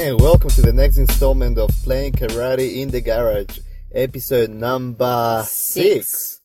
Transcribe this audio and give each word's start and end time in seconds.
and 0.00 0.18
welcome 0.18 0.48
to 0.48 0.62
the 0.62 0.72
next 0.72 0.96
installment 0.96 1.58
of 1.58 1.68
Playing 1.84 2.12
Karate 2.12 2.76
in 2.80 2.90
the 2.90 3.02
Garage, 3.02 3.58
episode 3.92 4.48
number 4.48 5.42
six. 5.46 6.08
Six. 6.08 6.40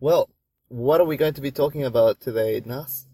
Well, 0.00 0.28
what 0.66 1.00
are 1.00 1.04
we 1.04 1.16
going 1.16 1.34
to 1.34 1.40
be 1.40 1.52
talking 1.52 1.84
about 1.84 2.20
today, 2.20 2.60
Nas? 2.64 3.06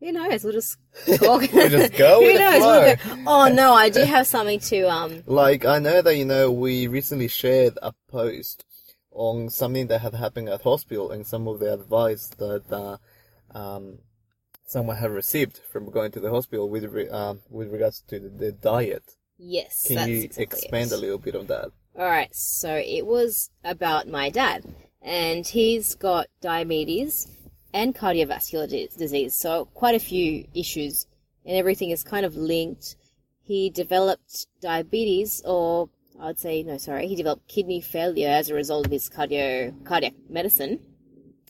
Who 0.00 0.10
knows? 0.10 0.42
We'll 0.42 0.52
just 0.52 0.78
talk. 1.16 1.42
We'll 1.52 1.68
just 1.68 1.94
go 1.96 2.20
Who 2.20 2.26
with 2.26 2.34
the 2.34 2.40
knows? 2.40 2.58
flow. 2.58 2.80
We'll 2.82 3.24
go- 3.24 3.30
Oh 3.30 3.48
no, 3.54 3.72
I 3.72 3.88
do 3.88 4.02
have 4.02 4.26
something 4.26 4.58
to 4.60 4.90
um. 4.90 5.22
Like, 5.26 5.64
I 5.64 5.78
know 5.78 6.02
that, 6.02 6.16
you 6.16 6.24
know, 6.24 6.50
we 6.50 6.88
recently 6.88 7.28
shared 7.28 7.78
a 7.82 7.92
post 8.08 8.64
on 9.12 9.48
something 9.48 9.86
that 9.88 10.00
had 10.00 10.14
happened 10.14 10.48
at 10.48 10.62
hospital 10.62 11.12
and 11.12 11.24
some 11.24 11.46
of 11.46 11.60
the 11.60 11.72
advice 11.72 12.28
that, 12.38 12.64
uh, 12.72 12.96
um, 13.56 13.98
someone 14.68 14.96
have 14.96 15.12
received 15.12 15.58
from 15.72 15.90
going 15.90 16.10
to 16.12 16.20
the 16.20 16.30
hospital 16.30 16.68
with, 16.68 16.84
re- 16.84 17.08
um, 17.08 17.40
with 17.50 17.72
regards 17.72 18.02
to 18.08 18.20
the, 18.20 18.28
the 18.28 18.52
diet. 18.52 19.02
Yes, 19.38 19.86
Can 19.88 20.08
you 20.08 20.16
exactly 20.24 20.42
expand 20.44 20.92
it. 20.92 20.94
a 20.94 20.98
little 20.98 21.18
bit 21.18 21.34
on 21.34 21.46
that? 21.46 21.70
All 21.96 22.04
right, 22.04 22.32
so 22.34 22.74
it 22.74 23.06
was 23.06 23.50
about 23.64 24.06
my 24.08 24.30
dad, 24.30 24.64
and 25.00 25.46
he's 25.46 25.94
got 25.94 26.26
diabetes 26.40 27.26
and 27.72 27.94
cardiovascular 27.94 28.68
di- 28.68 28.88
disease, 28.96 29.34
so 29.34 29.64
quite 29.74 29.94
a 29.94 29.98
few 30.00 30.46
issues, 30.54 31.06
and 31.46 31.56
everything 31.56 31.90
is 31.90 32.02
kind 32.02 32.26
of 32.26 32.36
linked. 32.36 32.96
He 33.42 33.70
developed 33.70 34.46
diabetes, 34.60 35.42
or 35.44 35.88
I'd 36.20 36.38
say 36.38 36.62
no, 36.62 36.76
sorry, 36.78 37.06
he 37.08 37.16
developed 37.16 37.48
kidney 37.48 37.80
failure 37.80 38.28
as 38.28 38.50
a 38.50 38.54
result 38.54 38.86
of 38.86 38.92
his 38.92 39.08
cardio 39.08 39.72
cardiac 39.84 40.14
medicine, 40.28 40.80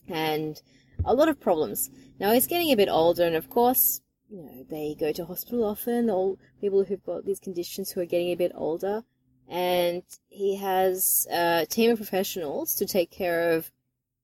and 0.07 0.61
a 1.05 1.13
lot 1.13 1.27
of 1.29 1.39
problems. 1.39 1.89
Now 2.19 2.31
he's 2.33 2.47
getting 2.47 2.71
a 2.71 2.75
bit 2.75 2.89
older, 2.89 3.25
and 3.25 3.35
of 3.35 3.49
course, 3.49 4.01
you 4.29 4.43
know, 4.43 4.65
they 4.69 4.95
go 4.99 5.11
to 5.11 5.25
hospital 5.25 5.63
often. 5.63 6.09
All 6.09 6.37
people 6.61 6.83
who've 6.83 7.03
got 7.03 7.25
these 7.25 7.39
conditions 7.39 7.91
who 7.91 8.01
are 8.01 8.05
getting 8.05 8.31
a 8.31 8.35
bit 8.35 8.51
older 8.55 9.03
and 9.49 10.03
he 10.27 10.57
has 10.57 11.27
a 11.31 11.65
team 11.67 11.91
of 11.91 11.97
professionals 11.97 12.75
to 12.75 12.85
take 12.85 13.09
care 13.09 13.53
of 13.53 13.71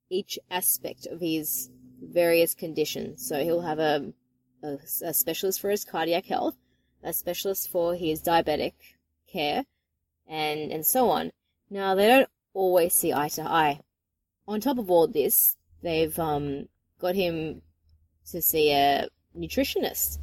each 0.10 0.38
aspect 0.52 1.08
of 1.08 1.20
his 1.20 1.70
various 2.00 2.54
conditions. 2.54 3.28
So 3.28 3.44
he'll 3.44 3.62
have 3.62 3.80
a, 3.80 4.14
a, 4.64 4.78
a 5.04 5.14
specialist 5.14 5.60
for 5.60 5.72
his 5.72 5.84
cardiac 5.84 6.26
health, 6.26 6.56
a 7.04 7.12
specialist 7.12 7.72
for 7.72 7.96
his 7.96 8.22
diabetic 8.22 8.74
care, 9.28 9.66
and 10.28 10.72
and 10.72 10.86
so 10.86 11.10
on. 11.10 11.32
Now 11.72 11.96
they 11.96 12.08
don't 12.08 12.30
always 12.54 12.94
see 12.94 13.12
eye 13.12 13.30
to 13.30 13.42
eye. 13.42 13.80
On 14.48 14.62
top 14.62 14.78
of 14.78 14.92
all 14.92 15.08
this, 15.08 15.58
they've 15.82 16.18
um, 16.20 16.68
got 17.00 17.16
him 17.16 17.64
to 18.32 18.42
see 18.42 18.72
a 18.72 19.08
nutritionist, 19.38 20.18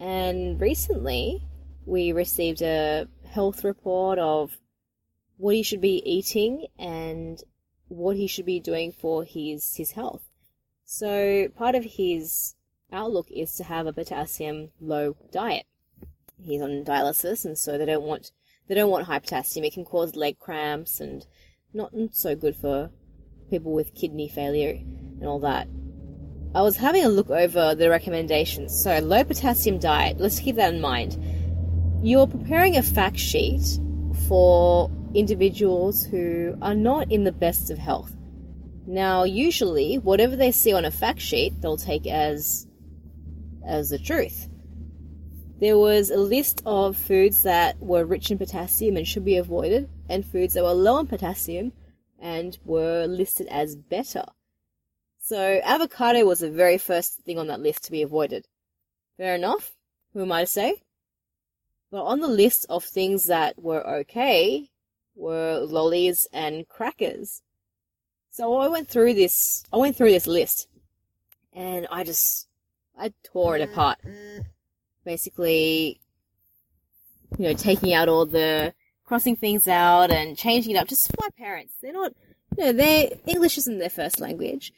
and 0.00 0.60
recently 0.60 1.42
we 1.84 2.12
received 2.12 2.62
a 2.62 3.06
health 3.30 3.64
report 3.64 4.18
of 4.18 4.56
what 5.36 5.54
he 5.54 5.62
should 5.62 5.80
be 5.80 6.02
eating 6.04 6.66
and 6.78 7.42
what 7.88 8.16
he 8.16 8.26
should 8.26 8.46
be 8.46 8.60
doing 8.60 8.92
for 8.92 9.24
his 9.24 9.76
his 9.76 9.92
health. 9.92 10.22
So 10.84 11.48
part 11.56 11.74
of 11.74 11.84
his 11.84 12.54
outlook 12.92 13.28
is 13.30 13.54
to 13.56 13.64
have 13.64 13.86
a 13.86 13.92
potassium 13.92 14.70
low 14.80 15.16
diet. 15.32 15.66
He's 16.40 16.62
on 16.62 16.84
dialysis 16.84 17.44
and 17.44 17.58
so 17.58 17.78
they 17.78 17.86
don't 17.86 18.04
want 18.04 18.32
they 18.68 18.74
don't 18.74 18.90
want 18.90 19.06
high 19.06 19.18
potassium. 19.18 19.64
It 19.64 19.74
can 19.74 19.84
cause 19.84 20.16
leg 20.16 20.38
cramps 20.38 21.00
and 21.00 21.26
not 21.72 21.92
so 22.12 22.34
good 22.34 22.56
for 22.56 22.90
people 23.50 23.72
with 23.72 23.94
kidney 23.94 24.28
failure 24.28 24.70
and 24.70 25.24
all 25.24 25.40
that. 25.40 25.68
I 26.56 26.62
was 26.62 26.76
having 26.76 27.04
a 27.04 27.08
look 27.08 27.30
over 27.30 27.74
the 27.74 27.90
recommendations. 27.90 28.82
So 28.82 28.98
low 28.98 29.22
potassium 29.22 29.78
diet, 29.78 30.18
let's 30.18 30.40
keep 30.40 30.56
that 30.56 30.74
in 30.74 30.80
mind 30.80 31.16
you're 32.02 32.26
preparing 32.26 32.76
a 32.76 32.82
fact 32.82 33.18
sheet 33.18 33.80
for 34.28 34.90
individuals 35.14 36.04
who 36.04 36.56
are 36.62 36.74
not 36.74 37.10
in 37.10 37.24
the 37.24 37.32
best 37.32 37.70
of 37.70 37.78
health. 37.78 38.14
Now, 38.86 39.24
usually, 39.24 39.96
whatever 39.98 40.36
they 40.36 40.52
see 40.52 40.72
on 40.72 40.84
a 40.84 40.90
fact 40.90 41.20
sheet, 41.20 41.60
they'll 41.60 41.76
take 41.76 42.06
as 42.06 42.66
as 43.66 43.88
the 43.88 43.98
truth. 43.98 44.48
There 45.58 45.76
was 45.76 46.10
a 46.10 46.16
list 46.16 46.62
of 46.64 46.96
foods 46.96 47.42
that 47.42 47.80
were 47.80 48.04
rich 48.04 48.30
in 48.30 48.38
potassium 48.38 48.96
and 48.96 49.08
should 49.08 49.24
be 49.24 49.36
avoided, 49.36 49.88
and 50.08 50.24
foods 50.24 50.54
that 50.54 50.62
were 50.62 50.72
low 50.72 50.98
in 50.98 51.08
potassium 51.08 51.72
and 52.20 52.56
were 52.64 53.06
listed 53.06 53.48
as 53.48 53.74
better. 53.74 54.24
So, 55.28 55.60
avocado 55.64 56.24
was 56.24 56.38
the 56.38 56.52
very 56.52 56.78
first 56.78 57.18
thing 57.24 57.36
on 57.36 57.48
that 57.48 57.58
list 57.58 57.82
to 57.82 57.90
be 57.90 58.02
avoided. 58.02 58.46
Fair 59.16 59.34
enough. 59.34 59.72
Who 60.12 60.22
am 60.22 60.30
I 60.30 60.42
to 60.42 60.46
say? 60.46 60.82
But 61.90 62.04
on 62.04 62.20
the 62.20 62.28
list 62.28 62.64
of 62.68 62.84
things 62.84 63.26
that 63.26 63.60
were 63.60 63.84
okay 64.02 64.70
were 65.16 65.58
lollies 65.58 66.28
and 66.32 66.68
crackers. 66.68 67.42
So 68.30 68.56
I 68.58 68.68
went 68.68 68.86
through 68.86 69.14
this, 69.14 69.64
I 69.72 69.78
went 69.78 69.96
through 69.96 70.12
this 70.12 70.28
list 70.28 70.68
and 71.52 71.88
I 71.90 72.04
just, 72.04 72.46
I 72.96 73.12
tore 73.24 73.56
it 73.56 73.68
apart. 73.68 73.98
Basically, 75.04 75.98
you 77.36 77.48
know, 77.48 77.54
taking 77.54 77.94
out 77.94 78.08
all 78.08 78.26
the, 78.26 78.74
crossing 79.04 79.34
things 79.34 79.66
out 79.66 80.12
and 80.12 80.38
changing 80.38 80.76
it 80.76 80.78
up 80.78 80.86
just 80.86 81.08
for 81.08 81.16
my 81.20 81.30
parents. 81.36 81.74
They're 81.82 81.92
not, 81.92 82.12
you 82.56 82.66
know, 82.66 82.72
their 82.72 83.08
English 83.26 83.58
isn't 83.58 83.78
their 83.80 83.90
first 83.90 84.20
language. 84.20 84.72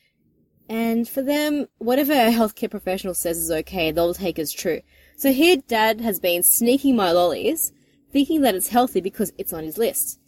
And 0.68 1.08
for 1.08 1.22
them, 1.22 1.66
whatever 1.78 2.12
a 2.12 2.30
healthcare 2.30 2.70
professional 2.70 3.14
says 3.14 3.38
is 3.38 3.50
okay, 3.50 3.90
they'll 3.90 4.14
take 4.14 4.38
as 4.38 4.52
true. 4.52 4.80
So 5.16 5.32
here, 5.32 5.56
Dad 5.56 6.00
has 6.00 6.20
been 6.20 6.42
sneaking 6.42 6.94
my 6.94 7.10
lollies, 7.10 7.72
thinking 8.12 8.42
that 8.42 8.54
it's 8.54 8.68
healthy 8.68 9.00
because 9.00 9.32
it's 9.38 9.52
on 9.52 9.64
his 9.64 9.78
list. 9.78 10.20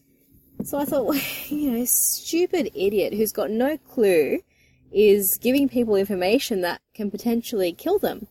So 0.64 0.78
I 0.78 0.84
thought, 0.84 1.04
well, 1.06 1.20
you 1.48 1.70
know, 1.70 1.84
stupid 1.84 2.70
idiot 2.74 3.12
who's 3.12 3.32
got 3.32 3.50
no 3.50 3.76
clue 3.76 4.40
is 4.92 5.38
giving 5.40 5.68
people 5.68 5.94
information 5.94 6.62
that 6.62 6.80
can 6.94 7.10
potentially 7.10 7.72
kill 7.72 7.98
them. 7.98 8.26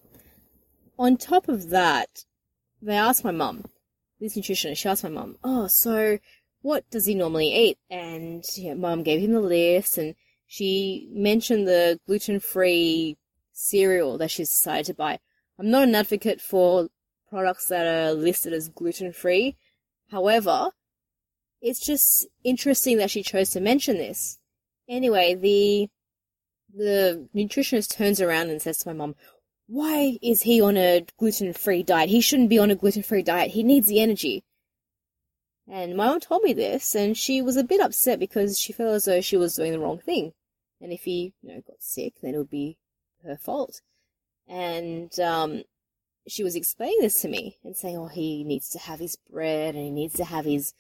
On 0.97 1.15
top 1.15 1.47
of 1.47 1.69
that, 1.69 2.25
they 2.81 2.95
asked 2.95 3.23
my 3.23 3.31
mum, 3.31 3.65
this 4.19 4.35
nutritionist, 4.35 4.77
she 4.77 4.89
asked 4.89 5.03
my 5.03 5.09
mum, 5.09 5.37
oh, 5.43 5.67
so 5.67 6.19
what 6.61 6.89
does 6.89 7.05
he 7.05 7.15
normally 7.15 7.55
eat? 7.55 7.77
And 7.89 8.43
mum 8.77 9.03
gave 9.03 9.21
him 9.21 9.31
the 9.31 9.39
list 9.39 9.97
and 9.97 10.15
she 10.51 11.07
mentioned 11.11 11.67
the 11.67 11.99
gluten-free 12.07 13.15
cereal 13.53 14.17
that 14.17 14.31
she's 14.31 14.49
decided 14.49 14.87
to 14.87 14.95
buy. 14.95 15.19
I'm 15.59 15.69
not 15.69 15.87
an 15.87 15.93
advocate 15.93 16.41
for 16.41 16.89
products 17.29 17.67
that 17.67 17.85
are 17.85 18.13
listed 18.13 18.51
as 18.51 18.67
gluten 18.67 19.13
free. 19.13 19.57
However, 20.09 20.71
it's 21.61 21.85
just 21.85 22.27
interesting 22.43 22.97
that 22.97 23.11
she 23.11 23.21
chose 23.21 23.51
to 23.51 23.59
mention 23.59 23.97
this. 23.97 24.39
Anyway, 24.87 25.35
the 25.35 25.87
the 26.75 27.27
nutritionist 27.35 27.95
turns 27.95 28.19
around 28.19 28.49
and 28.49 28.59
says 28.59 28.79
to 28.79 28.89
my 28.89 28.93
mum, 28.93 29.15
"Why 29.67 30.17
is 30.23 30.41
he 30.41 30.59
on 30.61 30.77
a 30.77 31.05
gluten 31.17 31.53
free 31.53 31.83
diet? 31.83 32.09
He 32.09 32.21
shouldn't 32.21 32.49
be 32.49 32.57
on 32.57 32.71
a 32.71 32.75
gluten 32.75 33.03
free 33.03 33.21
diet. 33.21 33.51
He 33.51 33.61
needs 33.61 33.87
the 33.87 33.99
energy." 33.99 34.43
And 35.67 35.95
my 35.95 36.07
mum 36.07 36.19
told 36.19 36.41
me 36.41 36.53
this, 36.53 36.95
and 36.95 37.15
she 37.15 37.39
was 37.43 37.55
a 37.55 37.63
bit 37.63 37.81
upset 37.81 38.17
because 38.17 38.57
she 38.57 38.73
felt 38.73 38.95
as 38.95 39.05
though 39.05 39.21
she 39.21 39.37
was 39.37 39.53
doing 39.53 39.73
the 39.73 39.79
wrong 39.79 39.99
thing. 39.99 40.33
And 40.81 40.93
if 40.93 41.03
he, 41.03 41.33
you 41.41 41.53
know, 41.53 41.61
got 41.61 41.81
sick, 41.81 42.13
then 42.21 42.35
it 42.35 42.37
would 42.37 42.49
be 42.49 42.77
her 43.23 43.37
fault 43.37 43.81
and 44.49 45.17
um, 45.19 45.63
she 46.27 46.43
was 46.43 46.55
explaining 46.55 47.01
this 47.01 47.21
to 47.21 47.27
me 47.27 47.59
and 47.63 47.77
saying, 47.77 47.95
"Oh, 47.95 48.07
he 48.07 48.43
needs 48.43 48.67
to 48.69 48.79
have 48.79 48.99
his 48.99 49.15
bread 49.15 49.75
and 49.75 49.83
he 49.83 49.91
needs 49.91 50.15
to 50.15 50.25
have 50.25 50.45
his 50.45 50.73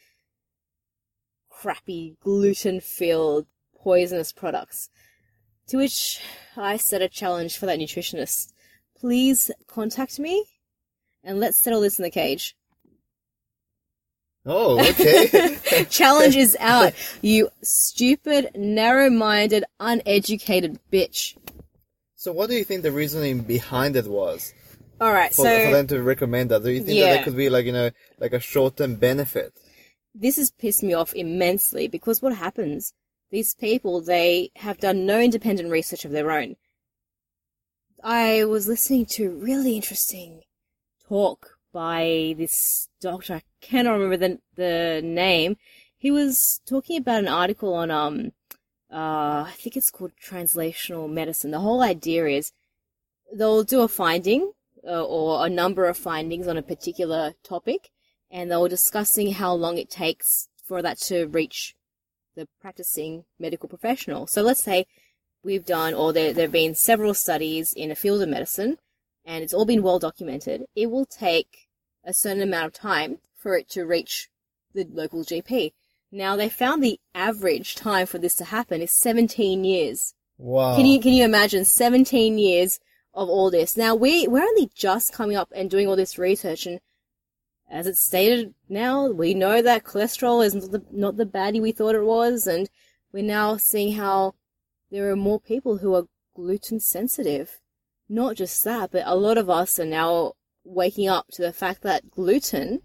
crappy 1.49 2.17
gluten-filled 2.21 3.45
poisonous 3.77 4.33
products." 4.33 4.89
To 5.67 5.77
which 5.77 6.19
I 6.57 6.77
set 6.77 7.03
a 7.03 7.07
challenge 7.07 7.57
for 7.57 7.67
that 7.67 7.79
nutritionist: 7.79 8.51
"Please 8.99 9.51
contact 9.67 10.19
me, 10.19 10.45
and 11.23 11.39
let's 11.39 11.59
settle 11.59 11.81
this 11.81 11.99
in 11.99 12.03
the 12.03 12.09
cage." 12.09 12.55
Oh, 14.45 14.79
okay. 14.91 15.57
challenge 15.89 16.35
is 16.35 16.55
out, 16.61 16.93
you 17.21 17.49
stupid, 17.61 18.51
narrow-minded, 18.55 19.63
uneducated 19.79 20.79
bitch. 20.91 21.35
so 22.15 22.31
what 22.31 22.49
do 22.49 22.55
you 22.55 22.63
think 22.63 22.83
the 22.83 22.91
reasoning 22.91 23.41
behind 23.41 23.95
it 23.95 24.07
was? 24.07 24.53
All 25.01 25.11
right, 25.13 25.33
For, 25.33 25.43
so 25.45 25.65
for 25.65 25.71
them 25.71 25.87
to 25.87 26.01
recommend 26.03 26.51
that? 26.51 26.63
Do 26.63 26.71
you 26.71 26.79
think 26.79 26.87
that 26.87 26.95
Yeah. 26.95 27.13
there 27.15 27.23
could 27.23 27.37
be 27.37 27.49
like, 27.49 27.65
you 27.65 27.71
know, 27.71 27.89
like 28.19 28.33
a 28.33 28.39
short-term 28.39 28.95
benefit? 28.95 29.53
this 30.15 30.37
has 30.37 30.51
pissed 30.51 30.81
me 30.83 30.93
off 30.93 31.13
immensely 31.13 31.87
because 31.87 32.21
what 32.21 32.35
happens? 32.35 32.93
These 33.31 33.53
people, 33.53 34.01
they 34.01 34.49
have 34.55 34.79
done 34.79 35.05
no 35.05 35.19
independent 35.21 35.69
research 35.69 36.03
of 36.03 36.11
their 36.11 36.31
own. 36.31 36.55
I 38.03 38.43
was 38.45 38.67
listening 38.67 39.05
to 39.11 39.29
really 39.31 39.75
interesting 39.75 40.41
talk 41.07 41.57
by 41.71 42.33
this 42.37 42.89
doctor. 42.99 43.35
I 43.35 43.41
cannot 43.61 43.93
remember 43.93 44.17
the, 44.17 44.39
the 44.55 45.01
name. 45.03 45.57
He 45.97 46.11
was 46.11 46.61
talking 46.65 46.97
about 46.97 47.19
an 47.19 47.27
article 47.27 47.73
on, 47.73 47.91
um, 47.91 48.31
uh, 48.91 49.45
I 49.47 49.53
think 49.57 49.75
it's 49.75 49.91
called 49.91 50.11
translational 50.23 51.11
medicine. 51.11 51.51
The 51.51 51.59
whole 51.59 51.81
idea 51.81 52.25
is 52.25 52.51
they'll 53.33 53.63
do 53.63 53.81
a 53.81 53.87
finding 53.87 54.53
uh, 54.87 55.03
or 55.03 55.45
a 55.45 55.49
number 55.49 55.85
of 55.85 55.97
findings 55.97 56.47
on 56.47 56.57
a 56.57 56.61
particular 56.61 57.33
topic, 57.43 57.89
and 58.31 58.49
they 58.49 58.57
were 58.57 58.69
discussing 58.69 59.33
how 59.33 59.53
long 59.53 59.77
it 59.77 59.89
takes 59.89 60.47
for 60.63 60.81
that 60.81 60.99
to 60.99 61.25
reach 61.25 61.75
the 62.35 62.47
practicing 62.61 63.25
medical 63.39 63.67
professional. 63.67 64.27
So 64.27 64.41
let's 64.41 64.63
say 64.63 64.85
we've 65.43 65.65
done, 65.65 65.93
or 65.93 66.13
there, 66.13 66.31
there 66.33 66.45
have 66.45 66.51
been 66.51 66.75
several 66.75 67.13
studies 67.13 67.73
in 67.73 67.91
a 67.91 67.95
field 67.95 68.21
of 68.21 68.29
medicine, 68.29 68.77
and 69.25 69.43
it's 69.43 69.53
all 69.53 69.65
been 69.65 69.83
well 69.83 69.99
documented. 69.99 70.65
It 70.75 70.89
will 70.89 71.05
take 71.05 71.67
a 72.05 72.13
certain 72.13 72.41
amount 72.41 72.67
of 72.67 72.73
time 72.73 73.17
for 73.39 73.55
it 73.57 73.69
to 73.69 73.85
reach 73.85 74.29
the 74.73 74.85
local 74.91 75.23
GP. 75.23 75.71
Now 76.11 76.35
they 76.35 76.49
found 76.49 76.83
the 76.83 76.99
average 77.15 77.75
time 77.75 78.05
for 78.05 78.17
this 78.17 78.35
to 78.35 78.45
happen 78.45 78.81
is 78.81 78.91
17 78.91 79.63
years. 79.63 80.13
Wow. 80.37 80.75
Can 80.75 80.85
you 80.85 80.99
can 80.99 81.13
you 81.13 81.23
imagine 81.23 81.65
17 81.65 82.37
years 82.37 82.79
of 83.13 83.29
all 83.29 83.51
this? 83.51 83.75
Now 83.75 83.95
we 83.95 84.27
we're 84.27 84.43
only 84.43 84.69
just 84.73 85.13
coming 85.13 85.35
up 85.35 85.51
and 85.55 85.69
doing 85.69 85.87
all 85.87 85.95
this 85.95 86.17
research, 86.17 86.65
and 86.65 86.79
as 87.69 87.85
it's 87.85 88.01
stated 88.01 88.53
now, 88.67 89.07
we 89.07 89.33
know 89.33 89.61
that 89.61 89.83
cholesterol 89.83 90.43
is 90.43 90.55
not 90.55 90.71
the, 90.71 90.83
not 90.91 91.17
the 91.17 91.25
baddie 91.25 91.61
we 91.61 91.71
thought 91.71 91.95
it 91.95 92.03
was, 92.03 92.47
and 92.47 92.69
we're 93.11 93.23
now 93.23 93.57
seeing 93.57 93.93
how 93.93 94.35
there 94.91 95.09
are 95.11 95.15
more 95.15 95.39
people 95.39 95.77
who 95.77 95.93
are 95.93 96.07
gluten 96.35 96.79
sensitive. 96.79 97.59
Not 98.07 98.35
just 98.35 98.63
that, 98.63 98.91
but 98.91 99.03
a 99.05 99.15
lot 99.15 99.37
of 99.37 99.49
us 99.49 99.79
are 99.79 99.85
now 99.85 100.33
waking 100.63 101.07
up 101.07 101.27
to 101.33 101.43
the 101.43 101.53
fact 101.53 101.83
that 101.83 102.09
gluten 102.09 102.81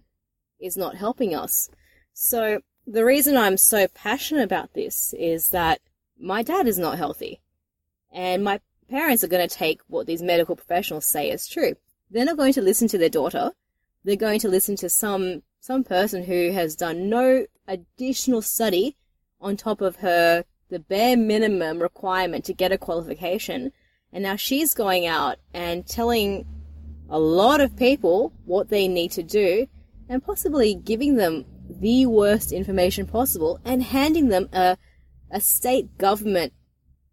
is 0.64 0.76
not 0.76 0.96
helping 0.96 1.34
us. 1.34 1.68
So 2.12 2.60
the 2.86 3.04
reason 3.04 3.36
I'm 3.36 3.56
so 3.56 3.86
passionate 3.88 4.44
about 4.44 4.74
this 4.74 5.14
is 5.18 5.50
that 5.50 5.80
my 6.18 6.42
dad 6.42 6.66
is 6.66 6.78
not 6.78 6.98
healthy. 6.98 7.40
And 8.12 8.44
my 8.44 8.60
parents 8.88 9.24
are 9.24 9.28
going 9.28 9.46
to 9.46 9.54
take 9.54 9.80
what 9.88 10.06
these 10.06 10.22
medical 10.22 10.56
professionals 10.56 11.06
say 11.06 11.30
as 11.30 11.48
true. 11.48 11.74
They're 12.10 12.24
not 12.24 12.36
going 12.36 12.52
to 12.54 12.62
listen 12.62 12.88
to 12.88 12.98
their 12.98 13.08
daughter. 13.08 13.52
They're 14.04 14.16
going 14.16 14.40
to 14.40 14.48
listen 14.48 14.76
to 14.76 14.88
some, 14.88 15.42
some 15.60 15.84
person 15.84 16.24
who 16.24 16.52
has 16.52 16.76
done 16.76 17.08
no 17.08 17.46
additional 17.66 18.42
study 18.42 18.96
on 19.40 19.56
top 19.56 19.80
of 19.80 19.96
her, 19.96 20.44
the 20.68 20.78
bare 20.78 21.16
minimum 21.16 21.80
requirement 21.80 22.44
to 22.44 22.54
get 22.54 22.72
a 22.72 22.78
qualification. 22.78 23.72
And 24.12 24.22
now 24.22 24.36
she's 24.36 24.74
going 24.74 25.06
out 25.06 25.38
and 25.52 25.86
telling 25.86 26.46
a 27.08 27.18
lot 27.18 27.60
of 27.60 27.76
people 27.76 28.32
what 28.44 28.68
they 28.68 28.88
need 28.88 29.10
to 29.12 29.22
do 29.22 29.66
and 30.08 30.24
possibly 30.24 30.74
giving 30.74 31.16
them 31.16 31.44
the 31.68 32.06
worst 32.06 32.52
information 32.52 33.06
possible 33.06 33.60
and 33.64 33.82
handing 33.82 34.28
them 34.28 34.48
a, 34.52 34.76
a 35.30 35.40
state 35.40 35.96
government 35.98 36.52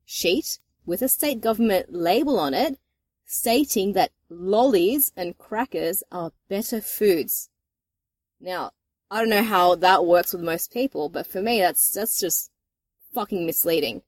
sheet 0.06 0.60
with 0.86 1.02
a 1.02 1.08
state 1.08 1.42
government 1.42 1.94
label 1.94 2.40
on 2.40 2.54
it 2.54 2.78
stating 3.26 3.94
that 3.94 4.12
lollies 4.30 5.14
and 5.16 5.38
crackers 5.38 6.04
are 6.12 6.34
better 6.50 6.82
foods. 6.82 7.50
Now, 8.42 8.72
I 9.10 9.20
don't 9.20 9.30
know 9.30 9.44
how 9.44 9.76
that 9.76 10.06
works 10.06 10.34
with 10.34 10.42
most 10.42 10.74
people, 10.74 11.08
but 11.08 11.28
for 11.28 11.42
me, 11.42 11.60
that's, 11.60 11.92
that's 11.94 12.20
just 12.20 12.52
fucking 13.14 13.46
misleading. 13.46 14.02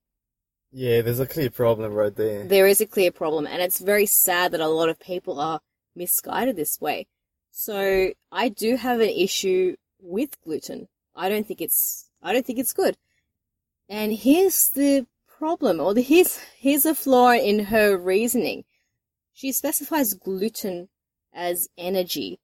Yeah, 0.72 1.02
there's 1.02 1.20
a 1.20 1.26
clear 1.26 1.50
problem 1.50 1.94
right 1.94 2.16
there. 2.16 2.46
There 2.46 2.68
is 2.68 2.82
a 2.82 2.86
clear 2.86 3.12
problem, 3.12 3.46
and 3.48 3.62
it's 3.62 3.80
very 3.80 4.06
sad 4.06 4.52
that 4.52 4.60
a 4.60 4.68
lot 4.68 4.90
of 4.90 5.00
people 5.00 5.40
are 5.40 5.62
misguided 5.96 6.56
this 6.56 6.82
way. 6.82 7.08
So, 7.56 8.12
I 8.32 8.50
do 8.50 8.76
have 8.78 9.00
an 9.00 9.10
issue 9.10 9.76
with 10.02 10.42
gluten. 10.42 10.88
I 11.16 11.30
don't 11.30 11.48
think 11.48 11.62
it's, 11.62 12.10
I 12.22 12.34
don't 12.34 12.44
think 12.44 12.58
it's 12.58 12.74
good. 12.74 12.98
And 13.88 14.12
here's 14.12 14.70
the 14.70 15.06
problem, 15.38 15.80
or 15.80 15.94
the, 15.94 16.02
here's, 16.02 16.40
here's 16.58 16.84
a 16.86 16.96
flaw 16.96 17.32
in 17.32 17.66
her 17.66 17.96
reasoning. 17.96 18.64
She 19.34 19.52
specifies 19.52 20.16
gluten 20.16 20.90
as 21.32 21.70
energy. 21.78 22.40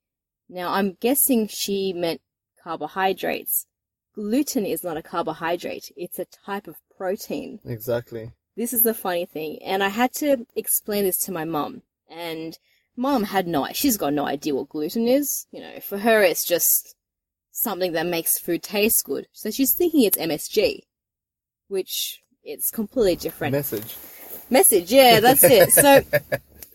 Now, 0.48 0.74
I'm 0.74 0.94
guessing 1.00 1.48
she 1.48 1.92
meant 1.92 2.22
carbohydrates. 2.64 3.66
Gluten 4.14 4.64
is 4.64 4.84
not 4.84 4.98
a 4.98 5.02
carbohydrate. 5.02 5.92
It's 5.98 6.20
a 6.20 6.26
type 6.26 6.68
of 6.68 6.76
protein. 6.96 7.60
Exactly. 7.66 8.32
This 8.56 8.74
is 8.74 8.84
the 8.84 8.94
funny 8.94 9.26
thing. 9.26 9.58
And 9.64 9.84
I 9.84 9.90
had 9.90 10.14
to 10.16 10.46
explain 10.56 11.04
this 11.04 11.18
to 11.26 11.32
my 11.32 11.46
mum. 11.46 11.82
And 12.08 12.60
mom 13.00 13.24
had 13.24 13.48
no, 13.48 13.66
she's 13.74 13.98
got 13.98 14.14
no 14.14 14.26
idea 14.26 14.54
what 14.54 14.70
gluten 14.70 15.08
is. 15.08 15.48
You 15.52 15.62
know, 15.62 15.80
for 15.80 15.98
her, 15.98 16.22
it's 16.22 16.46
just 16.46 16.96
something 17.52 17.94
that 17.94 18.06
makes 18.06 18.38
food 18.38 18.62
taste 18.62 19.04
good. 19.06 19.28
So 19.32 19.50
she's 19.50 19.74
thinking 19.74 20.04
it's 20.04 20.18
MSG, 20.18 20.82
which 21.70 22.22
it's 22.44 22.70
completely 22.70 23.16
different. 23.16 23.54
Message. 23.54 23.96
Message, 24.50 24.92
yeah, 24.92 25.20
that's 25.20 25.44
it. 25.44 25.70
So 25.80 26.04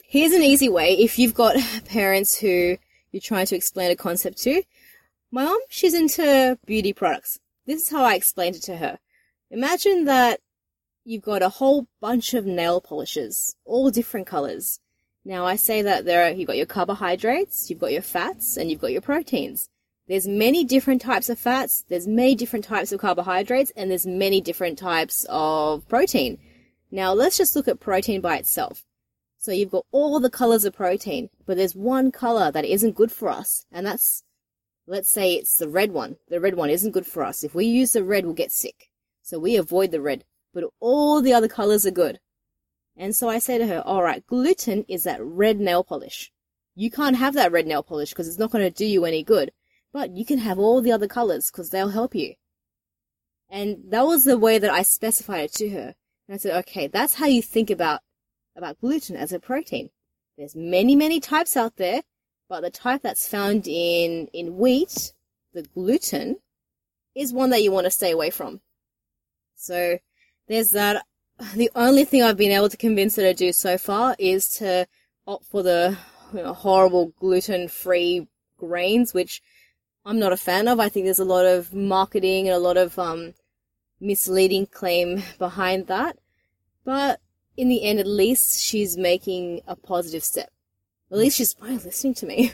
here's 0.04 0.32
an 0.32 0.42
easy 0.42 0.68
way 0.68 0.94
if 0.94 1.18
you've 1.18 1.34
got 1.34 1.56
parents 1.84 2.36
who 2.38 2.78
you're 3.12 3.20
trying 3.20 3.46
to 3.46 3.56
explain 3.56 3.90
a 3.90 3.96
concept 3.96 4.38
to. 4.42 4.62
My 5.30 5.44
mom, 5.44 5.60
she's 5.68 5.94
into 5.94 6.58
beauty 6.64 6.92
products. 6.92 7.38
This 7.66 7.82
is 7.82 7.90
how 7.90 8.04
I 8.04 8.14
explained 8.14 8.56
it 8.56 8.62
to 8.62 8.76
her. 8.76 8.98
Imagine 9.50 10.04
that 10.04 10.40
you've 11.04 11.22
got 11.22 11.42
a 11.42 11.48
whole 11.48 11.86
bunch 12.00 12.32
of 12.34 12.46
nail 12.46 12.80
polishes, 12.80 13.56
all 13.64 13.90
different 13.90 14.26
colors. 14.26 14.80
Now 15.24 15.46
I 15.46 15.56
say 15.56 15.80
that 15.82 16.04
there 16.04 16.26
are, 16.26 16.30
you've 16.30 16.46
got 16.46 16.58
your 16.58 16.66
carbohydrates, 16.66 17.70
you've 17.70 17.78
got 17.78 17.92
your 17.92 18.02
fats, 18.02 18.58
and 18.58 18.70
you've 18.70 18.80
got 18.80 18.92
your 18.92 19.00
proteins. 19.00 19.70
There's 20.06 20.28
many 20.28 20.64
different 20.64 21.00
types 21.00 21.30
of 21.30 21.38
fats, 21.38 21.84
there's 21.88 22.06
many 22.06 22.34
different 22.34 22.66
types 22.66 22.92
of 22.92 23.00
carbohydrates, 23.00 23.72
and 23.74 23.90
there's 23.90 24.06
many 24.06 24.42
different 24.42 24.78
types 24.78 25.24
of 25.30 25.88
protein. 25.88 26.38
Now 26.90 27.14
let's 27.14 27.38
just 27.38 27.56
look 27.56 27.68
at 27.68 27.80
protein 27.80 28.20
by 28.20 28.36
itself. 28.36 28.84
So 29.38 29.50
you've 29.50 29.70
got 29.70 29.86
all 29.92 30.20
the 30.20 30.28
colors 30.28 30.66
of 30.66 30.74
protein, 30.74 31.30
but 31.46 31.56
there's 31.56 31.74
one 31.74 32.12
color 32.12 32.50
that 32.50 32.66
isn't 32.66 32.94
good 32.94 33.10
for 33.10 33.30
us, 33.30 33.64
and 33.72 33.86
that's, 33.86 34.24
let's 34.86 35.10
say 35.10 35.34
it's 35.34 35.54
the 35.54 35.68
red 35.68 35.92
one. 35.92 36.16
The 36.28 36.40
red 36.40 36.54
one 36.54 36.68
isn't 36.68 36.92
good 36.92 37.06
for 37.06 37.24
us. 37.24 37.44
If 37.44 37.54
we 37.54 37.64
use 37.64 37.92
the 37.92 38.04
red, 38.04 38.26
we'll 38.26 38.34
get 38.34 38.52
sick. 38.52 38.90
So 39.22 39.38
we 39.38 39.56
avoid 39.56 39.90
the 39.90 40.02
red, 40.02 40.24
but 40.52 40.64
all 40.80 41.22
the 41.22 41.32
other 41.32 41.48
colors 41.48 41.86
are 41.86 41.90
good. 41.90 42.20
And 42.96 43.14
so 43.14 43.28
I 43.28 43.38
say 43.38 43.58
to 43.58 43.66
her, 43.66 43.82
alright, 43.86 44.26
gluten 44.26 44.84
is 44.88 45.04
that 45.04 45.22
red 45.22 45.58
nail 45.58 45.82
polish. 45.82 46.30
You 46.74 46.90
can't 46.90 47.16
have 47.16 47.34
that 47.34 47.52
red 47.52 47.66
nail 47.66 47.82
polish 47.82 48.10
because 48.10 48.28
it's 48.28 48.38
not 48.38 48.50
going 48.50 48.64
to 48.64 48.70
do 48.70 48.86
you 48.86 49.04
any 49.04 49.22
good. 49.22 49.52
But 49.92 50.10
you 50.16 50.24
can 50.24 50.38
have 50.38 50.58
all 50.58 50.80
the 50.80 50.92
other 50.92 51.06
colors 51.06 51.50
because 51.50 51.70
they'll 51.70 51.90
help 51.90 52.14
you. 52.14 52.34
And 53.48 53.78
that 53.90 54.06
was 54.06 54.24
the 54.24 54.38
way 54.38 54.58
that 54.58 54.70
I 54.70 54.82
specified 54.82 55.44
it 55.44 55.52
to 55.54 55.70
her. 55.70 55.94
And 56.26 56.34
I 56.34 56.36
said, 56.36 56.56
okay, 56.58 56.88
that's 56.88 57.14
how 57.14 57.26
you 57.26 57.42
think 57.42 57.70
about, 57.70 58.00
about 58.56 58.80
gluten 58.80 59.14
as 59.16 59.32
a 59.32 59.38
protein. 59.38 59.90
There's 60.36 60.56
many, 60.56 60.96
many 60.96 61.20
types 61.20 61.56
out 61.56 61.76
there, 61.76 62.02
but 62.48 62.62
the 62.62 62.70
type 62.70 63.02
that's 63.02 63.28
found 63.28 63.68
in, 63.68 64.28
in 64.32 64.56
wheat, 64.56 65.12
the 65.52 65.62
gluten, 65.62 66.36
is 67.14 67.32
one 67.32 67.50
that 67.50 67.62
you 67.62 67.70
want 67.70 67.84
to 67.84 67.90
stay 67.90 68.10
away 68.10 68.30
from. 68.30 68.60
So 69.54 69.98
there's 70.48 70.70
that. 70.70 71.04
The 71.54 71.70
only 71.74 72.04
thing 72.04 72.22
I've 72.22 72.36
been 72.36 72.52
able 72.52 72.68
to 72.68 72.76
convince 72.76 73.16
her 73.16 73.22
to 73.22 73.34
do 73.34 73.52
so 73.52 73.76
far 73.76 74.14
is 74.18 74.48
to 74.58 74.86
opt 75.26 75.46
for 75.46 75.62
the 75.62 75.96
you 76.32 76.42
know, 76.42 76.52
horrible 76.52 77.12
gluten-free 77.18 78.26
grains, 78.58 79.12
which 79.12 79.42
I'm 80.04 80.18
not 80.18 80.32
a 80.32 80.36
fan 80.36 80.68
of. 80.68 80.80
I 80.80 80.88
think 80.88 81.06
there's 81.06 81.18
a 81.18 81.24
lot 81.24 81.46
of 81.46 81.72
marketing 81.72 82.46
and 82.46 82.54
a 82.54 82.60
lot 82.60 82.76
of 82.76 82.98
um, 82.98 83.34
misleading 84.00 84.66
claim 84.66 85.22
behind 85.38 85.86
that. 85.88 86.18
But 86.84 87.20
in 87.56 87.68
the 87.68 87.84
end, 87.84 88.00
at 88.00 88.06
least 88.06 88.60
she's 88.62 88.96
making 88.96 89.62
a 89.66 89.76
positive 89.76 90.24
step. 90.24 90.50
At 91.10 91.18
least 91.18 91.36
she's 91.36 91.54
probably 91.54 91.78
listening 91.78 92.14
to 92.14 92.26
me. 92.26 92.52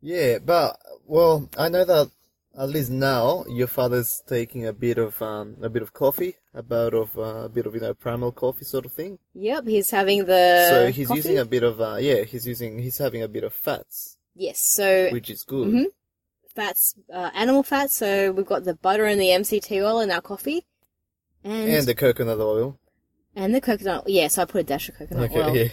Yeah, 0.00 0.38
but 0.38 0.78
well, 1.06 1.48
I 1.58 1.68
know 1.68 1.84
that 1.84 2.10
at 2.58 2.68
least 2.68 2.90
now 2.90 3.44
your 3.48 3.66
father's 3.68 4.22
taking 4.26 4.66
a 4.66 4.72
bit 4.72 4.98
of 4.98 5.20
um, 5.22 5.56
a 5.62 5.68
bit 5.68 5.82
of 5.82 5.92
coffee, 5.92 6.34
a 6.54 6.62
bit 6.62 6.94
of 6.94 7.16
uh, 7.16 7.44
a 7.44 7.48
bit 7.48 7.66
of 7.66 7.74
you 7.74 7.80
know 7.80 7.94
primal 7.94 8.32
coffee 8.32 8.64
sort 8.64 8.84
of 8.86 8.92
thing. 8.92 9.18
Yep, 9.34 9.66
he's 9.66 9.90
having 9.90 10.24
the. 10.24 10.66
so 10.68 10.90
he's 10.90 11.08
coffee. 11.08 11.18
using 11.18 11.38
a 11.38 11.44
bit 11.44 11.62
of 11.62 11.80
uh, 11.80 11.96
yeah, 12.00 12.22
he's 12.24 12.46
using 12.46 12.78
he's 12.78 12.98
having 12.98 13.22
a 13.22 13.28
bit 13.28 13.44
of 13.44 13.52
fats, 13.52 14.16
Yes, 14.34 14.58
so 14.60 15.08
which 15.10 15.30
is 15.30 15.42
good. 15.44 15.68
Mhm. 15.68 15.84
fats, 16.54 16.94
uh, 17.12 17.30
animal 17.34 17.62
fats. 17.62 17.94
So 17.96 18.32
we've 18.32 18.46
got 18.46 18.64
the 18.64 18.74
butter 18.74 19.04
and 19.04 19.20
the 19.20 19.28
MCT 19.30 19.80
oil 19.82 20.00
in 20.00 20.10
our 20.10 20.20
coffee, 20.20 20.66
and 21.44 21.70
And 21.70 21.86
the 21.86 21.94
coconut 21.94 22.38
oil. 22.40 22.78
and 23.36 23.54
the 23.54 23.60
coconut. 23.60 24.08
Yeah, 24.08 24.28
so 24.28 24.42
I 24.42 24.44
put 24.46 24.60
a 24.60 24.64
dash 24.64 24.88
of 24.88 24.96
coconut 24.96 25.30
Okay, 25.30 25.42
oil. 25.42 25.56
yeah. 25.56 25.68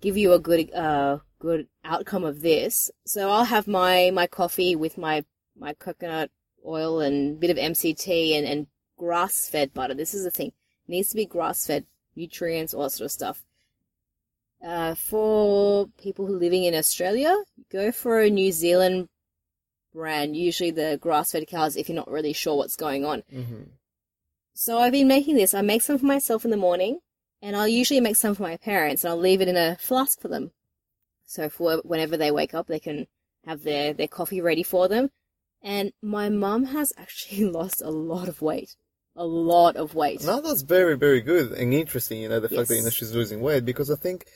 Give 0.00 0.16
you 0.16 0.32
a 0.32 0.38
good 0.38 0.72
uh 0.74 1.18
good 1.38 1.68
outcome 1.84 2.24
of 2.24 2.40
this. 2.42 2.90
So 3.06 3.30
I'll 3.30 3.44
have 3.44 3.66
my 3.68 4.10
my 4.12 4.26
coffee 4.26 4.74
with 4.76 4.98
my 4.98 5.24
my 5.58 5.72
coconut 5.74 6.30
oil 6.66 7.00
and 7.00 7.38
bit 7.40 7.50
of 7.50 7.56
MCT 7.56 8.36
and 8.36 8.46
and 8.46 8.66
grass 8.96 9.48
fed 9.48 9.74
butter. 9.74 9.94
This 9.94 10.14
is 10.14 10.24
the 10.24 10.30
thing. 10.30 10.48
It 10.48 10.90
needs 10.90 11.10
to 11.10 11.16
be 11.16 11.26
grass 11.26 11.66
fed, 11.66 11.84
nutrients, 12.16 12.74
all 12.74 12.84
that 12.84 12.90
sort 12.90 13.06
of 13.06 13.12
stuff. 13.12 13.44
Uh, 14.64 14.94
for 14.94 15.88
people 15.98 16.26
who 16.26 16.36
are 16.36 16.40
living 16.40 16.64
in 16.64 16.74
Australia, 16.74 17.36
go 17.70 17.92
for 17.92 18.20
a 18.20 18.30
New 18.30 18.50
Zealand 18.50 19.08
brand. 19.92 20.36
Usually 20.36 20.70
the 20.70 20.98
grass 21.00 21.32
fed 21.32 21.46
cows 21.46 21.76
if 21.76 21.88
you're 21.88 21.96
not 21.96 22.10
really 22.10 22.32
sure 22.32 22.56
what's 22.56 22.76
going 22.76 23.04
on. 23.04 23.22
hmm 23.30 23.62
So 24.54 24.78
I've 24.78 24.92
been 24.92 25.08
making 25.08 25.36
this. 25.36 25.54
I 25.54 25.60
make 25.60 25.82
some 25.82 25.98
for 25.98 26.06
myself 26.06 26.44
in 26.44 26.50
the 26.50 26.56
morning, 26.56 27.00
and 27.42 27.54
I'll 27.56 27.68
usually 27.68 28.00
make 28.00 28.16
some 28.16 28.34
for 28.34 28.42
my 28.42 28.56
parents, 28.56 29.04
and 29.04 29.10
I'll 29.10 29.18
leave 29.18 29.40
it 29.42 29.48
in 29.48 29.56
a 29.56 29.76
flask 29.76 30.20
for 30.20 30.28
them 30.28 30.52
So 31.26 31.48
for 31.50 31.78
whenever 31.84 32.16
they 32.16 32.30
wake 32.30 32.54
up, 32.54 32.66
they 32.66 32.80
can 32.80 33.06
have 33.46 33.62
their, 33.64 33.92
their 33.92 34.08
coffee 34.08 34.40
ready 34.40 34.62
for 34.62 34.88
them. 34.88 35.10
And 35.64 35.92
my 36.02 36.28
mum 36.28 36.66
has 36.66 36.92
actually 36.96 37.44
lost 37.58 37.82
a 37.82 37.90
lot 37.90 38.28
of 38.28 38.42
weight. 38.42 38.76
A 39.16 39.24
lot 39.24 39.76
of 39.76 39.94
weight. 39.94 40.24
Now 40.24 40.40
that's 40.40 40.62
very, 40.62 40.96
very 40.96 41.20
good 41.20 41.52
and 41.52 41.72
interesting, 41.72 42.20
you 42.20 42.28
know, 42.28 42.40
the 42.40 42.48
fact 42.48 42.68
that, 42.68 42.76
you 42.76 42.82
know, 42.82 42.90
she's 42.90 43.14
losing 43.14 43.40
weight 43.40 43.64
because 43.64 43.90
I 43.90 43.94
think 43.94 44.26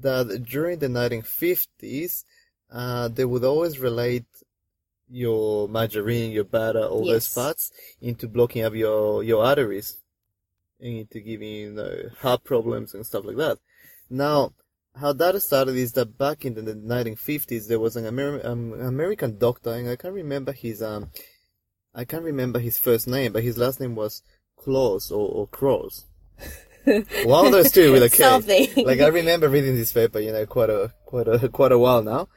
that 0.00 0.44
during 0.48 0.78
the 0.78 0.88
1950s, 0.88 2.24
uh, 2.72 3.08
they 3.08 3.26
would 3.26 3.44
always 3.44 3.78
relate 3.78 4.24
your 5.10 5.68
margarine, 5.68 6.30
your 6.30 6.44
butter, 6.44 6.82
all 6.82 7.04
those 7.04 7.28
fats 7.28 7.70
into 8.00 8.26
blocking 8.26 8.64
up 8.64 8.74
your, 8.74 9.22
your 9.22 9.44
arteries 9.44 9.98
and 10.80 11.00
into 11.00 11.20
giving 11.20 11.48
you, 11.48 11.66
you 11.66 11.72
know, 11.72 11.94
heart 12.20 12.42
problems 12.42 12.94
and 12.94 13.04
stuff 13.04 13.26
like 13.26 13.36
that. 13.36 13.58
Now, 14.08 14.54
how 14.94 15.12
that 15.14 15.40
started 15.42 15.76
is 15.76 15.92
that 15.92 16.18
back 16.18 16.44
in 16.44 16.54
the 16.54 16.62
1950s, 16.62 17.66
there 17.66 17.80
was 17.80 17.96
an 17.96 18.06
Amer- 18.06 18.44
um, 18.44 18.72
American 18.74 19.38
doctor, 19.38 19.72
and 19.72 19.88
I 19.88 19.96
can't 19.96 20.14
remember 20.14 20.52
his, 20.52 20.82
um, 20.82 21.10
I 21.94 22.04
can't 22.04 22.24
remember 22.24 22.58
his 22.58 22.78
first 22.78 23.08
name, 23.08 23.32
but 23.32 23.42
his 23.42 23.56
last 23.56 23.80
name 23.80 23.94
was 23.94 24.22
Claus 24.56 25.10
or, 25.10 25.28
or 25.28 25.46
Cross. 25.46 26.04
One 27.24 27.46
of 27.46 27.52
those 27.52 27.70
two 27.70 27.92
with 27.92 28.02
a 28.02 28.10
K. 28.10 28.16
Something. 28.16 28.84
Like 28.84 29.00
I 29.00 29.06
remember 29.06 29.48
reading 29.48 29.76
this 29.76 29.92
paper, 29.92 30.18
you 30.18 30.32
know, 30.32 30.44
quite 30.46 30.68
a 30.68 30.92
quite 31.06 31.28
a 31.28 31.48
quite 31.48 31.70
a 31.70 31.78
while 31.78 32.02
now. 32.02 32.28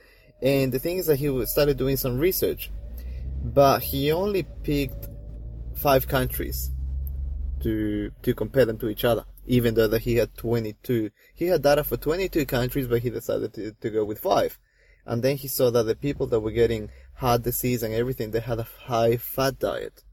And 0.42 0.72
the 0.72 0.78
thing 0.78 0.98
is 0.98 1.08
that 1.08 1.16
he 1.16 1.46
started 1.48 1.78
doing 1.78 1.98
some 1.98 2.20
research, 2.20 2.70
but 3.44 3.82
he 3.82 4.12
only 4.12 4.44
picked 4.62 5.08
five 5.76 6.08
countries 6.08 6.70
to 7.62 8.12
to 8.22 8.36
compare 8.36 8.66
them 8.66 8.78
to 8.80 8.90
each 8.90 9.04
other. 9.04 9.26
Even 9.46 9.76
though 9.76 9.88
that 9.88 10.02
he 10.02 10.16
had 10.16 10.36
22, 10.36 11.12
he 11.34 11.46
had 11.46 11.62
data 11.62 11.84
for 11.84 11.98
22 11.98 12.46
countries, 12.46 12.88
but 12.88 13.02
he 13.02 13.10
decided 13.10 13.54
to, 13.54 13.72
to 13.74 13.90
go 13.90 14.04
with 14.04 14.20
five. 14.20 14.58
And 15.06 15.22
then 15.22 15.38
he 15.38 15.48
saw 15.48 15.70
that 15.70 15.84
the 15.84 15.96
people 15.96 16.26
that 16.28 16.40
were 16.40 16.52
getting 16.52 16.90
heart 17.16 17.44
disease 17.44 17.84
and 17.84 17.94
everything, 17.94 18.32
they 18.32 18.40
had 18.40 18.60
a 18.60 18.68
high 18.86 19.18
fat 19.18 19.60
diet. 19.60 20.04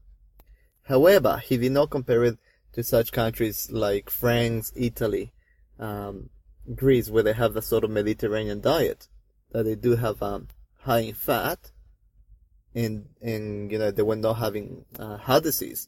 However, 0.83 1.41
he 1.43 1.57
did 1.57 1.71
not 1.71 1.89
compare 1.89 2.23
it 2.23 2.37
to 2.73 2.83
such 2.83 3.11
countries 3.11 3.69
like 3.71 4.09
France, 4.09 4.71
Italy, 4.75 5.33
um, 5.79 6.29
Greece, 6.75 7.09
where 7.09 7.23
they 7.23 7.33
have 7.33 7.53
the 7.53 7.61
sort 7.61 7.83
of 7.83 7.89
Mediterranean 7.89 8.61
diet, 8.61 9.07
that 9.51 9.63
they 9.63 9.75
do 9.75 9.95
have 9.95 10.21
um, 10.21 10.47
high 10.81 10.99
in 10.99 11.13
fat, 11.13 11.71
and 12.75 13.05
and 13.21 13.71
you 13.71 13.77
know 13.77 13.91
they 13.91 14.01
were 14.01 14.15
not 14.15 14.35
having 14.35 14.85
uh, 14.97 15.17
heart 15.17 15.43
disease. 15.43 15.87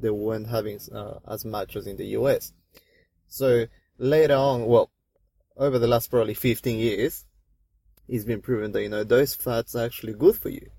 They 0.00 0.10
weren't 0.10 0.48
having 0.48 0.78
uh, 0.94 1.18
as 1.26 1.44
much 1.44 1.76
as 1.76 1.86
in 1.86 1.96
the 1.96 2.06
US. 2.18 2.52
So 3.26 3.66
later 3.98 4.34
on, 4.34 4.66
well, 4.66 4.90
over 5.56 5.78
the 5.78 5.88
last 5.88 6.10
probably 6.10 6.34
15 6.34 6.78
years, 6.78 7.24
it's 8.08 8.24
been 8.24 8.40
proven 8.40 8.72
that 8.72 8.82
you 8.82 8.88
know 8.88 9.04
those 9.04 9.34
fats 9.34 9.74
are 9.74 9.84
actually 9.84 10.14
good 10.14 10.36
for 10.36 10.48
you 10.48 10.70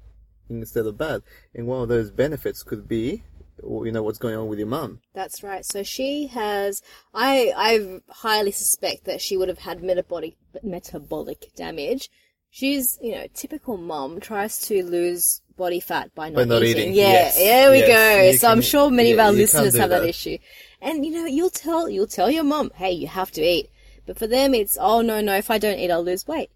instead 0.49 0.85
of 0.85 0.97
bad. 0.97 1.21
And 1.53 1.67
one 1.67 1.83
of 1.83 1.89
those 1.89 2.09
benefits 2.09 2.63
could 2.63 2.87
be, 2.87 3.23
you 3.61 3.91
know, 3.91 4.01
what's 4.01 4.17
going 4.17 4.35
on 4.35 4.47
with 4.47 4.57
your 4.57 4.67
mum. 4.67 4.99
That's 5.13 5.43
right. 5.43 5.63
So 5.65 5.83
she 5.83 6.27
has. 6.27 6.81
I 7.13 7.53
I 7.55 7.99
highly 8.09 8.51
suspect 8.51 9.05
that 9.05 9.21
she 9.21 9.37
would 9.37 9.49
have 9.49 9.59
had 9.59 9.83
metabolic 9.83 10.37
metabolic 10.63 11.53
damage. 11.55 12.09
She's 12.49 12.97
you 13.01 13.11
know 13.13 13.27
typical 13.33 13.77
mom 13.77 14.19
tries 14.19 14.59
to 14.67 14.83
lose 14.83 15.41
body 15.59 15.79
fat 15.79 16.05
by 16.15 16.29
not, 16.29 16.35
By 16.41 16.45
not 16.45 16.63
eating, 16.63 16.93
Yeah, 16.93 17.11
yes, 17.11 17.35
there 17.37 17.69
we 17.69 17.79
yes. 17.79 17.87
go. 17.87 18.03
You 18.31 18.37
So 18.37 18.47
I'm 18.49 18.61
sure 18.71 18.89
many 18.89 19.11
of 19.11 19.19
our 19.19 19.31
listeners 19.31 19.75
have 19.77 19.91
that 19.91 20.01
that. 20.01 20.09
issue. 20.09 20.37
And 20.81 21.05
you 21.05 21.11
know 21.11 21.25
you'll 21.37 21.49
tell 21.65 21.87
you'll 21.89 22.07
tell 22.19 22.31
your 22.31 22.43
mom, 22.53 22.71
hey, 22.75 22.91
you 22.93 23.07
have 23.07 23.31
to 23.37 23.41
eat. 23.55 23.69
But 24.07 24.17
for 24.17 24.27
them, 24.35 24.53
it's 24.61 24.77
oh 24.79 25.01
no 25.01 25.21
no, 25.21 25.35
if 25.35 25.51
I 25.51 25.57
don't 25.59 25.77
eat, 25.77 25.91
I'll 25.91 26.03
lose 26.11 26.25
weight. 26.27 26.49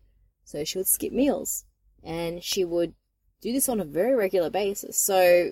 So 0.45 0.63
she 0.63 0.77
would 0.79 0.87
skip 0.87 1.13
meals, 1.13 1.65
and 2.03 2.43
she 2.43 2.63
would 2.73 2.93
do 3.41 3.51
this 3.53 3.69
on 3.69 3.79
a 3.79 3.85
very 3.85 4.15
regular 4.15 4.49
basis. 4.49 4.97
So 4.97 5.51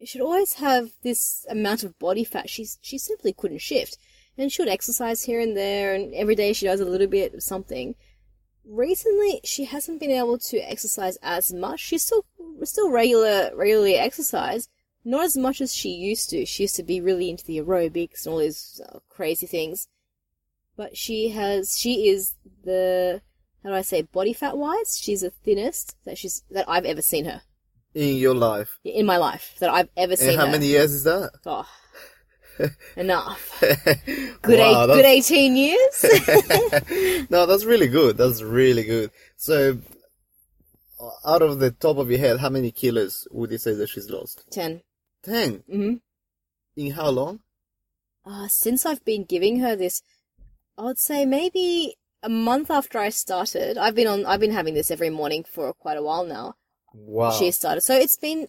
she 0.00 0.06
should 0.06 0.22
always 0.22 0.54
have 0.54 0.90
this 1.02 1.44
amount 1.50 1.84
of 1.84 1.98
body 1.98 2.24
fat 2.24 2.48
she 2.48 2.66
she 2.80 2.96
simply 2.98 3.32
couldn't 3.40 3.60
shift 3.70 3.98
and 4.38 4.50
she 4.50 4.62
would 4.62 4.70
exercise 4.76 5.20
here 5.28 5.40
and 5.40 5.54
there 5.54 5.94
and 5.94 6.14
every 6.14 6.34
day 6.34 6.54
she 6.54 6.64
does 6.66 6.80
a 6.80 6.84
little 6.92 7.06
bit 7.06 7.34
of 7.34 7.42
something 7.42 7.94
recently 8.64 9.40
she 9.44 9.64
hasn't 9.64 10.00
been 10.00 10.10
able 10.10 10.38
to 10.38 10.58
exercise 10.58 11.18
as 11.22 11.52
much 11.52 11.80
she's 11.80 12.04
still 12.04 12.24
still 12.68 12.90
regular 12.90 13.50
regularly 13.54 13.94
exercise 13.94 14.68
not 15.04 15.24
as 15.24 15.36
much 15.36 15.60
as 15.60 15.74
she 15.74 15.90
used 15.90 16.28
to 16.30 16.44
she 16.44 16.64
used 16.64 16.76
to 16.76 16.82
be 16.82 17.00
really 17.00 17.30
into 17.30 17.44
the 17.44 17.58
aerobics 17.58 18.24
and 18.26 18.32
all 18.32 18.38
these 18.40 18.80
uh, 18.88 18.98
crazy 19.08 19.46
things 19.46 19.88
but 20.76 20.96
she 20.96 21.30
has 21.30 21.78
she 21.78 22.08
is 22.08 22.34
the 22.64 23.20
how 23.62 23.70
do 23.70 23.74
i 23.74 23.82
say 23.82 24.02
body 24.02 24.32
fat 24.32 24.56
wise 24.56 24.98
she's 25.00 25.22
the 25.22 25.30
thinnest 25.30 25.96
that 26.04 26.18
she's 26.18 26.42
that 26.50 26.64
i've 26.68 26.84
ever 26.84 27.02
seen 27.02 27.24
her 27.24 27.40
In 27.94 28.16
your 28.18 28.34
life. 28.34 28.78
in 28.84 29.04
my 29.06 29.16
life 29.16 29.54
that 29.58 29.68
I've 29.70 29.88
ever 29.96 30.14
seen. 30.16 30.28
And 30.30 30.38
how 30.38 30.46
her. 30.46 30.52
many 30.52 30.66
years 30.66 30.92
is 30.92 31.04
that? 31.04 31.30
Oh, 31.46 31.66
enough. 32.96 33.58
good 33.60 34.36
Good, 34.42 34.60
eight, 34.60 34.86
good 34.86 35.04
eighteen 35.06 35.56
years. 35.56 36.04
no, 37.30 37.46
that's 37.46 37.64
really 37.64 37.88
good. 37.88 38.16
That's 38.18 38.42
really 38.42 38.84
good. 38.84 39.10
So, 39.36 39.78
out 41.24 41.42
of 41.42 41.58
the 41.58 41.70
top 41.70 41.96
of 41.98 42.10
your 42.10 42.18
head, 42.18 42.40
how 42.40 42.48
many 42.48 42.70
kilos 42.70 43.26
would 43.30 43.50
you 43.50 43.58
say 43.58 43.74
that 43.74 43.88
she's 43.88 44.10
lost? 44.10 44.44
Ten. 44.50 44.82
Ten. 45.22 45.62
hmm 45.70 45.94
In 46.76 46.92
how 46.92 47.10
long? 47.10 47.40
Uh, 48.24 48.48
since 48.48 48.84
I've 48.84 49.04
been 49.04 49.24
giving 49.24 49.60
her 49.60 49.76
this, 49.76 50.02
I 50.76 50.84
would 50.84 50.98
say 50.98 51.24
maybe 51.24 51.96
a 52.22 52.28
month 52.28 52.70
after 52.70 52.98
I 52.98 53.08
started. 53.10 53.78
I've 53.78 53.94
been 53.94 54.06
on. 54.06 54.26
I've 54.26 54.40
been 54.40 54.52
having 54.52 54.74
this 54.74 54.90
every 54.90 55.10
morning 55.10 55.44
for 55.44 55.72
quite 55.72 55.96
a 55.96 56.02
while 56.02 56.24
now. 56.24 56.54
Wow. 56.92 57.30
She 57.30 57.50
started, 57.50 57.82
so 57.82 57.94
it's 57.94 58.16
been 58.16 58.48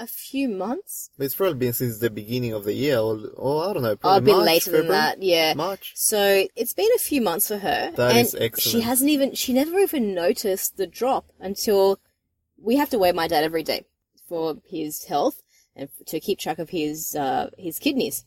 a 0.00 0.06
few 0.06 0.48
months. 0.48 1.10
It's 1.18 1.34
probably 1.34 1.58
been 1.58 1.74
since 1.74 1.98
the 1.98 2.08
beginning 2.08 2.54
of 2.54 2.64
the 2.64 2.72
year, 2.72 2.98
or, 2.98 3.20
or 3.36 3.68
I 3.68 3.72
don't 3.74 3.82
know, 3.82 3.96
probably 3.96 4.32
been 4.32 4.36
March, 4.38 4.46
later 4.46 4.70
than 4.72 4.88
that. 4.88 5.22
Yeah. 5.22 5.52
March. 5.54 5.92
So 5.94 6.46
it's 6.56 6.72
been 6.72 6.88
a 6.96 6.98
few 6.98 7.20
months 7.20 7.48
for 7.48 7.58
her. 7.58 7.92
That 7.94 8.16
and 8.16 8.34
is 8.34 8.62
She 8.62 8.80
hasn't 8.80 9.10
even, 9.10 9.34
she 9.34 9.52
never 9.52 9.78
even 9.78 10.14
noticed 10.14 10.78
the 10.78 10.86
drop 10.86 11.26
until 11.38 12.00
we 12.60 12.76
have 12.76 12.88
to 12.90 12.98
weigh 12.98 13.12
my 13.12 13.28
dad 13.28 13.44
every 13.44 13.62
day 13.62 13.84
for 14.26 14.56
his 14.66 15.04
health 15.04 15.42
and 15.76 15.90
to 16.06 16.18
keep 16.18 16.38
track 16.38 16.58
of 16.58 16.70
his, 16.70 17.14
uh, 17.14 17.50
his 17.58 17.78
kidneys 17.78 18.24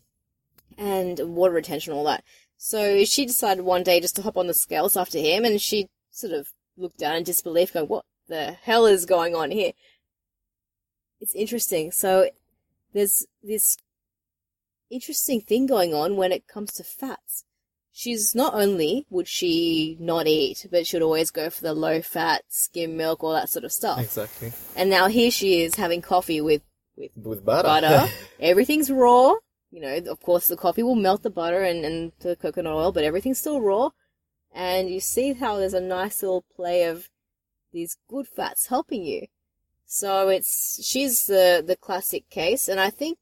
and 0.77 1.19
water 1.35 1.55
retention 1.55 1.91
and 1.91 1.97
all 1.97 2.05
that. 2.05 2.23
So 2.57 3.03
she 3.03 3.25
decided 3.25 3.65
one 3.65 3.83
day 3.83 3.99
just 3.99 4.15
to 4.17 4.21
hop 4.21 4.37
on 4.37 4.47
the 4.47 4.53
scales 4.53 4.95
after 4.95 5.17
him 5.17 5.43
and 5.43 5.59
she 5.59 5.89
sort 6.11 6.33
of 6.33 6.49
looked 6.77 6.99
down 6.99 7.15
in 7.15 7.23
disbelief 7.23 7.73
going, 7.73 7.87
what 7.87 8.05
the 8.27 8.51
hell 8.51 8.85
is 8.85 9.05
going 9.05 9.35
on 9.35 9.49
here? 9.49 9.73
It's 11.23 11.33
interesting. 11.35 11.89
So 11.93 12.29
there's 12.93 13.25
this 13.41 13.77
interesting 14.91 15.39
thing 15.39 15.67
going 15.67 15.93
on 15.93 16.17
when 16.17 16.33
it 16.33 16.47
comes 16.49 16.73
to 16.73 16.83
fats. 16.83 17.45
She's 17.93 18.35
not 18.35 18.53
only 18.55 19.05
would 19.09 19.29
she 19.29 19.95
not 20.01 20.27
eat, 20.27 20.67
but 20.69 20.85
she'd 20.85 21.01
always 21.01 21.31
go 21.31 21.49
for 21.49 21.61
the 21.61 21.73
low 21.73 22.01
fat, 22.01 22.41
skim 22.49 22.97
milk, 22.97 23.23
all 23.23 23.31
that 23.31 23.47
sort 23.47 23.63
of 23.63 23.71
stuff. 23.71 23.99
Exactly. 23.99 24.51
And 24.75 24.89
now 24.89 25.07
here 25.07 25.31
she 25.31 25.61
is 25.61 25.75
having 25.75 26.01
coffee 26.01 26.41
with 26.41 26.61
With 27.15 27.45
butter. 27.45 27.67
butter. 27.67 28.09
Everything's 28.41 28.91
raw. 28.91 29.35
You 29.71 29.79
know, 29.79 29.95
of 30.11 30.19
course 30.21 30.49
the 30.49 30.57
coffee 30.57 30.83
will 30.83 30.95
melt 30.95 31.23
the 31.23 31.29
butter 31.29 31.63
and, 31.63 31.85
and 31.85 32.11
the 32.19 32.35
coconut 32.35 32.73
oil, 32.73 32.91
but 32.91 33.05
everything's 33.05 33.39
still 33.39 33.61
raw. 33.61 33.91
And 34.53 34.89
you 34.89 34.99
see 34.99 35.31
how 35.31 35.55
there's 35.55 35.73
a 35.73 35.79
nice 35.79 36.21
little 36.21 36.43
play 36.53 36.83
of 36.83 37.09
these 37.71 37.95
good 38.09 38.27
fats 38.27 38.67
helping 38.67 39.05
you. 39.05 39.27
So 39.95 40.29
it's, 40.29 40.83
she's 40.83 41.27
the, 41.27 41.63
the 41.63 41.75
classic 41.75 42.27
case. 42.31 42.67
And 42.67 42.79
I 42.79 42.89
think 42.89 43.19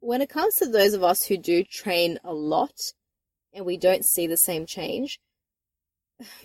when 0.00 0.20
it 0.20 0.28
comes 0.28 0.56
to 0.56 0.66
those 0.66 0.92
of 0.92 1.02
us 1.02 1.24
who 1.24 1.38
do 1.38 1.64
train 1.64 2.18
a 2.22 2.34
lot 2.34 2.92
and 3.54 3.64
we 3.64 3.78
don't 3.78 4.04
see 4.04 4.26
the 4.26 4.36
same 4.36 4.66
change, 4.66 5.18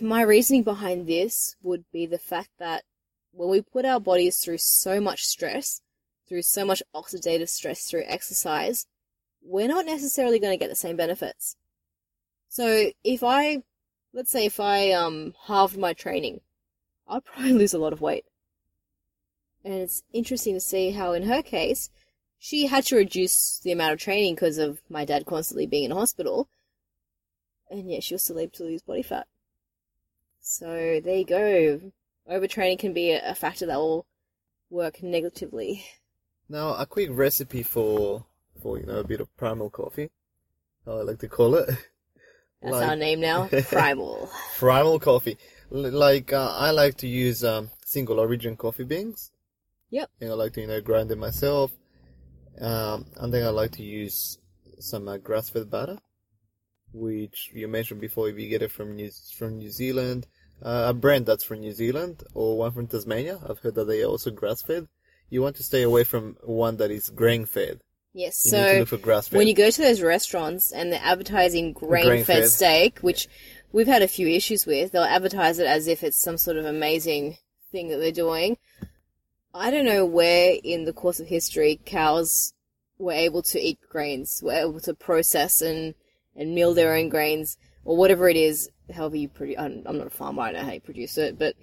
my 0.00 0.22
reasoning 0.22 0.62
behind 0.62 1.06
this 1.06 1.54
would 1.62 1.84
be 1.92 2.06
the 2.06 2.18
fact 2.18 2.48
that 2.60 2.84
when 3.32 3.50
we 3.50 3.60
put 3.60 3.84
our 3.84 4.00
bodies 4.00 4.38
through 4.38 4.56
so 4.56 5.02
much 5.02 5.22
stress, 5.26 5.82
through 6.26 6.40
so 6.40 6.64
much 6.64 6.82
oxidative 6.96 7.50
stress 7.50 7.84
through 7.84 8.04
exercise, 8.06 8.86
we're 9.42 9.68
not 9.68 9.84
necessarily 9.84 10.38
going 10.38 10.54
to 10.54 10.64
get 10.64 10.70
the 10.70 10.74
same 10.74 10.96
benefits. 10.96 11.56
So 12.48 12.90
if 13.04 13.22
I, 13.22 13.58
let's 14.14 14.32
say 14.32 14.46
if 14.46 14.60
I 14.60 14.92
um 14.92 15.34
halved 15.46 15.76
my 15.76 15.92
training, 15.92 16.40
I'd 17.06 17.26
probably 17.26 17.52
lose 17.52 17.74
a 17.74 17.78
lot 17.78 17.92
of 17.92 18.00
weight. 18.00 18.24
And 19.64 19.74
it's 19.74 20.02
interesting 20.12 20.54
to 20.54 20.60
see 20.60 20.90
how 20.90 21.12
in 21.12 21.24
her 21.24 21.42
case, 21.42 21.90
she 22.38 22.66
had 22.66 22.84
to 22.86 22.96
reduce 22.96 23.60
the 23.62 23.72
amount 23.72 23.92
of 23.92 24.00
training 24.00 24.34
because 24.34 24.58
of 24.58 24.80
my 24.88 25.04
dad 25.04 25.26
constantly 25.26 25.66
being 25.66 25.84
in 25.84 25.90
hospital. 25.92 26.48
And 27.70 27.90
yet 27.90 28.02
she 28.02 28.14
was 28.14 28.22
still 28.24 28.38
able 28.40 28.52
to 28.52 28.64
lose 28.64 28.82
body 28.82 29.02
fat. 29.02 29.26
So 30.40 31.00
there 31.02 31.16
you 31.16 31.24
go. 31.24 31.80
Overtraining 32.30 32.78
can 32.78 32.92
be 32.92 33.12
a 33.12 33.34
factor 33.34 33.66
that 33.66 33.78
will 33.78 34.06
work 34.70 35.02
negatively. 35.02 35.84
Now, 36.48 36.74
a 36.74 36.86
quick 36.86 37.08
recipe 37.12 37.62
for, 37.62 38.24
for, 38.60 38.78
you 38.78 38.86
know, 38.86 38.98
a 38.98 39.04
bit 39.04 39.20
of 39.20 39.34
primal 39.36 39.70
coffee. 39.70 40.10
How 40.84 40.98
I 40.98 41.02
like 41.02 41.18
to 41.20 41.28
call 41.28 41.54
it. 41.54 41.68
That's 42.62 42.74
Like- 42.74 42.88
our 42.88 42.96
name 42.96 43.20
now. 43.20 43.48
Primal. 43.68 44.30
Primal 44.58 44.98
coffee. 45.00 45.36
L- 45.72 45.90
like 45.90 46.32
uh, 46.32 46.54
I 46.56 46.70
like 46.70 46.96
to 46.98 47.08
use 47.08 47.42
um, 47.42 47.70
single 47.84 48.20
origin 48.20 48.56
coffee 48.56 48.84
beans. 48.84 49.31
Yep. 49.92 50.10
And 50.20 50.30
I 50.30 50.34
like 50.34 50.52
to 50.54 50.60
you 50.62 50.66
know 50.66 50.80
grind 50.80 51.10
it 51.12 51.18
myself. 51.18 51.70
Um, 52.60 53.06
and 53.16 53.32
then 53.32 53.46
I 53.46 53.50
like 53.50 53.70
to 53.72 53.82
use 53.82 54.38
some 54.80 55.06
uh, 55.08 55.16
grass 55.18 55.48
fed 55.50 55.70
butter, 55.70 55.98
which 56.92 57.50
you 57.54 57.68
mentioned 57.68 58.00
before. 58.00 58.28
If 58.28 58.38
you 58.38 58.48
get 58.48 58.62
it 58.62 58.70
from 58.72 58.96
New 58.96 59.10
from 59.38 59.58
New 59.58 59.70
Zealand, 59.70 60.26
uh, 60.62 60.86
a 60.88 60.94
brand 60.94 61.26
that's 61.26 61.44
from 61.44 61.60
New 61.60 61.72
Zealand 61.72 62.24
or 62.34 62.58
one 62.58 62.72
from 62.72 62.88
Tasmania, 62.88 63.38
I've 63.48 63.60
heard 63.60 63.74
that 63.76 63.84
they 63.86 64.02
are 64.02 64.06
also 64.06 64.30
grass 64.30 64.62
fed. 64.62 64.88
You 65.30 65.40
want 65.42 65.56
to 65.56 65.62
stay 65.62 65.82
away 65.82 66.04
from 66.04 66.36
one 66.42 66.76
that 66.78 66.90
is 66.90 67.08
grain 67.10 67.46
fed. 67.46 67.80
Yes. 68.12 68.42
You 68.44 68.50
So 68.50 68.78
look 68.80 68.88
for 68.88 68.98
grass 68.98 69.28
fed. 69.28 69.38
when 69.38 69.48
you 69.48 69.54
go 69.54 69.70
to 69.70 69.80
those 69.82 70.02
restaurants 70.02 70.72
and 70.72 70.92
they're 70.92 71.00
advertising 71.02 71.72
grain-fed 71.72 72.26
Grain-fed. 72.26 72.50
steak, 72.50 72.98
which 72.98 73.28
we've 73.72 73.86
had 73.86 74.02
a 74.02 74.08
few 74.08 74.28
issues 74.28 74.66
with, 74.66 74.92
they'll 74.92 75.02
advertise 75.04 75.58
it 75.58 75.66
as 75.66 75.86
if 75.86 76.02
it's 76.04 76.22
some 76.22 76.36
sort 76.36 76.58
of 76.58 76.66
amazing 76.66 77.38
thing 77.70 77.88
that 77.88 77.96
they're 77.96 78.12
doing. 78.12 78.58
I 79.54 79.70
don't 79.70 79.84
know 79.84 80.04
where 80.06 80.56
in 80.62 80.84
the 80.84 80.92
course 80.92 81.20
of 81.20 81.26
history 81.26 81.80
cows 81.84 82.52
were 82.98 83.12
able 83.12 83.42
to 83.42 83.60
eat 83.60 83.78
grains, 83.88 84.40
were 84.42 84.52
able 84.52 84.80
to 84.80 84.94
process 84.94 85.60
and, 85.60 85.94
and 86.36 86.54
mill 86.54 86.74
their 86.74 86.94
own 86.94 87.08
grains, 87.08 87.58
or 87.84 87.96
whatever 87.96 88.28
it 88.28 88.36
is, 88.36 88.70
however 88.94 89.16
you 89.16 89.28
produce. 89.28 89.56
I'm, 89.58 89.82
I'm 89.86 89.98
not 89.98 90.06
a 90.06 90.10
farmer, 90.10 90.42
I 90.42 90.52
don't 90.52 90.60
know 90.62 90.66
how 90.68 90.72
you 90.74 90.80
produce 90.80 91.18
it, 91.18 91.38
but 91.38 91.54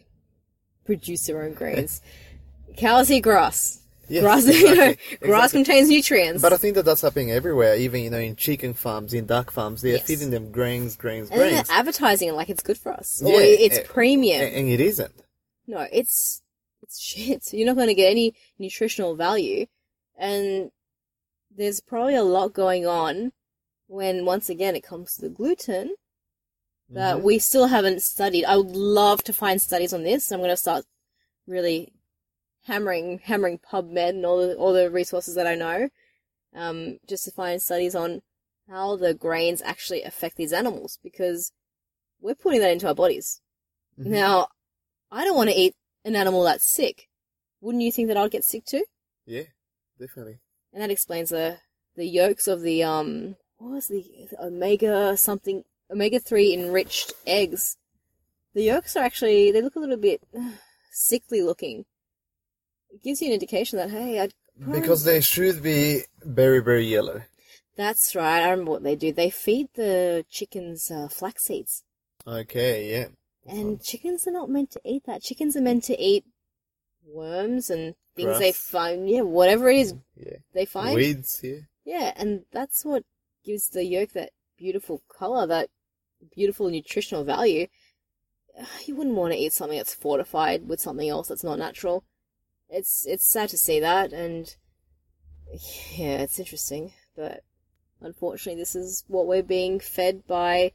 produce 0.85 1.25
their 1.27 1.43
own 1.43 1.53
grains. 1.53 2.01
cows 2.77 3.09
eat 3.09 3.21
grass. 3.21 3.81
Yes, 4.07 4.23
grass, 4.23 4.45
you 4.47 4.75
know, 4.75 4.83
exactly, 4.89 5.27
grass 5.27 5.51
contains 5.51 5.87
nutrients. 5.89 6.41
But 6.41 6.51
I 6.51 6.57
think 6.57 6.73
that 6.75 6.83
that's 6.83 7.01
happening 7.01 7.31
everywhere, 7.31 7.75
even 7.75 8.01
you 8.01 8.09
know 8.09 8.17
in 8.17 8.35
chicken 8.35 8.73
farms, 8.73 9.13
in 9.13 9.25
duck 9.27 9.51
farms, 9.51 9.81
they're 9.83 9.93
Yes. 9.93 10.03
feeding 10.07 10.31
them 10.31 10.51
grains, 10.51 10.95
grains, 10.95 11.29
and 11.29 11.37
grains, 11.39 11.67
they're 11.67 11.77
advertising 11.77 12.29
it 12.29 12.33
like 12.33 12.49
it's 12.49 12.63
good 12.63 12.77
for 12.77 12.91
us, 12.91 13.21
Yeah, 13.23 13.35
or 13.35 13.41
it's 13.41 13.79
premium. 13.87 14.41
and, 14.41 14.55
and 14.55 14.67
it 14.69 14.79
isn't. 14.79 15.11
No, 15.67 15.85
it's 15.91 16.41
it's 16.89 16.99
shit. 17.03 17.53
You're 17.53 17.67
not 17.67 17.75
going 17.75 17.87
to 17.87 17.93
get 17.93 18.09
any 18.09 18.33
nutritional 18.57 19.15
value, 19.15 19.67
and 20.17 20.71
there's 21.55 21.79
probably 21.79 22.15
a 22.15 22.23
lot 22.23 22.53
going 22.53 22.85
on 22.87 23.31
when 23.87 24.25
once 24.25 24.49
again 24.49 24.75
it 24.75 24.83
comes 24.83 25.15
to 25.15 25.21
the 25.21 25.29
gluten 25.29 25.95
that 26.89 27.17
Mhm. 27.17 27.23
we 27.23 27.39
still 27.39 27.67
haven't 27.67 28.01
studied. 28.01 28.45
I 28.45 28.57
would 28.57 28.75
love 28.75 29.23
to 29.25 29.33
find 29.33 29.61
studies 29.61 29.93
on 29.93 30.03
this. 30.03 30.31
I'm 30.31 30.39
going 30.39 30.49
to 30.49 30.57
start 30.57 30.85
really 31.45 31.93
hammering 32.63 33.19
hammering 33.19 33.59
PubMed 33.59 34.09
and 34.09 34.25
all 34.25 34.39
the 34.39 34.55
all 34.55 34.73
the 34.73 34.89
resources 34.89 35.35
that 35.35 35.47
I 35.47 35.55
know, 35.55 35.89
um, 36.55 36.99
just 37.07 37.25
to 37.25 37.31
find 37.31 37.61
studies 37.61 37.95
on 37.95 38.21
how 38.67 38.95
the 38.95 39.13
grains 39.13 39.61
actually 39.63 40.03
affect 40.03 40.35
these 40.37 40.53
animals 40.53 40.99
because 41.03 41.51
we're 42.21 42.35
putting 42.35 42.59
that 42.61 42.71
into 42.71 42.87
our 42.87 42.95
bodies. 42.95 43.41
Mhm. 43.99 44.05
Now, 44.07 44.47
I 45.11 45.25
don't 45.25 45.35
want 45.37 45.49
to 45.49 45.55
eat 45.55 45.75
an 46.05 46.15
animal 46.15 46.43
that's 46.43 46.69
sick. 46.69 47.07
Wouldn't 47.61 47.83
you 47.83 47.91
think 47.91 48.07
that 48.07 48.17
I'd 48.17 48.31
get 48.31 48.43
sick 48.43 48.65
too? 48.65 48.85
Yeah, 49.25 49.43
definitely. 49.99 50.39
And 50.73 50.81
that 50.81 50.91
explains 50.91 51.29
the 51.29 51.57
the 51.95 52.05
yolks 52.05 52.47
of 52.47 52.61
the 52.61 52.83
um 52.83 53.35
what 53.57 53.71
was 53.71 53.87
the, 53.87 54.05
the 54.31 54.41
omega 54.45 55.17
something 55.17 55.63
omega 55.91 56.19
three 56.19 56.53
enriched 56.53 57.13
eggs. 57.27 57.77
The 58.53 58.63
yolks 58.63 58.95
are 58.95 59.03
actually 59.03 59.51
they 59.51 59.61
look 59.61 59.75
a 59.75 59.79
little 59.79 59.97
bit 59.97 60.21
sickly 60.91 61.41
looking. 61.41 61.85
It 62.91 63.03
gives 63.03 63.21
you 63.21 63.27
an 63.27 63.33
indication 63.33 63.77
that 63.77 63.89
hey, 63.91 64.19
I'd 64.19 64.33
probably- 64.59 64.81
Because 64.81 65.03
they 65.03 65.21
should 65.21 65.61
be 65.61 66.01
very, 66.23 66.59
very 66.59 66.85
yellow. 66.87 67.21
that's 67.75 68.15
right. 68.15 68.41
I 68.43 68.49
remember 68.49 68.71
what 68.71 68.83
they 68.83 68.95
do. 68.95 69.11
They 69.11 69.29
feed 69.29 69.67
the 69.75 70.25
chickens 70.29 70.89
uh, 70.91 71.07
flax 71.07 71.43
seeds, 71.45 71.83
Okay, 72.25 72.91
yeah. 72.91 73.07
And 73.49 73.83
chickens 73.83 74.27
are 74.27 74.31
not 74.31 74.49
meant 74.49 74.71
to 74.71 74.81
eat 74.85 75.03
that. 75.05 75.21
Chickens 75.21 75.55
are 75.55 75.61
meant 75.61 75.83
to 75.85 75.99
eat 75.99 76.25
worms 77.05 77.69
and 77.69 77.95
things 78.15 78.39
they 78.39 78.51
find. 78.51 79.09
Yeah, 79.09 79.21
whatever 79.21 79.69
it 79.69 79.77
is 79.77 79.93
mm, 79.93 80.01
Yeah. 80.15 80.37
they 80.53 80.65
find. 80.65 80.95
Weeds, 80.95 81.39
yeah. 81.43 81.59
Yeah, 81.85 82.13
and 82.15 82.45
that's 82.51 82.85
what 82.85 83.03
gives 83.43 83.69
the 83.69 83.83
yolk 83.85 84.11
that 84.13 84.31
beautiful 84.57 85.01
color, 85.09 85.47
that 85.47 85.69
beautiful 86.35 86.69
nutritional 86.69 87.23
value. 87.23 87.67
You 88.85 88.95
wouldn't 88.95 89.15
want 89.15 89.31
to 89.31 89.39
eat 89.39 89.53
something 89.53 89.77
that's 89.77 89.93
fortified 89.93 90.67
with 90.67 90.81
something 90.81 91.07
else 91.07 91.29
that's 91.29 91.45
not 91.45 91.59
natural. 91.59 92.03
It's 92.69 93.05
it's 93.07 93.31
sad 93.31 93.49
to 93.49 93.57
see 93.57 93.79
that, 93.79 94.11
and 94.11 94.53
yeah, 95.95 96.17
it's 96.17 96.39
interesting, 96.39 96.93
but 97.15 97.43
unfortunately, 98.01 98.59
this 98.59 98.75
is 98.75 99.05
what 99.07 99.27
we're 99.27 99.43
being 99.43 99.79
fed 99.79 100.27
by 100.27 100.73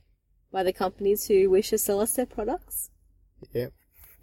by 0.55 0.63
the 0.63 0.73
companies 0.73 1.27
who 1.27 1.51
wish 1.51 1.71
to 1.71 1.77
sell 1.79 2.01
us 2.01 2.15
their 2.15 2.27
products. 2.27 2.91
Yeah. 3.53 3.67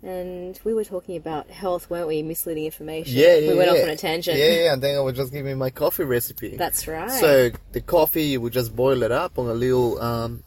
And 0.02 0.58
we 0.64 0.74
were 0.74 0.86
talking 0.86 1.18
about 1.18 1.52
health, 1.52 1.90
weren't 1.90 2.08
we? 2.08 2.24
Misleading 2.24 2.66
information. 2.66 3.14
Yeah, 3.16 3.36
yeah, 3.36 3.52
We 3.52 3.58
went 3.58 3.70
yeah. 3.72 3.78
off 3.78 3.84
on 3.84 3.90
a 3.90 3.98
tangent. 3.98 4.38
Yeah, 4.40 4.50
yeah, 4.64 4.74
and 4.74 4.82
then 4.82 4.96
I 4.96 5.02
was 5.02 5.16
just 5.16 5.32
giving 5.34 5.58
my 5.58 5.70
coffee 5.70 6.06
recipe. 6.06 6.56
That's 6.56 6.88
right. 6.88 7.12
So 7.12 7.52
the 7.74 7.82
coffee, 7.82 8.24
you 8.24 8.42
would 8.42 8.54
just 8.54 8.74
boil 8.76 9.04
it 9.04 9.12
up 9.12 9.38
on 9.38 9.48
a 9.48 9.54
little, 9.54 10.02
um, 10.02 10.44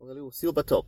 on 0.00 0.08
a 0.10 0.12
little 0.12 0.30
silver 0.30 0.62
top, 0.62 0.86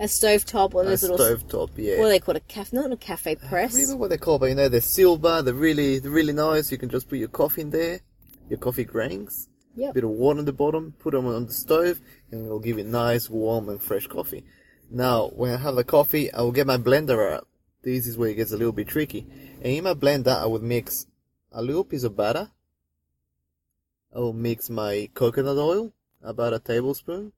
a 0.00 0.08
stove 0.08 0.44
top, 0.46 0.72
one 0.74 0.86
of 0.86 0.88
a 0.88 0.90
those 0.92 1.02
little 1.02 1.18
stove 1.18 1.46
top, 1.48 1.70
yeah. 1.76 1.98
What 2.00 2.08
they 2.08 2.18
called? 2.18 2.38
A 2.38 2.40
cafe? 2.40 2.76
Not 2.76 2.90
a 2.90 2.96
cafe 2.96 3.32
I 3.32 3.34
press. 3.48 3.74
remember 3.74 3.96
what 3.96 4.10
they 4.10 4.18
call, 4.18 4.38
but 4.38 4.46
you 4.46 4.54
know, 4.54 4.68
they're 4.68 4.80
silver, 4.80 5.42
they're 5.42 5.54
really, 5.54 5.98
they're 6.00 6.10
really 6.10 6.32
nice. 6.32 6.72
You 6.72 6.78
can 6.78 6.88
just 6.88 7.08
put 7.08 7.18
your 7.18 7.28
coffee 7.28 7.60
in 7.60 7.70
there, 7.70 8.00
your 8.48 8.58
coffee 8.58 8.84
grains, 8.84 9.48
Yep. 9.76 9.94
bit 9.94 10.04
of 10.04 10.10
water 10.10 10.38
on 10.40 10.46
the 10.46 10.52
bottom, 10.54 10.94
put 10.98 11.12
them 11.12 11.26
on 11.26 11.46
the 11.46 11.52
stove, 11.52 12.00
and 12.30 12.44
it'll 12.44 12.60
give 12.60 12.78
you 12.78 12.84
nice, 12.84 13.30
warm, 13.30 13.68
and 13.68 13.80
fresh 13.80 14.06
coffee. 14.06 14.44
Now, 14.90 15.28
when 15.28 15.52
I 15.52 15.56
have 15.56 15.74
the 15.74 15.84
coffee, 15.84 16.32
I 16.32 16.42
will 16.42 16.52
get 16.52 16.66
my 16.66 16.76
blender 16.76 17.34
out. 17.34 17.46
This 17.82 18.06
is 18.06 18.16
where 18.16 18.30
it 18.30 18.34
gets 18.34 18.52
a 18.52 18.56
little 18.56 18.72
bit 18.72 18.88
tricky. 18.88 19.26
And 19.62 19.72
in 19.72 19.84
my 19.84 19.94
blender, 19.94 20.36
I 20.36 20.46
would 20.46 20.62
mix 20.62 21.06
a 21.52 21.62
little 21.62 21.84
piece 21.84 22.04
of 22.04 22.16
butter. 22.16 22.50
I 24.14 24.18
will 24.18 24.32
mix 24.32 24.70
my 24.70 25.08
coconut 25.14 25.58
oil, 25.58 25.92
about 26.22 26.52
a 26.52 26.58
tablespoon. 26.58 27.32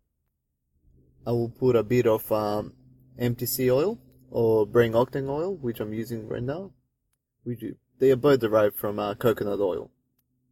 I 1.26 1.32
will 1.32 1.50
put 1.50 1.76
a 1.76 1.82
bit 1.82 2.06
of 2.06 2.30
um, 2.32 2.72
MTC 3.20 3.72
oil 3.72 3.98
or 4.30 4.66
brain 4.66 4.92
octane 4.92 5.28
oil, 5.28 5.56
which 5.56 5.80
I'm 5.80 5.92
using 5.92 6.28
right 6.28 6.42
now. 6.42 6.72
Which 7.44 7.62
they 7.98 8.10
are 8.10 8.16
both 8.16 8.40
derived 8.40 8.76
from 8.76 8.98
uh, 8.98 9.14
coconut 9.14 9.60
oil, 9.60 9.90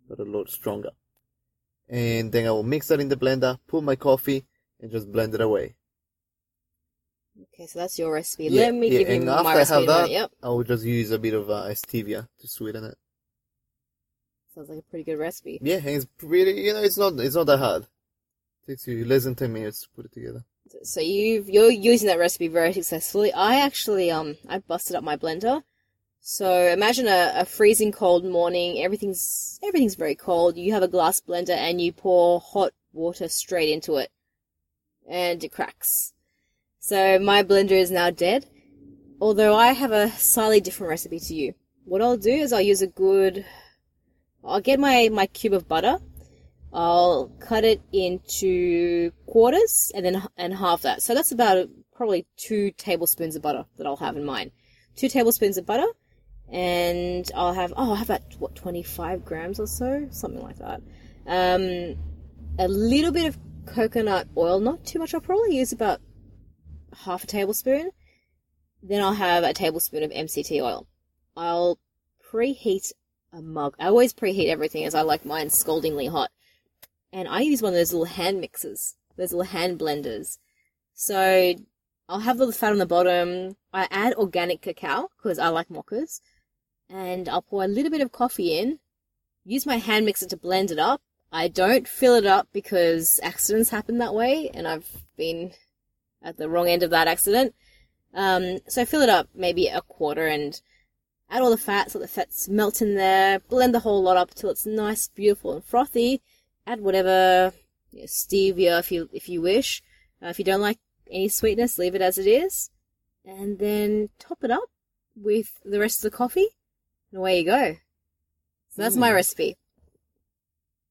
but 0.09 0.18
a 0.18 0.25
lot 0.25 0.51
stronger. 0.51 0.90
And 1.88 2.33
then 2.33 2.46
I 2.46 2.51
will 2.51 2.62
mix 2.64 2.88
that 2.88 3.01
in 3.01 3.09
the 3.09 3.16
blender, 3.16 3.59
put 3.66 3.83
my 3.85 3.96
coffee, 3.96 4.44
and 4.81 4.90
just 4.90 5.11
blend 5.11 5.35
it 5.35 5.40
away. 5.40 5.77
Okay, 7.55 7.66
so 7.66 7.79
that's 7.79 7.99
your 7.99 8.12
recipe. 8.12 8.49
Yeah, 8.49 8.66
Let 8.66 8.75
me 8.75 8.90
yeah, 8.90 8.99
give 8.99 9.09
you 9.11 9.20
my 9.20 9.35
after 9.40 9.49
I 9.49 9.59
recipe. 9.59 9.75
have 9.75 9.83
in 9.85 9.88
a 9.90 9.92
minute. 9.92 10.09
that, 10.09 10.11
Yep. 10.11 10.31
I 10.42 10.49
will 10.49 10.64
just 10.64 10.85
use 10.85 11.11
a 11.11 11.18
bit 11.18 11.35
of 11.35 11.51
uh, 11.51 11.64
stevia 11.75 12.29
to 12.40 12.49
sweeten 12.49 12.85
it. 12.85 12.96
Sounds 14.55 14.68
like 14.70 14.79
a 14.79 14.83
pretty 14.83 15.05
good 15.05 15.18
recipe. 15.18 15.59
Yeah, 15.62 15.77
and 15.77 15.87
it's 15.88 16.07
pretty. 16.16 16.53
you 16.62 16.72
know, 16.72 16.83
it's 16.83 16.96
not, 16.96 17.12
it's 17.20 17.35
not 17.37 17.46
that 17.46 17.59
hard. 17.59 17.83
It 17.83 18.72
takes 18.72 18.87
you 18.88 19.05
less 19.05 19.25
than 19.25 19.35
10 19.35 19.53
minutes 19.53 19.83
to 19.83 19.88
put 19.94 20.07
it 20.07 20.12
together. 20.12 20.44
So 20.83 21.01
you 21.01 21.44
you're 21.46 21.70
using 21.70 22.09
that 22.09 22.18
recipe 22.18 22.49
very 22.49 22.72
successfully. 22.72 23.33
I 23.33 23.61
actually 23.61 24.11
um 24.11 24.37
I 24.49 24.59
busted 24.59 24.96
up 24.96 25.05
my 25.05 25.16
blender. 25.16 25.62
So 26.28 26.72
imagine 26.72 27.06
a, 27.06 27.34
a 27.36 27.44
freezing 27.44 27.92
cold 27.92 28.24
morning. 28.24 28.82
Everything's 28.82 29.60
everything's 29.62 29.94
very 29.94 30.16
cold. 30.16 30.56
You 30.56 30.72
have 30.72 30.82
a 30.82 30.88
glass 30.88 31.20
blender 31.20 31.56
and 31.56 31.80
you 31.80 31.92
pour 31.92 32.40
hot 32.40 32.72
water 32.92 33.28
straight 33.28 33.70
into 33.70 33.94
it, 33.98 34.10
and 35.08 35.44
it 35.44 35.52
cracks. 35.52 36.14
So 36.80 37.20
my 37.20 37.44
blender 37.44 37.78
is 37.78 37.92
now 37.92 38.10
dead. 38.10 38.44
Although 39.20 39.54
I 39.54 39.68
have 39.68 39.92
a 39.92 40.10
slightly 40.10 40.60
different 40.60 40.90
recipe 40.90 41.20
to 41.20 41.32
you. 41.32 41.54
What 41.84 42.02
I'll 42.02 42.16
do 42.16 42.32
is 42.32 42.52
I'll 42.52 42.60
use 42.60 42.82
a 42.82 42.88
good. 42.88 43.46
I'll 44.44 44.60
get 44.60 44.80
my 44.80 45.08
my 45.12 45.26
cube 45.26 45.52
of 45.52 45.68
butter. 45.68 45.98
I'll 46.72 47.28
cut 47.38 47.62
it 47.62 47.80
into 47.92 49.12
quarters 49.26 49.92
and 49.94 50.04
then 50.04 50.26
and 50.36 50.54
half 50.54 50.82
that. 50.82 51.02
So 51.02 51.14
that's 51.14 51.30
about 51.30 51.68
probably 51.94 52.26
two 52.36 52.72
tablespoons 52.72 53.36
of 53.36 53.42
butter 53.42 53.64
that 53.76 53.86
I'll 53.86 54.04
have 54.04 54.16
in 54.16 54.24
mine. 54.24 54.50
Two 54.96 55.08
tablespoons 55.08 55.56
of 55.56 55.66
butter, 55.66 55.86
and 56.50 57.30
I'll 57.35 57.52
have 57.52 57.72
oh, 57.76 57.90
I'll 57.90 57.94
have 57.94 58.11
about 58.11 58.35
what 58.38 58.54
twenty 58.54 58.82
five 58.82 59.24
grams 59.24 59.61
or 59.61 59.66
so, 59.66 60.06
something 60.11 60.42
like 60.42 60.59
that. 60.59 60.80
Um, 61.26 61.96
a 62.59 62.68
little 62.68 63.12
bit 63.12 63.26
of 63.26 63.38
coconut 63.66 64.28
oil, 64.37 64.61
not 64.61 64.85
too 64.85 64.98
much. 64.98 65.14
I'll 65.14 65.20
probably 65.20 65.56
use 65.56 65.72
about 65.72 66.00
half 67.04 67.24
a 67.24 67.26
tablespoon. 67.26 67.90
Then 68.82 69.02
I'll 69.02 69.14
have 69.14 69.42
a 69.42 69.52
tablespoon 69.52 70.02
of 70.02 70.11
MCT 70.11 70.62
oil. 70.62 70.87
I'll 71.37 71.78
preheat 72.32 72.92
a 73.32 73.42
mug. 73.42 73.74
I 73.78 73.87
always 73.87 74.14
preheat 74.14 74.48
everything 74.48 74.85
as 74.85 74.94
I 74.94 75.02
like 75.02 75.24
mine 75.24 75.50
scaldingly 75.50 76.06
hot. 76.06 76.30
And 77.12 77.28
I 77.28 77.40
use 77.40 77.62
one 77.62 77.72
of 77.72 77.78
those 77.78 77.92
little 77.92 78.06
hand 78.06 78.40
mixers, 78.40 78.96
those 79.16 79.32
little 79.32 79.50
hand 79.50 79.78
blenders. 79.78 80.38
So 80.94 81.54
I'll 82.09 82.20
have 82.20 82.38
the 82.38 82.52
fat 82.52 82.72
on 82.72 82.78
the 82.78 82.87
bottom. 82.87 83.56
I 83.72 83.88
add 83.90 84.14
organic 84.14 84.62
cacao 84.62 85.11
because 85.16 85.38
I 85.38 85.48
like 85.48 85.68
mochas. 85.68 86.20
And 86.88 87.29
I'll 87.29 87.42
pour 87.42 87.64
a 87.64 87.68
little 87.68 87.90
bit 87.90 88.01
of 88.01 88.12
coffee 88.12 88.59
in. 88.59 88.79
Use 89.44 89.66
my 89.66 89.77
hand 89.77 90.07
mixer 90.07 90.27
to 90.27 90.37
blend 90.37 90.70
it 90.70 90.79
up. 90.79 91.01
I 91.33 91.49
don't 91.49 91.88
fill 91.88 92.14
it 92.14 92.27
up 92.27 92.49
because 92.53 93.20
accidents 93.22 93.70
happen 93.70 93.99
that 93.99 94.14
way, 94.14 94.51
and 94.55 94.66
I've 94.66 94.88
been 95.16 95.53
at 96.22 96.37
the 96.37 96.49
wrong 96.49 96.68
end 96.68 96.83
of 96.83 96.90
that 96.90 97.09
accident. 97.09 97.55
Um, 98.14 98.59
so 98.68 98.83
I 98.83 98.85
fill 98.85 99.03
it 99.03 99.09
up 99.09 99.29
maybe 99.35 99.68
a 99.68 99.83
quarter 99.83 100.27
and 100.27 100.61
add 101.29 101.42
all 101.42 101.51
the 101.51 101.57
fats, 101.57 101.94
let 101.94 102.03
the 102.03 102.09
fats 102.09 102.49
melt 102.49 102.81
in 102.81 102.94
there, 102.94 103.40
blend 103.40 103.75
the 103.75 103.81
whole 103.81 104.03
lot 104.03 104.16
up 104.16 104.35
till 104.35 104.51
it's 104.51 104.66
nice, 104.66 105.09
beautiful, 105.09 105.53
and 105.53 105.64
frothy. 105.64 106.22
Add 106.66 106.81
whatever 106.81 107.53
you 107.90 108.01
know, 108.01 108.07
stevia 108.07 108.79
if 108.79 108.90
you 108.90 109.09
if 109.12 109.29
you 109.29 109.42
wish. 109.42 109.83
Uh, 110.22 110.29
if 110.29 110.38
you 110.38 110.44
don't 110.44 110.61
like 110.61 110.79
any 111.11 111.29
sweetness, 111.29 111.79
leave 111.79 111.94
it 111.94 112.03
as 112.03 112.18
it 112.18 112.27
is, 112.27 112.70
and 113.25 113.59
then 113.59 114.09
top 114.18 114.42
it 114.42 114.51
up 114.51 114.70
with 115.14 115.61
the 115.64 115.79
rest 115.79 115.99
of 115.99 116.11
the 116.11 116.16
coffee, 116.16 116.49
and 117.16 117.20
away 117.20 117.38
you 117.40 117.46
go. 117.46 117.76
So 118.70 118.83
that's 118.83 118.96
my 118.96 119.11
Mm. 119.11 119.14
recipe. 119.14 119.57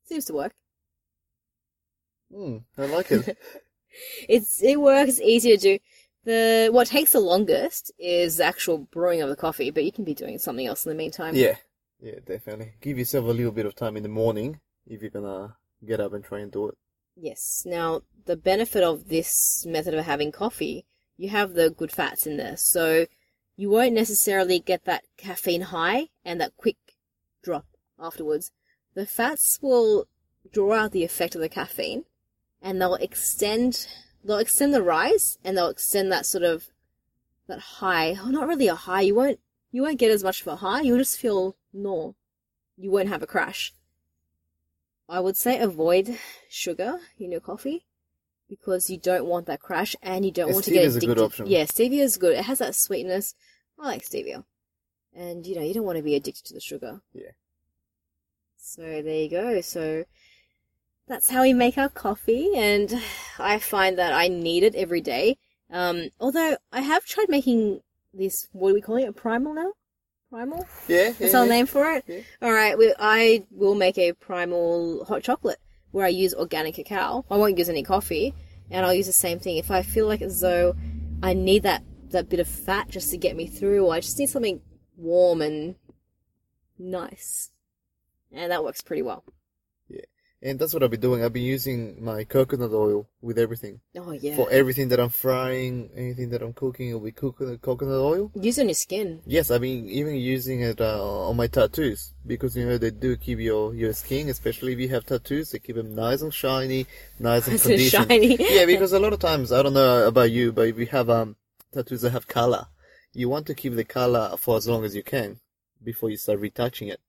Seems 0.06 0.26
to 0.26 0.34
work. 0.34 0.54
Hmm, 2.32 2.58
I 2.78 2.86
like 2.86 3.12
it. 3.12 3.26
It's 4.28 4.62
it 4.62 4.80
works, 4.82 5.22
easy 5.22 5.52
to 5.52 5.58
do. 5.58 5.80
The 6.26 6.70
what 6.72 6.88
takes 6.88 7.12
the 7.12 7.20
longest 7.20 7.92
is 7.98 8.38
the 8.38 8.44
actual 8.44 8.80
brewing 8.80 9.22
of 9.22 9.30
the 9.30 9.36
coffee, 9.38 9.72
but 9.72 9.86
you 9.86 9.92
can 9.92 10.04
be 10.04 10.14
doing 10.14 10.38
something 10.38 10.66
else 10.66 10.86
in 10.86 10.90
the 10.90 10.96
meantime. 10.96 11.36
yeah, 11.36 11.58
yeah, 12.00 12.20
definitely. 12.26 12.74
Give 12.82 12.98
yourself 12.98 13.26
a 13.26 13.30
little 13.30 13.52
bit 13.52 13.66
of 13.66 13.76
time 13.76 13.96
in 13.98 14.04
the 14.04 14.10
morning 14.10 14.60
if 14.88 15.02
you're 15.02 15.12
gonna 15.12 15.56
get 15.86 16.00
up 16.00 16.14
and 16.14 16.24
try 16.24 16.40
and 16.40 16.52
do 16.52 16.68
it. 16.70 16.76
Yes. 17.18 17.64
Now, 17.66 18.02
the 18.26 18.36
benefit 18.38 18.84
of 18.84 19.08
this 19.10 19.66
method 19.66 19.94
of 19.94 20.06
having 20.06 20.32
coffee, 20.32 20.86
you 21.18 21.30
have 21.30 21.54
the 21.54 21.70
good 21.70 21.92
fats 21.92 22.28
in 22.28 22.38
there, 22.38 22.58
so 22.58 23.06
you 23.58 23.70
won't 23.70 23.94
necessarily 23.94 24.60
get 24.60 24.86
that 24.86 25.06
caffeine 25.18 25.62
high 25.62 26.10
and 26.24 26.42
that 26.42 26.58
quick 26.58 26.78
drop 27.42 27.66
afterwards. 28.00 28.52
The 28.94 29.06
fats 29.06 29.60
will 29.62 30.08
draw 30.52 30.74
out 30.74 30.92
the 30.92 31.04
effect 31.04 31.36
of 31.36 31.42
the 31.42 31.50
caffeine, 31.50 32.06
and 32.62 32.82
they'll 32.82 32.96
extend 32.96 33.88
they'll 34.24 34.38
extend 34.38 34.74
the 34.74 34.82
rise, 34.82 35.38
and 35.44 35.56
they'll 35.58 35.70
extend 35.70 36.12
that 36.12 36.26
sort 36.26 36.44
of 36.44 36.68
that 37.48 37.60
high. 37.60 38.18
Oh, 38.22 38.30
not 38.30 38.48
really 38.48 38.68
a 38.68 38.76
high. 38.76 39.02
You 39.02 39.16
won't 39.16 39.40
you 39.72 39.82
won't 39.82 40.00
get 40.00 40.12
as 40.12 40.24
much 40.24 40.42
of 40.42 40.48
a 40.48 40.56
high. 40.58 40.82
You'll 40.82 40.98
just 40.98 41.20
feel 41.20 41.56
normal. 41.74 42.16
You 42.78 42.92
won't 42.92 43.10
have 43.10 43.24
a 43.24 43.28
crash. 43.28 43.74
I 45.08 45.20
would 45.20 45.38
say 45.38 45.60
avoid 45.60 46.18
sugar 46.50 47.00
in 47.20 47.32
your 47.32 47.42
coffee 47.42 47.86
because 48.60 48.90
you 48.90 48.98
don't 48.98 49.26
want 49.26 49.46
that 49.48 49.62
crash 49.62 49.96
and 50.02 50.26
you 50.26 50.32
don't 50.32 50.54
want 50.54 50.66
to 50.66 50.72
get 50.72 50.84
stevia's 50.84 50.96
a 50.98 51.00
good 51.00 51.10
addicted. 51.12 51.24
option. 51.24 51.46
Yeah, 51.48 51.64
stevia 51.66 52.02
is 52.02 52.18
good. 52.18 52.38
It 52.38 52.46
has 52.46 52.60
that 52.60 52.76
sweetness. 52.76 53.36
I 53.80 53.86
like 53.86 54.04
stevia. 54.04 54.44
And 55.14 55.46
you 55.46 55.56
know, 55.56 55.62
you 55.62 55.74
don't 55.74 55.86
want 55.86 55.98
to 55.98 56.04
be 56.04 56.16
addicted 56.16 56.46
to 56.46 56.54
the 56.54 56.62
sugar. 56.62 57.02
Yeah. 57.14 57.32
So 58.58 58.82
there 58.82 59.04
you 59.04 59.30
go. 59.30 59.62
So 59.62 60.06
that's 61.08 61.30
how 61.30 61.44
we 61.44 61.54
make 61.54 61.78
our 61.78 61.90
coffee 61.90 62.52
and 62.56 62.94
I 63.40 63.60
find 63.60 63.98
that 63.98 64.14
I 64.14 64.28
need 64.28 64.64
it 64.64 64.76
every 64.76 65.02
day. 65.02 65.38
Um 65.70 66.10
although 66.20 66.58
I 66.72 66.82
have 66.82 67.06
tried 67.06 67.30
making 67.30 67.82
this 68.14 68.48
what 68.52 68.72
are 68.72 68.74
we 68.74 68.82
calling 68.82 69.06
it? 69.06 69.10
A 69.10 69.14
primal 69.14 69.54
now? 69.54 69.72
Primal? 70.32 70.66
Yeah, 70.88 71.06
yeah. 71.08 71.14
That's 71.20 71.36
our 71.36 71.46
yeah. 71.46 71.52
name 71.52 71.66
for 71.66 71.92
it. 71.92 72.04
Yeah. 72.08 72.22
All 72.42 72.52
right, 72.52 72.78
we, 72.78 72.94
I 73.00 73.46
will 73.52 73.76
make 73.76 73.98
a 73.98 74.14
primal 74.14 75.06
hot 75.06 75.24
chocolate 75.24 75.60
where 75.92 76.06
I 76.06 76.10
use 76.10 76.34
organic 76.34 76.76
cacao. 76.76 77.24
I 77.32 77.38
won't 77.38 77.58
use 77.58 77.70
any 77.70 77.84
coffee, 77.84 78.34
and 78.70 78.86
I'll 78.86 78.94
use 78.94 79.08
the 79.08 79.14
same 79.14 79.40
thing. 79.40 79.58
If 79.58 79.72
I 79.72 79.82
feel 79.82 80.08
like 80.08 80.22
as 80.22 80.42
though 80.42 80.76
I 81.22 81.34
need 81.34 81.64
that 81.64 81.84
that 82.10 82.30
bit 82.30 82.40
of 82.40 82.48
fat 82.48 82.90
just 82.90 83.12
to 83.12 83.18
get 83.18 83.36
me 83.36 83.48
through, 83.48 83.86
or 83.86 83.94
I 83.94 84.00
just 84.00 84.18
need 84.20 84.30
something 84.30 84.62
warm 84.96 85.42
and 85.42 85.76
nice, 86.78 87.52
and 88.32 88.52
that 88.52 88.64
works 88.64 88.82
pretty 88.82 89.02
well. 89.02 89.24
And 90.46 90.60
that's 90.60 90.76
what 90.76 90.84
I've 90.84 90.92
been 90.92 91.00
doing. 91.00 91.24
I've 91.24 91.34
been 91.34 91.42
using 91.58 92.04
my 92.06 92.24
coconut 92.24 92.72
oil 92.72 93.08
with 93.20 93.40
everything. 93.40 93.80
Oh 93.98 94.12
yeah, 94.12 94.36
For 94.36 94.48
everything 94.52 94.90
that 94.90 95.00
I'm 95.00 95.10
frying, 95.10 95.90
anything 95.96 96.30
that 96.30 96.44
I'm 96.44 96.54
cooking, 96.54 96.90
it'll 96.90 97.00
be 97.00 97.12
coconut, 97.12 97.64
coconut 97.64 98.00
oil. 98.00 98.32
Using 98.36 98.68
your 98.68 98.76
skin. 98.76 99.22
Yes, 99.26 99.50
I've 99.50 99.62
been 99.62 99.90
even 99.90 100.14
using 100.18 100.62
it 100.62 100.80
uh, 100.80 101.30
on 101.30 101.36
my 101.36 101.48
tattoos 101.48 102.14
because 102.28 102.56
you 102.56 102.64
know 102.68 102.78
they 102.78 102.92
do 102.92 103.18
keep 103.18 103.40
your 103.40 103.74
your 103.74 103.94
skin, 103.94 104.30
especially 104.30 104.74
if 104.74 104.80
you 104.80 104.90
have 104.90 105.04
tattoos, 105.08 105.50
they 105.50 105.58
keep 105.58 105.78
them 105.78 105.96
nice 105.96 106.22
and 106.22 106.32
shiny, 106.32 106.86
Nice 107.18 107.48
and 107.48 107.60
conditioned. 107.68 108.12
shiny. 108.12 108.38
yeah, 108.40 108.68
because 108.68 108.94
a 108.94 109.00
lot 109.00 109.14
of 109.14 109.20
times 109.20 109.52
I 109.52 109.64
don't 109.64 109.74
know 109.74 110.06
about 110.06 110.30
you, 110.30 110.52
but 110.52 110.68
if 110.68 110.78
you 110.78 110.86
have 110.98 111.10
um 111.10 111.38
tattoos 111.74 112.02
that 112.04 112.12
have 112.12 112.28
color, 112.28 112.68
you 113.14 113.30
want 113.30 113.48
to 113.48 113.56
keep 113.56 113.74
the 113.74 113.84
color 114.00 114.38
for 114.38 114.58
as 114.58 114.68
long 114.68 114.86
as 114.86 114.96
you 114.96 115.02
can 115.02 115.40
before 115.84 116.12
you 116.12 116.18
start 116.18 116.40
retouching 116.40 116.90
it. 116.90 117.00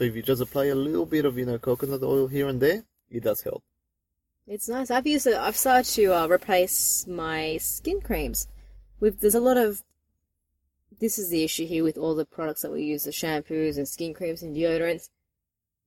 So 0.00 0.04
if 0.04 0.16
you 0.16 0.22
just 0.22 0.40
apply 0.40 0.64
a 0.64 0.74
little 0.74 1.04
bit 1.04 1.26
of 1.26 1.36
you 1.36 1.44
know 1.44 1.58
coconut 1.58 2.02
oil 2.02 2.26
here 2.26 2.48
and 2.48 2.58
there, 2.58 2.84
it 3.10 3.22
does 3.22 3.42
help. 3.42 3.62
It's 4.46 4.66
nice. 4.66 4.90
I've 4.90 5.06
used 5.06 5.26
it. 5.26 5.34
I've 5.34 5.58
started 5.58 5.84
to 5.92 6.14
uh, 6.14 6.26
replace 6.26 7.06
my 7.06 7.58
skin 7.58 8.00
creams 8.00 8.48
with. 8.98 9.20
There's 9.20 9.34
a 9.34 9.40
lot 9.40 9.58
of. 9.58 9.82
This 11.00 11.18
is 11.18 11.28
the 11.28 11.44
issue 11.44 11.66
here 11.66 11.84
with 11.84 11.98
all 11.98 12.14
the 12.14 12.24
products 12.24 12.62
that 12.62 12.72
we 12.72 12.82
use: 12.82 13.04
the 13.04 13.10
shampoos 13.10 13.76
and 13.76 13.86
skin 13.86 14.14
creams 14.14 14.42
and 14.42 14.56
deodorants. 14.56 15.10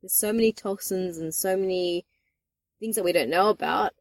There's 0.03 0.13
so 0.13 0.31
many 0.31 0.51
toxins 0.51 1.17
and 1.17 1.33
so 1.33 1.57
many 1.57 2.05
things 2.79 2.95
that 2.97 3.03
we 3.03 3.13
don't 3.13 3.31
know 3.31 3.49
about. 3.49 3.93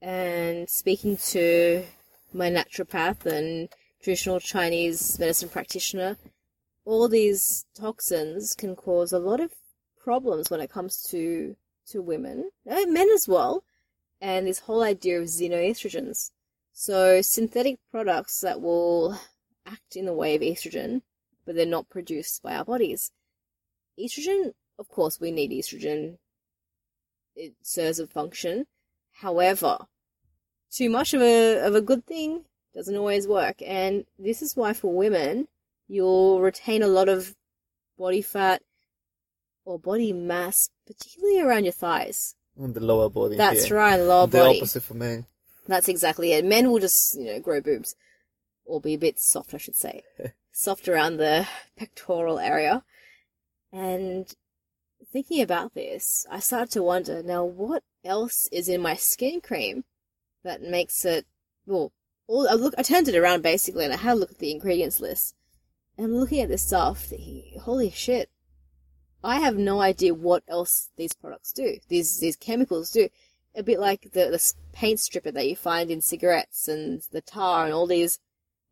And 0.00 0.70
speaking 0.70 1.18
to 1.34 1.84
my 2.32 2.50
naturopath 2.50 3.26
and 3.26 3.68
traditional 4.00 4.40
Chinese 4.40 5.18
medicine 5.18 5.50
practitioner, 5.50 6.16
all 6.84 7.08
these 7.08 7.66
toxins 7.74 8.54
can 8.54 8.74
cause 8.74 9.12
a 9.12 9.18
lot 9.18 9.40
of 9.40 9.52
problems 10.02 10.50
when 10.50 10.60
it 10.60 10.70
comes 10.70 11.02
to 11.10 11.56
to 11.88 12.00
women, 12.00 12.50
men 12.64 13.08
as 13.10 13.26
well, 13.26 13.64
and 14.20 14.46
this 14.46 14.60
whole 14.60 14.82
idea 14.82 15.18
of 15.18 15.26
xenoestrogens. 15.26 16.30
So 16.72 17.20
synthetic 17.20 17.78
products 17.90 18.40
that 18.40 18.60
will 18.60 19.18
act 19.66 19.96
in 19.96 20.06
the 20.06 20.12
way 20.12 20.36
of 20.36 20.42
estrogen, 20.42 21.02
but 21.44 21.56
they're 21.56 21.66
not 21.66 21.90
produced 21.90 22.42
by 22.42 22.54
our 22.54 22.64
bodies. 22.64 23.10
Estrogen, 23.98 24.52
of 24.78 24.88
course, 24.88 25.20
we 25.20 25.30
need 25.30 25.50
estrogen. 25.50 26.18
It 27.34 27.54
serves 27.62 27.98
a 27.98 28.06
function. 28.06 28.66
However, 29.12 29.78
too 30.70 30.90
much 30.90 31.12
of 31.12 31.22
a 31.22 31.58
of 31.66 31.74
a 31.74 31.80
good 31.80 32.06
thing 32.06 32.44
doesn't 32.72 32.96
always 32.96 33.26
work, 33.26 33.60
and 33.66 34.04
this 34.18 34.42
is 34.42 34.56
why 34.56 34.72
for 34.72 34.94
women 34.94 35.48
you'll 35.90 36.40
retain 36.40 36.82
a 36.82 36.86
lot 36.86 37.08
of 37.08 37.34
body 37.98 38.22
fat 38.22 38.62
or 39.64 39.78
body 39.78 40.12
mass, 40.12 40.70
particularly 40.86 41.40
around 41.40 41.64
your 41.64 41.72
thighs. 41.72 42.36
On 42.58 42.72
the 42.72 42.80
lower 42.80 43.10
body. 43.10 43.36
That's 43.36 43.68
yeah. 43.68 43.74
right, 43.76 43.96
the 43.96 44.04
lower 44.04 44.26
The 44.26 44.38
body. 44.38 44.58
opposite 44.58 44.82
for 44.84 44.94
men. 44.94 45.26
That's 45.66 45.88
exactly 45.88 46.32
it. 46.32 46.44
Men 46.44 46.70
will 46.70 46.78
just, 46.78 47.18
you 47.18 47.26
know, 47.26 47.40
grow 47.40 47.60
boobs. 47.60 47.94
Or 48.64 48.80
be 48.80 48.94
a 48.94 48.98
bit 48.98 49.18
soft, 49.18 49.52
I 49.52 49.58
should 49.58 49.76
say. 49.76 50.02
soft 50.52 50.88
around 50.88 51.16
the 51.16 51.46
pectoral 51.76 52.38
area. 52.38 52.84
And 53.72 54.32
thinking 55.12 55.42
about 55.42 55.74
this, 55.74 56.26
I 56.30 56.38
started 56.38 56.70
to 56.72 56.82
wonder, 56.82 57.22
now 57.22 57.44
what 57.44 57.82
else 58.04 58.48
is 58.52 58.68
in 58.68 58.80
my 58.80 58.94
skin 58.94 59.40
cream 59.40 59.84
that 60.44 60.62
makes 60.62 61.04
it, 61.04 61.26
well, 61.66 61.92
all, 62.26 62.48
I 62.48 62.54
look, 62.54 62.74
I 62.78 62.82
turned 62.82 63.08
it 63.08 63.16
around 63.16 63.42
basically 63.42 63.84
and 63.84 63.92
I 63.92 63.96
had 63.96 64.12
a 64.12 64.20
look 64.20 64.30
at 64.32 64.38
the 64.38 64.52
ingredients 64.52 65.00
list. 65.00 65.34
And 66.00 66.18
looking 66.18 66.40
at 66.40 66.48
this 66.48 66.62
stuff, 66.62 67.12
holy 67.60 67.90
shit, 67.90 68.30
I 69.22 69.38
have 69.40 69.58
no 69.58 69.80
idea 69.82 70.14
what 70.14 70.42
else 70.48 70.88
these 70.96 71.12
products 71.12 71.52
do. 71.52 71.76
These, 71.88 72.20
these 72.20 72.36
chemicals 72.36 72.90
do 72.90 73.10
a 73.54 73.62
bit 73.62 73.78
like 73.78 74.02
the, 74.12 74.30
the 74.30 74.52
paint 74.72 74.98
stripper 74.98 75.30
that 75.30 75.46
you 75.46 75.56
find 75.56 75.90
in 75.90 76.00
cigarettes 76.00 76.68
and 76.68 77.02
the 77.12 77.20
tar 77.20 77.66
and 77.66 77.74
all 77.74 77.86
these 77.86 78.18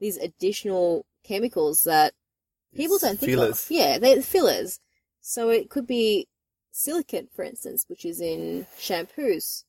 these 0.01 0.17
additional 0.17 1.05
chemicals 1.25 1.85
that 1.85 2.14
people 2.75 2.95
It's 2.95 3.03
don't 3.05 3.19
think 3.19 3.33
fillers. 3.33 3.64
of. 3.64 3.71
Yeah, 3.73 3.99
they're 3.99 4.23
fillers. 4.23 4.81
So 5.21 5.51
it 5.51 5.69
could 5.69 5.87
be 5.87 6.29
silicate, 6.71 7.29
for 7.35 7.43
instance, 7.45 7.85
which 7.88 8.05
is 8.07 8.21
in 8.21 8.67
shampoos. 8.79 9.64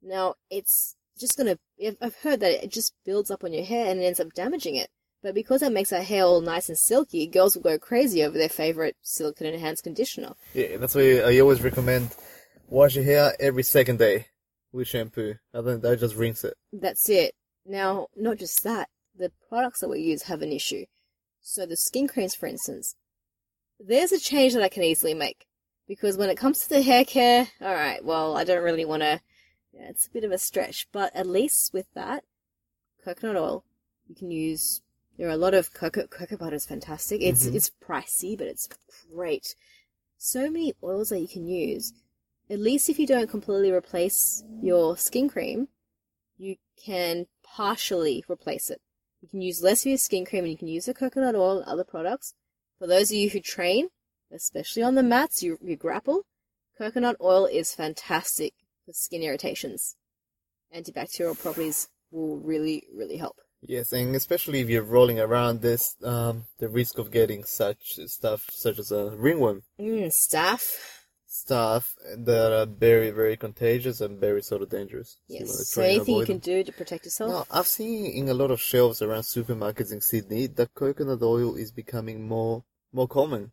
Now 0.00 0.36
it's 0.50 0.96
just 1.18 1.36
gonna. 1.36 1.58
I've- 1.84 1.98
I've 2.00 2.16
heard 2.16 2.40
that 2.40 2.64
it 2.64 2.70
just 2.70 2.94
builds 3.04 3.30
up 3.30 3.44
on 3.44 3.52
your 3.52 3.64
hair 3.64 3.90
and 3.90 4.00
it 4.00 4.04
ends 4.04 4.20
up 4.20 4.32
damaging 4.32 4.76
it. 4.76 4.88
But 5.22 5.34
because 5.34 5.62
it 5.62 5.72
makes 5.72 5.92
our 5.92 6.02
hair 6.02 6.24
all 6.24 6.40
nice 6.40 6.68
and 6.68 6.76
silky, 6.76 7.26
girls 7.26 7.54
will 7.54 7.62
go 7.62 7.78
crazy 7.78 8.24
over 8.24 8.36
their 8.36 8.48
favorite 8.48 8.96
silicone 9.02 9.48
enhanced 9.48 9.84
conditioner. 9.84 10.34
Yeah, 10.52 10.78
that's 10.78 10.94
why 10.94 11.20
I 11.20 11.38
always 11.38 11.62
recommend 11.62 12.14
wash 12.68 12.96
your 12.96 13.04
hair 13.04 13.34
every 13.38 13.62
second 13.62 13.98
day 13.98 14.26
with 14.72 14.88
shampoo. 14.88 15.34
Other 15.54 15.72
than 15.72 15.80
that, 15.82 16.00
just 16.00 16.16
rinse 16.16 16.42
it. 16.42 16.54
That's 16.72 17.08
it. 17.08 17.34
Now, 17.64 18.08
not 18.16 18.38
just 18.38 18.64
that, 18.64 18.88
the 19.16 19.30
products 19.48 19.80
that 19.80 19.88
we 19.88 20.00
use 20.00 20.24
have 20.24 20.42
an 20.42 20.50
issue. 20.50 20.86
So 21.40 21.66
the 21.66 21.76
skin 21.76 22.08
creams, 22.08 22.34
for 22.34 22.46
instance, 22.46 22.96
there's 23.78 24.12
a 24.12 24.18
change 24.18 24.54
that 24.54 24.62
I 24.62 24.68
can 24.68 24.82
easily 24.82 25.14
make. 25.14 25.46
Because 25.86 26.16
when 26.16 26.30
it 26.30 26.36
comes 26.36 26.60
to 26.60 26.68
the 26.68 26.82
hair 26.82 27.04
care, 27.04 27.48
alright, 27.60 28.04
well, 28.04 28.36
I 28.36 28.44
don't 28.44 28.62
really 28.62 28.84
want 28.84 29.02
to, 29.02 29.20
yeah, 29.72 29.88
it's 29.88 30.06
a 30.06 30.10
bit 30.10 30.24
of 30.24 30.32
a 30.32 30.38
stretch, 30.38 30.88
but 30.92 31.14
at 31.14 31.26
least 31.26 31.72
with 31.74 31.86
that, 31.94 32.24
coconut 33.04 33.36
oil, 33.36 33.64
you 34.08 34.14
can 34.14 34.30
use, 34.30 34.80
there 35.18 35.28
are 35.28 35.32
a 35.32 35.36
lot 35.36 35.54
of 35.54 35.72
cocoa, 35.72 36.06
cocoa 36.06 36.36
butter 36.36 36.56
is 36.56 36.66
fantastic. 36.66 37.20
It's, 37.22 37.46
Mhm. 37.46 37.54
it's 37.54 37.70
pricey, 37.70 38.36
but 38.36 38.46
it's 38.46 38.68
great. 39.10 39.54
So 40.18 40.50
many 40.50 40.74
oils 40.82 41.08
that 41.10 41.20
you 41.20 41.28
can 41.28 41.46
use. 41.46 41.92
at 42.50 42.58
least 42.58 42.90
if 42.90 42.98
you 42.98 43.06
don't 43.06 43.30
completely 43.30 43.70
replace 43.70 44.44
your 44.60 44.94
skin 44.96 45.26
cream, 45.26 45.68
you 46.36 46.56
can 46.76 47.26
partially 47.42 48.22
replace 48.28 48.68
it. 48.68 48.80
You 49.22 49.28
can 49.28 49.40
use 49.40 49.62
less 49.62 49.82
of 49.82 49.90
your 49.90 49.96
skin 49.98 50.26
cream 50.26 50.44
and 50.44 50.52
you 50.52 50.58
can 50.58 50.68
use 50.68 50.84
the 50.84 50.92
coconut 50.92 51.34
oil 51.34 51.58
and 51.58 51.66
other 51.66 51.84
products. 51.84 52.34
For 52.78 52.86
those 52.86 53.10
of 53.10 53.16
you 53.16 53.30
who 53.30 53.40
train, 53.40 53.88
especially 54.30 54.82
on 54.82 54.96
the 54.96 55.02
mats, 55.02 55.42
you, 55.42 55.56
you 55.62 55.76
grapple, 55.76 56.26
coconut 56.76 57.16
oil 57.22 57.46
is 57.46 57.74
fantastic 57.74 58.52
for 58.84 58.92
skin 58.92 59.22
irritations. 59.22 59.96
Antibacterial 60.74 61.38
properties 61.38 61.88
will 62.10 62.38
really, 62.38 62.86
really 62.92 63.16
help. 63.16 63.40
Yes, 63.62 63.92
and 63.92 64.14
especially 64.16 64.60
if 64.60 64.68
you're 64.68 64.82
rolling 64.82 65.20
around 65.20 65.60
this, 65.62 65.94
um, 66.02 66.44
the 66.58 66.68
risk 66.68 66.98
of 66.98 67.10
getting 67.12 67.44
such 67.44 67.98
stuff 68.06 68.48
such 68.50 68.78
as 68.78 68.90
a 68.90 69.10
ringworm 69.16 69.62
Mm, 69.78 70.10
staph. 70.12 70.74
stuff 71.26 71.94
that 72.16 72.52
are 72.52 72.66
very, 72.66 73.10
very 73.10 73.36
contagious 73.36 74.00
and 74.00 74.18
very 74.18 74.42
sort 74.42 74.62
of 74.62 74.68
dangerous. 74.68 75.16
So 75.28 75.34
Yes. 75.34 75.48
wanna 75.48 75.64
So 75.64 75.82
anything 75.82 76.16
you 76.18 76.26
can 76.26 76.34
them. 76.34 76.40
do 76.40 76.64
to 76.64 76.72
protect 76.72 77.04
yourself. 77.04 77.30
No, 77.30 77.44
I've 77.50 77.66
seen 77.68 78.06
in 78.06 78.28
a 78.28 78.34
lot 78.34 78.50
of 78.50 78.60
shelves 78.60 79.00
around 79.00 79.22
supermarkets 79.22 79.92
in 79.92 80.00
Sydney 80.00 80.46
that 80.48 80.74
coconut 80.74 81.22
oil 81.22 81.56
is 81.56 81.70
becoming 81.72 82.26
more 82.28 82.64
more 82.92 83.08
common. 83.08 83.52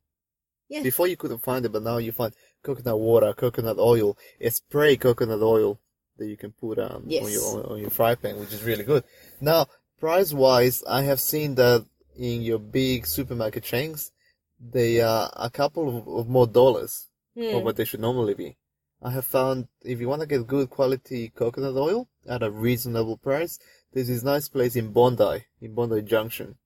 Yeah. 0.67 0.83
Before 0.83 1.07
you 1.07 1.15
couldn't 1.17 1.43
find 1.43 1.65
it, 1.65 1.71
but 1.71 1.81
now 1.83 1.97
you 1.97 2.11
find 2.11 2.33
coconut 2.61 2.99
water, 2.99 3.33
coconut 3.33 3.77
oil, 3.79 4.17
a 4.41 4.49
spray 4.49 4.97
coconut 4.97 5.41
oil 5.41 5.79
that 6.17 6.27
you 6.27 6.35
can 6.35 6.51
put 6.51 6.77
um, 6.77 7.05
on 7.05 7.31
your 7.31 7.71
on 7.71 7.79
your 7.79 7.89
fry 7.89 8.15
pan, 8.15 8.37
which 8.39 8.51
is 8.53 8.61
really 8.63 8.83
good. 8.83 9.03
Now, 9.39 9.67
price 9.99 10.33
wise, 10.33 10.83
I 10.87 11.03
have 11.03 11.19
seen 11.19 11.55
that 11.55 11.85
in 12.17 12.41
your 12.41 12.59
big 12.59 13.05
supermarket 13.05 13.63
chains, 13.63 14.11
they 14.59 15.01
are 15.01 15.31
a 15.35 15.49
couple 15.49 16.19
of, 16.19 16.27
more 16.27 16.47
dollars 16.47 17.07
Hmm. 17.35 17.55
of 17.55 17.63
what 17.63 17.75
they 17.75 17.85
should 17.85 17.99
normally 18.01 18.33
be. 18.33 18.57
I 19.01 19.11
have 19.11 19.25
found 19.25 19.67
if 19.83 19.99
you 20.01 20.09
want 20.09 20.21
to 20.21 20.27
get 20.27 20.47
good 20.47 20.69
quality 20.69 21.29
coconut 21.29 21.75
oil 21.75 22.09
at 22.27 22.43
a 22.43 22.51
reasonable 22.51 23.17
price, 23.17 23.59
there's 23.93 24.07
this 24.07 24.23
nice 24.23 24.49
place 24.49 24.75
in 24.75 24.91
Bondi, 24.91 25.45
in 25.61 25.73
Bondi 25.73 26.01
Junction. 26.01 26.57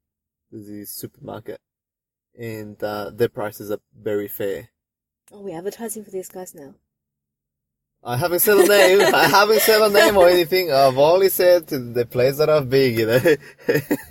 There's 0.49 0.67
this 0.67 0.89
supermarket, 0.91 1.59
and 2.37 2.81
uh, 2.83 3.11
their 3.11 3.29
prices 3.29 3.69
are 3.71 3.79
very 3.95 4.27
fair. 4.27 4.69
Oh, 5.31 5.41
we're 5.41 5.57
advertising 5.57 6.03
for 6.03 6.11
these 6.11 6.29
guys 6.29 6.55
now. 6.55 6.75
I 8.05 8.17
haven't 8.17 8.39
said 8.41 8.57
a 8.57 8.67
name. 8.67 9.01
I 9.15 9.27
haven't 9.29 9.61
said 9.61 9.81
a 9.81 9.89
name 9.89 10.17
or 10.17 10.27
anything. 10.27 10.71
I've 10.71 10.97
only 10.97 11.29
said 11.29 11.67
the 11.67 12.05
place 12.05 12.37
that 12.37 12.49
are 12.49 12.61
big, 12.61 12.99
you 12.99 13.05
know. 13.07 13.19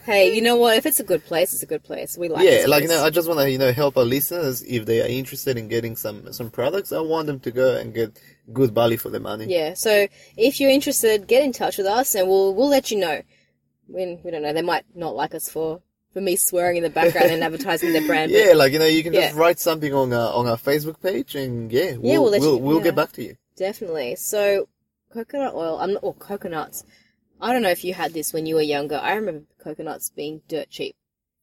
Hey, 0.05 0.35
you 0.35 0.41
know 0.43 0.57
what? 0.57 0.77
If 0.77 0.85
it's 0.87 0.99
a 0.99 1.05
good 1.05 1.25
place, 1.25 1.53
it's 1.53 1.63
a 1.63 1.67
good 1.67 1.85
place. 1.85 2.19
We 2.19 2.29
like 2.29 2.45
yeah, 2.45 2.65
like 2.67 2.83
you 2.83 2.89
know, 2.89 3.05
I 3.05 3.11
just 3.11 3.29
want 3.29 3.39
to 3.41 3.51
you 3.51 3.59
know 3.59 3.71
help 3.73 3.97
our 3.97 4.05
listeners 4.05 4.63
if 4.63 4.85
they 4.87 5.01
are 5.01 5.07
interested 5.07 5.57
in 5.57 5.69
getting 5.69 5.95
some 5.95 6.33
some 6.33 6.51
products. 6.51 6.91
I 6.93 7.01
want 7.01 7.27
them 7.29 7.39
to 7.41 7.51
go 7.53 7.77
and 7.77 7.95
get 7.95 8.19
good 8.53 8.75
value 8.75 8.97
for 8.97 9.11
their 9.11 9.21
money. 9.21 9.47
Yeah, 9.49 9.75
so 9.75 10.09
if 10.37 10.59
you're 10.59 10.71
interested, 10.71 11.29
get 11.29 11.45
in 11.45 11.53
touch 11.53 11.79
with 11.79 11.87
us 11.87 12.15
and 12.17 12.29
we'll 12.29 12.55
we'll 12.55 12.69
let 12.69 12.91
you 12.91 12.99
know. 12.99 13.23
When 13.87 14.19
we 14.25 14.31
don't 14.31 14.43
know, 14.43 14.53
they 14.53 14.63
might 14.63 14.85
not 14.95 15.15
like 15.15 15.35
us 15.35 15.49
for 15.49 15.83
for 16.13 16.21
me 16.21 16.35
swearing 16.37 16.79
in 16.79 16.83
the 16.83 16.91
background 16.91 17.31
and 17.31 17.45
advertising 17.45 17.93
their 17.93 18.07
brand. 18.07 18.31
Yeah, 18.39 18.55
like 18.55 18.73
you 18.73 18.79
know, 18.81 18.87
you 18.87 19.03
can 19.05 19.13
just 19.13 19.35
Yeah. 19.35 19.41
write 19.41 19.61
something 19.61 19.93
on 19.95 20.13
our 20.13 20.33
on 20.35 20.49
our 20.49 20.57
Facebook 20.57 21.01
page, 21.01 21.35
and 21.37 21.71
yeah, 21.71 21.93
we'll 21.97 22.13
Yeah, 22.13 22.19
we'll 22.19 22.31
we'll, 22.33 22.43
you- 22.43 22.57
we'll 22.59 22.77
yeah. 22.79 22.83
get 22.85 22.95
back 22.97 23.13
to 23.13 23.23
you. 23.23 23.37
Definitely. 23.63 24.17
So, 24.17 24.69
coconut 25.15 25.55
oil, 25.55 25.79
I'm 25.79 25.93
not, 25.93 26.03
or 26.03 26.15
coconuts. 26.15 26.83
I 27.41 27.53
don't 27.53 27.63
know 27.63 27.71
if 27.71 27.85
you 27.85 27.95
had 27.95 28.13
this 28.13 28.33
when 28.33 28.45
you 28.45 28.57
were 28.57 28.63
younger. 28.63 28.97
I 28.97 29.15
remember 29.15 29.45
coconuts 29.63 30.11
being 30.11 30.43
dirt 30.49 30.69
cheap. 30.69 30.97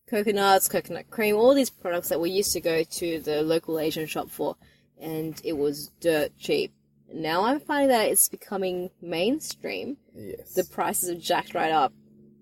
Coconuts, 0.10 0.68
coconut 0.68 1.10
cream, 1.10 1.38
all 1.38 1.54
these 1.54 1.70
products 1.70 2.10
that 2.10 2.20
we 2.20 2.30
used 2.30 2.52
to 2.52 2.60
go 2.60 2.84
to 2.84 3.22
the 3.22 3.42
local 3.42 3.80
Asian 3.80 4.06
shop 4.06 4.30
for, 4.30 4.58
and 5.00 5.40
it 5.46 5.54
was 5.54 5.92
dirt 6.02 6.34
cheap. 6.38 6.74
Now 7.14 7.46
I'm 7.46 7.62
finding 7.62 7.88
that 7.88 8.10
it's 8.12 8.28
becoming 8.28 8.90
mainstream. 9.02 9.96
Yes. 10.14 10.56
The 10.56 10.66
prices 10.66 11.10
have 11.10 11.22
jacked 11.22 11.54
right 11.54 11.72
up. 11.72 11.94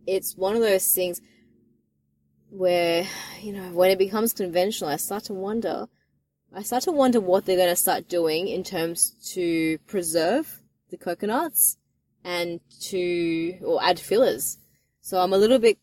It's 0.07 0.35
one 0.35 0.55
of 0.55 0.63
those 0.63 0.91
things 0.91 1.21
where, 2.49 3.05
you 3.41 3.53
know, 3.53 3.69
when 3.73 3.91
it 3.91 3.99
becomes 3.99 4.33
conventional, 4.33 4.89
I 4.89 4.95
start 4.95 5.25
to 5.25 5.35
wonder 5.35 5.87
I 6.53 6.63
start 6.63 6.83
to 6.83 6.91
wonder 6.91 7.19
what 7.19 7.45
they're 7.45 7.57
going 7.57 7.69
to 7.69 7.75
start 7.75 8.07
doing 8.07 8.47
in 8.47 8.63
terms 8.63 9.12
to 9.33 9.77
preserve 9.79 10.62
the 10.89 10.97
coconuts 10.97 11.77
and 12.23 12.60
to 12.89 13.57
or 13.63 13.83
add 13.83 13.99
fillers. 13.99 14.57
So 15.01 15.19
I'm 15.19 15.33
a 15.33 15.38
little 15.38 15.60
bit 15.60 15.77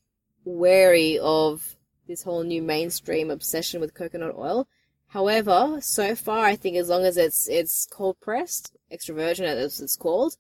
wary 0.45 1.19
of 1.19 1.77
this 2.09 2.23
whole 2.23 2.43
new 2.43 2.63
mainstream 2.63 3.31
obsession 3.31 3.81
with 3.81 3.95
coconut 3.95 4.35
oil. 4.37 4.67
However, 5.09 5.79
so 5.81 6.15
far 6.15 6.45
I 6.45 6.57
think 6.57 6.77
as 6.77 6.89
long 6.89 7.05
as 7.05 7.17
it's 7.17 7.49
it's 7.49 7.87
cold 7.87 8.21
pressed, 8.21 8.77
extra 8.91 9.15
virgin 9.15 9.47
as 9.47 9.81
it's 9.81 9.97
called, 9.97 10.37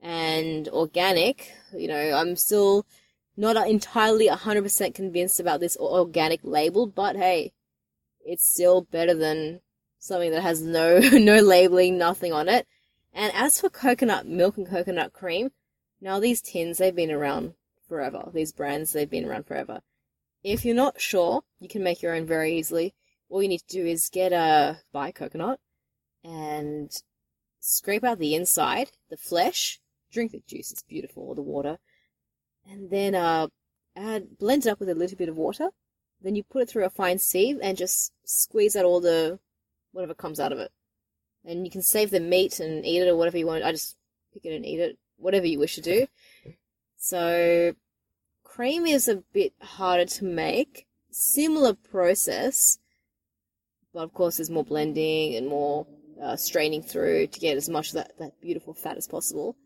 and 0.00 0.68
organic, 0.68 1.52
you 1.72 1.88
know, 1.88 2.12
I'm 2.12 2.36
still 2.36 2.86
not 3.36 3.56
entirely 3.68 4.28
100% 4.28 4.94
convinced 4.94 5.40
about 5.40 5.60
this 5.60 5.76
organic 5.76 6.40
label, 6.42 6.86
but 6.86 7.16
hey, 7.16 7.52
it's 8.24 8.46
still 8.46 8.82
better 8.82 9.14
than 9.14 9.60
something 9.98 10.30
that 10.32 10.42
has 10.42 10.60
no 10.60 10.98
no 11.12 11.40
labeling, 11.40 11.98
nothing 11.98 12.32
on 12.32 12.48
it. 12.48 12.66
And 13.12 13.32
as 13.34 13.60
for 13.60 13.68
coconut 13.68 14.26
milk 14.26 14.56
and 14.56 14.68
coconut 14.68 15.12
cream, 15.12 15.50
now 16.00 16.18
these 16.18 16.40
tins 16.40 16.78
they've 16.78 16.94
been 16.94 17.10
around 17.10 17.54
forever. 17.88 18.30
These 18.32 18.52
brands 18.52 18.92
they've 18.92 19.08
been 19.08 19.26
around 19.26 19.46
forever. 19.46 19.80
If 20.42 20.64
you're 20.64 20.74
not 20.74 21.00
sure, 21.00 21.42
you 21.60 21.68
can 21.68 21.84
make 21.84 22.02
your 22.02 22.14
own 22.14 22.26
very 22.26 22.56
easily. 22.56 22.94
All 23.28 23.42
you 23.42 23.48
need 23.48 23.62
to 23.68 23.76
do 23.78 23.86
is 23.86 24.08
get 24.08 24.32
a 24.32 24.80
buy 24.92 25.12
coconut 25.12 25.60
and 26.24 26.90
scrape 27.60 28.04
out 28.04 28.18
the 28.18 28.34
inside, 28.34 28.90
the 29.08 29.16
flesh, 29.16 29.78
drink 30.10 30.32
the 30.32 30.42
juice, 30.46 30.72
it's 30.72 30.82
beautiful, 30.82 31.24
or 31.24 31.34
the 31.34 31.42
water, 31.42 31.78
and 32.68 32.90
then 32.90 33.14
uh 33.14 33.48
add 33.94 34.38
blend 34.38 34.66
it 34.66 34.70
up 34.70 34.80
with 34.80 34.88
a 34.88 34.94
little 34.94 35.16
bit 35.16 35.28
of 35.28 35.36
water. 35.36 35.70
Then 36.22 36.36
you 36.36 36.44
put 36.44 36.62
it 36.62 36.68
through 36.68 36.84
a 36.84 36.90
fine 36.90 37.18
sieve 37.18 37.58
and 37.62 37.76
just 37.76 38.12
squeeze 38.24 38.76
out 38.76 38.84
all 38.84 39.00
the 39.00 39.38
whatever 39.92 40.14
comes 40.14 40.40
out 40.40 40.52
of 40.52 40.58
it. 40.58 40.70
And 41.44 41.64
you 41.64 41.70
can 41.70 41.82
save 41.82 42.10
the 42.10 42.20
meat 42.20 42.60
and 42.60 42.86
eat 42.86 43.02
it 43.02 43.08
or 43.08 43.16
whatever 43.16 43.38
you 43.38 43.46
want. 43.46 43.64
I 43.64 43.72
just 43.72 43.96
pick 44.32 44.44
it 44.44 44.54
and 44.54 44.64
eat 44.64 44.80
it, 44.80 44.98
whatever 45.16 45.46
you 45.46 45.58
wish 45.58 45.74
to 45.74 45.80
do. 45.80 46.06
So, 46.96 47.74
cream 48.44 48.86
is 48.86 49.08
a 49.08 49.22
bit 49.32 49.52
harder 49.60 50.04
to 50.04 50.24
make. 50.24 50.86
Similar 51.10 51.74
process, 51.74 52.78
but 53.92 54.04
of 54.04 54.14
course 54.14 54.38
there's 54.38 54.48
more 54.48 54.64
blending 54.64 55.34
and 55.34 55.46
more 55.46 55.86
uh, 56.22 56.36
straining 56.36 56.82
through 56.82 57.26
to 57.26 57.40
get 57.40 57.58
as 57.58 57.68
much 57.68 57.88
of 57.88 57.94
that, 57.94 58.12
that 58.18 58.40
beautiful 58.40 58.72
fat 58.72 58.96
as 58.96 59.06
possible. 59.06 59.56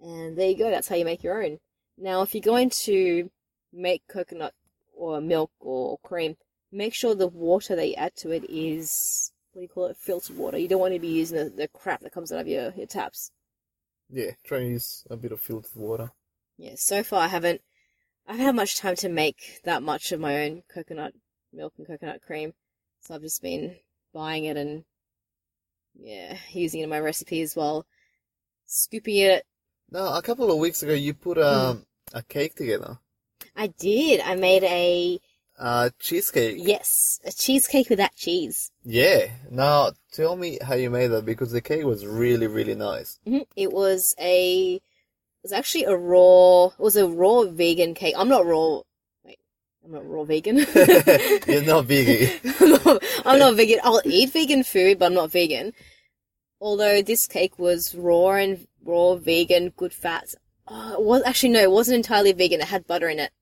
And 0.00 0.36
there 0.36 0.48
you 0.48 0.58
go, 0.58 0.70
that's 0.70 0.88
how 0.88 0.96
you 0.96 1.04
make 1.04 1.22
your 1.22 1.44
own. 1.44 1.58
Now, 1.96 2.22
if 2.22 2.34
you're 2.34 2.40
going 2.40 2.70
to 2.70 3.30
make 3.72 4.02
coconut 4.08 4.54
or 5.00 5.20
milk 5.20 5.50
or 5.60 5.98
cream, 6.02 6.36
make 6.70 6.94
sure 6.94 7.14
the 7.14 7.26
water 7.26 7.74
that 7.74 7.88
you 7.88 7.94
add 7.94 8.14
to 8.16 8.30
it 8.30 8.44
is 8.48 9.32
what 9.52 9.60
do 9.60 9.62
you 9.62 9.68
call 9.68 9.86
it? 9.86 9.96
Filtered 9.96 10.36
water. 10.36 10.58
You 10.58 10.68
don't 10.68 10.80
want 10.80 10.94
to 10.94 11.00
be 11.00 11.08
using 11.08 11.38
the, 11.38 11.50
the 11.50 11.68
crap 11.68 12.00
that 12.02 12.12
comes 12.12 12.30
out 12.30 12.40
of 12.40 12.48
your, 12.48 12.72
your 12.76 12.86
taps. 12.86 13.32
Yeah, 14.08 14.32
try 14.46 14.58
and 14.58 14.70
use 14.70 15.04
a 15.10 15.16
bit 15.16 15.32
of 15.32 15.40
filtered 15.40 15.74
water. 15.74 16.10
Yeah, 16.56 16.74
so 16.76 17.02
far 17.02 17.22
I 17.22 17.28
haven't 17.28 17.62
I 18.26 18.32
haven't 18.32 18.46
had 18.46 18.54
much 18.54 18.76
time 18.76 18.96
to 18.96 19.08
make 19.08 19.60
that 19.64 19.82
much 19.82 20.12
of 20.12 20.20
my 20.20 20.44
own 20.44 20.62
coconut 20.72 21.14
milk 21.52 21.72
and 21.78 21.86
coconut 21.86 22.20
cream. 22.22 22.52
So 23.00 23.14
I've 23.14 23.22
just 23.22 23.42
been 23.42 23.76
buying 24.12 24.44
it 24.44 24.56
and 24.56 24.84
yeah, 25.98 26.36
using 26.52 26.80
it 26.80 26.84
in 26.84 26.90
my 26.90 27.00
recipe 27.00 27.40
as 27.40 27.56
well. 27.56 27.86
Scooping 28.66 29.16
it. 29.16 29.44
No, 29.90 30.14
a 30.14 30.22
couple 30.22 30.50
of 30.50 30.58
weeks 30.58 30.82
ago, 30.82 30.92
you 30.92 31.14
put 31.14 31.38
um, 31.38 31.84
a 32.12 32.22
cake 32.22 32.54
together. 32.54 32.98
I 33.62 33.66
did. 33.78 34.20
I 34.20 34.34
made 34.36 34.64
a 34.64 35.20
Uh, 35.58 35.90
cheesecake. 36.00 36.56
yes, 36.58 37.20
a 37.24 37.32
cheesecake 37.32 37.90
with 37.90 37.98
that 37.98 38.14
cheese. 38.16 38.70
Yeah. 38.84 39.26
Now, 39.50 39.92
tell 40.12 40.34
me 40.36 40.58
how 40.66 40.74
you 40.74 40.88
made 40.88 41.08
that 41.08 41.26
because 41.26 41.52
the 41.52 41.60
cake 41.60 41.84
was 41.84 42.06
really, 42.06 42.46
really 42.46 42.74
nice. 42.74 43.18
Mhm. 43.26 43.44
It 43.56 43.70
was 43.72 44.14
a 44.18 44.76
it 44.76 45.42
was 45.42 45.52
actually 45.52 45.84
a 45.84 45.96
raw 45.96 46.66
it 46.66 46.78
was 46.88 46.96
a 46.96 47.06
raw 47.06 47.42
vegan 47.44 47.92
cake. 47.94 48.14
I'm 48.16 48.28
not 48.30 48.46
raw 48.46 48.80
wait, 49.24 49.38
I'm 49.84 49.92
not 49.92 50.08
raw 50.08 50.24
vegan. 50.24 50.56
You're 51.46 51.62
not 51.74 51.84
vegan. 51.84 52.40
I'm, 52.60 52.70
not, 52.84 53.02
I'm 53.26 53.38
not 53.38 53.54
vegan. 53.56 53.80
I'll 53.84 54.00
eat 54.06 54.32
vegan 54.32 54.62
food, 54.64 54.98
but 54.98 55.06
I'm 55.06 55.14
not 55.14 55.30
vegan. 55.30 55.74
Although 56.62 57.02
this 57.02 57.26
cake 57.26 57.58
was 57.58 57.94
raw 57.94 58.32
and 58.44 58.66
raw, 58.84 59.16
vegan, 59.16 59.64
good 59.76 59.92
fats. 59.92 60.34
Oh, 60.66 60.94
it 60.94 61.02
was 61.02 61.22
actually 61.26 61.50
no, 61.50 61.60
it 61.60 61.70
wasn't 61.70 61.96
entirely 61.96 62.32
vegan. 62.32 62.60
It 62.62 62.68
had 62.68 62.86
butter 62.86 63.08
in 63.10 63.18
it. 63.18 63.32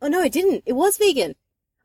Oh 0.00 0.08
no, 0.08 0.22
it 0.22 0.32
didn't. 0.32 0.62
It 0.66 0.74
was 0.74 0.96
vegan. 0.96 1.34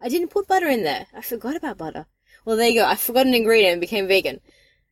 I 0.02 0.10
didn't 0.10 0.30
put 0.30 0.48
butter 0.48 0.68
in 0.68 0.84
there. 0.84 1.08
I 1.14 1.22
forgot 1.22 1.56
about 1.56 1.78
butter. 1.78 2.06
Well, 2.46 2.58
there 2.58 2.70
you 2.70 2.82
go. 2.82 2.88
I 2.88 2.96
forgot 2.96 3.26
an 3.26 3.34
ingredient 3.34 3.74
and 3.74 3.82
became 3.82 4.08
vegan. 4.08 4.42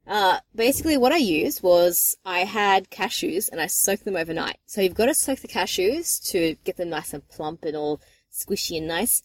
Uh, 0.08 0.40
basically 0.56 0.98
what 0.98 1.12
I 1.12 1.18
used 1.18 1.62
was 1.62 2.18
I 2.26 2.40
had 2.40 2.90
cashews 2.90 3.50
and 3.52 3.62
I 3.62 3.68
soaked 3.68 4.06
them 4.06 4.16
overnight. 4.16 4.58
So 4.66 4.82
you've 4.82 4.96
got 4.96 5.06
to 5.08 5.14
soak 5.14 5.40
the 5.40 5.48
cashews 5.48 6.22
to 6.32 6.56
get 6.64 6.78
them 6.78 6.90
nice 6.90 7.14
and 7.14 7.28
plump 7.28 7.64
and 7.64 7.76
all 7.76 8.02
squishy 8.32 8.78
and 8.78 8.88
nice. 8.88 9.22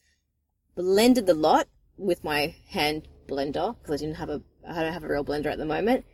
Blended 0.75 1.27
the 1.27 1.35
lot 1.35 1.69
with 1.97 2.25
my 2.25 2.55
hand 2.69 3.09
blender 3.27 3.77
because 3.79 4.01
I 4.01 4.05
didn't 4.05 4.17
have 4.17 4.29
a 4.29 4.43
I 4.69 4.83
don't 4.83 4.93
have 4.93 5.05
a 5.05 5.09
real 5.09 5.25
blender 5.25 5.47
at 5.47 5.59
the 5.59 5.65
moment. 5.65 6.05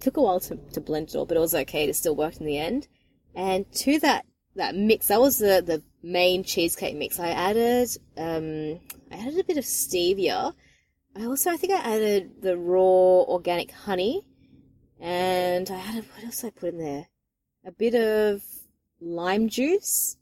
took 0.00 0.16
a 0.18 0.22
while 0.22 0.40
to, 0.40 0.56
to 0.56 0.80
blend 0.80 1.08
it 1.08 1.16
all, 1.16 1.26
but 1.26 1.36
it 1.36 1.40
was 1.40 1.54
okay. 1.54 1.88
It 1.88 1.96
still 1.96 2.14
worked 2.14 2.38
in 2.38 2.46
the 2.46 2.58
end. 2.58 2.88
And 3.34 3.70
to 3.72 3.98
that 4.00 4.26
that 4.56 4.74
mix, 4.74 5.08
that 5.08 5.20
was 5.20 5.38
the 5.38 5.62
the 5.64 5.82
main 6.02 6.44
cheesecake 6.44 6.96
mix. 6.96 7.18
I 7.18 7.28
added 7.28 7.88
um 8.16 8.80
I 9.10 9.16
added 9.16 9.38
a 9.38 9.44
bit 9.44 9.58
of 9.58 9.64
stevia. 9.64 10.52
I 11.16 11.24
also 11.24 11.50
I 11.50 11.56
think 11.56 11.72
I 11.72 11.94
added 11.94 12.42
the 12.42 12.56
raw 12.56 13.22
organic 13.22 13.70
honey, 13.70 14.26
and 15.00 15.70
I 15.70 15.76
added 15.76 16.04
what 16.14 16.24
else 16.24 16.44
I 16.44 16.50
put 16.50 16.70
in 16.74 16.78
there? 16.78 17.06
A 17.64 17.72
bit 17.72 17.94
of 17.94 18.42
lime 19.00 19.48
juice 19.48 20.16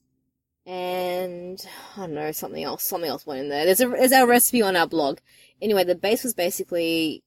and 0.66 1.64
I 1.96 2.00
don't 2.00 2.14
know 2.14 2.32
something 2.32 2.62
else. 2.62 2.82
Something 2.84 3.10
else 3.10 3.26
went 3.26 3.40
in 3.40 3.48
there. 3.48 3.64
There's 3.64 3.80
a 3.80 3.88
there's 3.88 4.12
our 4.12 4.26
recipe 4.26 4.62
on 4.62 4.76
our 4.76 4.86
blog. 4.86 5.18
Anyway, 5.60 5.84
the 5.84 5.94
base 5.94 6.24
was 6.24 6.34
basically 6.34 7.22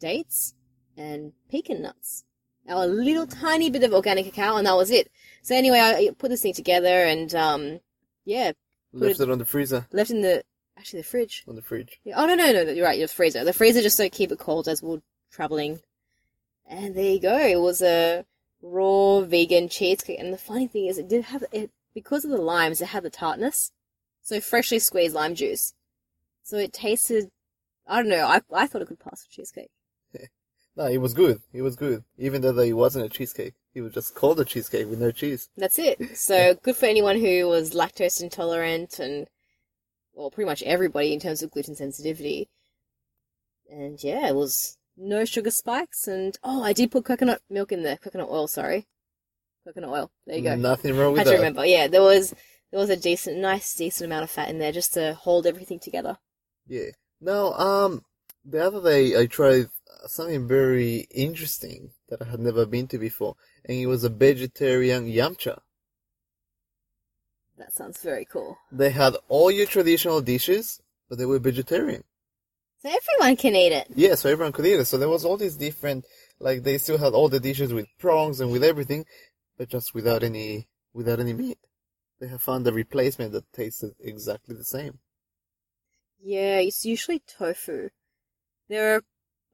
dates 0.00 0.54
and 0.96 1.32
pecan 1.50 1.82
nuts. 1.82 2.24
Now 2.66 2.84
a 2.84 2.86
little 2.86 3.26
tiny 3.26 3.70
bit 3.70 3.82
of 3.82 3.94
organic 3.94 4.26
cacao, 4.26 4.56
and 4.56 4.66
that 4.66 4.76
was 4.76 4.90
it. 4.90 5.10
So 5.42 5.54
anyway, 5.56 5.78
I 5.78 6.10
put 6.16 6.30
this 6.30 6.42
thing 6.42 6.54
together, 6.54 7.04
and 7.04 7.34
um, 7.34 7.80
yeah, 8.24 8.52
Left 8.94 9.20
it 9.20 9.30
on 9.30 9.38
the 9.38 9.44
freezer. 9.44 9.86
left 9.92 10.10
in 10.10 10.20
the 10.22 10.44
actually 10.76 11.00
the 11.00 11.08
fridge. 11.08 11.44
On 11.48 11.56
the 11.56 11.62
fridge. 11.62 11.98
Yeah. 12.04 12.14
Oh 12.16 12.26
no 12.26 12.34
no 12.34 12.52
no! 12.52 12.64
no, 12.64 12.72
You're 12.72 12.84
right. 12.86 12.98
Your 12.98 13.08
freezer. 13.08 13.42
The 13.44 13.52
freezer 13.52 13.80
just 13.82 13.96
so 13.96 14.08
keep 14.08 14.30
it 14.30 14.38
cold 14.38 14.68
as 14.68 14.82
we're 14.82 15.00
traveling. 15.30 15.80
And 16.66 16.94
there 16.94 17.10
you 17.12 17.20
go. 17.20 17.36
It 17.38 17.58
was 17.60 17.80
a 17.82 18.24
raw 18.60 19.20
vegan 19.22 19.68
cheesecake. 19.68 20.18
And 20.20 20.32
the 20.32 20.38
funny 20.38 20.66
thing 20.68 20.86
is, 20.86 20.98
it 20.98 21.08
did 21.08 21.24
have 21.24 21.44
it 21.52 21.70
because 21.94 22.24
of 22.24 22.30
the 22.30 22.36
limes. 22.36 22.80
It 22.80 22.88
had 22.88 23.02
the 23.02 23.10
tartness, 23.10 23.72
so 24.20 24.40
freshly 24.40 24.78
squeezed 24.78 25.14
lime 25.14 25.34
juice. 25.34 25.74
So 26.42 26.58
it 26.58 26.72
tasted. 26.72 27.30
I 27.86 27.96
don't 27.96 28.10
know. 28.10 28.26
I 28.26 28.42
I 28.54 28.66
thought 28.66 28.82
it 28.82 28.88
could 28.88 29.00
pass 29.00 29.24
for 29.24 29.30
cheesecake. 29.30 29.70
No, 30.76 30.86
it 30.86 30.98
was 30.98 31.12
good. 31.12 31.40
It 31.52 31.62
was 31.62 31.76
good. 31.76 32.02
Even 32.18 32.40
though 32.40 32.58
it 32.58 32.72
wasn't 32.72 33.04
a 33.04 33.08
cheesecake. 33.08 33.54
It 33.74 33.82
was 33.82 33.92
just 33.92 34.14
called 34.14 34.40
a 34.40 34.44
cheesecake 34.44 34.88
with 34.88 35.00
no 35.00 35.10
cheese. 35.10 35.48
That's 35.56 35.78
it. 35.78 36.16
So 36.16 36.54
good 36.62 36.76
for 36.76 36.86
anyone 36.86 37.20
who 37.20 37.48
was 37.48 37.74
lactose 37.74 38.22
intolerant 38.22 38.98
and, 38.98 39.26
well, 40.14 40.30
pretty 40.30 40.48
much 40.48 40.62
everybody 40.62 41.12
in 41.12 41.20
terms 41.20 41.42
of 41.42 41.50
gluten 41.50 41.74
sensitivity. 41.74 42.48
And 43.70 44.02
yeah, 44.02 44.28
it 44.28 44.34
was 44.34 44.78
no 44.96 45.24
sugar 45.24 45.50
spikes 45.50 46.06
and, 46.06 46.38
oh, 46.42 46.62
I 46.62 46.72
did 46.72 46.90
put 46.90 47.04
coconut 47.04 47.42
milk 47.50 47.72
in 47.72 47.82
there. 47.82 47.96
Coconut 47.96 48.28
oil, 48.30 48.46
sorry. 48.46 48.86
Coconut 49.66 49.90
oil. 49.90 50.10
There 50.26 50.36
you 50.36 50.42
go. 50.42 50.56
Nothing 50.56 50.96
wrong 50.96 51.12
with 51.12 51.18
Had 51.18 51.26
that. 51.28 51.32
to 51.32 51.36
remember. 51.36 51.64
Yeah, 51.66 51.86
there 51.86 52.02
was, 52.02 52.34
there 52.70 52.80
was 52.80 52.90
a 52.90 52.96
decent, 52.96 53.38
nice, 53.38 53.74
decent 53.74 54.06
amount 54.06 54.24
of 54.24 54.30
fat 54.30 54.48
in 54.48 54.58
there 54.58 54.72
just 54.72 54.94
to 54.94 55.14
hold 55.14 55.46
everything 55.46 55.78
together. 55.78 56.16
Yeah. 56.66 56.90
Now, 57.20 57.52
um, 57.52 58.04
the 58.44 58.64
other 58.66 58.82
day 58.82 59.18
I 59.18 59.26
tried 59.26 59.68
something 60.06 60.48
very 60.48 61.06
interesting 61.10 61.90
that 62.08 62.22
I 62.22 62.26
had 62.26 62.40
never 62.40 62.66
been 62.66 62.88
to 62.88 62.98
before, 62.98 63.36
and 63.64 63.76
it 63.76 63.86
was 63.86 64.04
a 64.04 64.08
vegetarian 64.08 65.06
yum 65.06 65.36
cha. 65.36 65.58
That 67.58 67.72
sounds 67.72 68.00
very 68.02 68.24
cool. 68.24 68.56
They 68.70 68.90
had 68.90 69.16
all 69.28 69.50
your 69.50 69.66
traditional 69.66 70.20
dishes, 70.20 70.80
but 71.08 71.18
they 71.18 71.26
were 71.26 71.38
vegetarian. 71.38 72.04
So 72.80 72.88
everyone 72.88 73.36
can 73.36 73.54
eat 73.54 73.72
it. 73.72 73.86
Yeah, 73.94 74.16
so 74.16 74.28
everyone 74.28 74.52
could 74.52 74.66
eat 74.66 74.80
it. 74.80 74.86
So 74.86 74.98
there 74.98 75.08
was 75.08 75.24
all 75.24 75.36
these 75.36 75.56
different, 75.56 76.04
like 76.40 76.64
they 76.64 76.78
still 76.78 76.98
had 76.98 77.12
all 77.12 77.28
the 77.28 77.38
dishes 77.38 77.72
with 77.72 77.86
prongs 77.98 78.40
and 78.40 78.50
with 78.50 78.64
everything, 78.64 79.06
but 79.56 79.68
just 79.68 79.94
without 79.94 80.24
any, 80.24 80.68
without 80.92 81.20
any 81.20 81.32
meat. 81.32 81.58
They 82.18 82.26
have 82.28 82.42
found 82.42 82.66
a 82.66 82.72
replacement 82.72 83.32
that 83.32 83.52
tasted 83.52 83.92
exactly 84.00 84.56
the 84.56 84.64
same. 84.64 84.98
Yeah, 86.20 86.58
it's 86.58 86.84
usually 86.84 87.20
tofu. 87.20 87.90
There 88.68 88.96
are. 88.96 89.02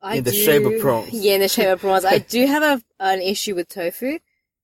I 0.00 0.16
In 0.16 0.24
the 0.24 0.30
do- 0.30 0.36
shape 0.44 0.64
of 0.64 0.80
prawns. 0.80 1.10
Yeah, 1.12 1.34
in 1.34 1.40
the 1.40 1.48
shape 1.48 1.68
of 1.68 1.80
prawns. 1.80 2.04
I 2.04 2.18
do 2.18 2.46
have 2.46 2.62
a, 2.62 2.82
an 3.00 3.20
issue 3.20 3.54
with 3.54 3.68
tofu, 3.68 4.18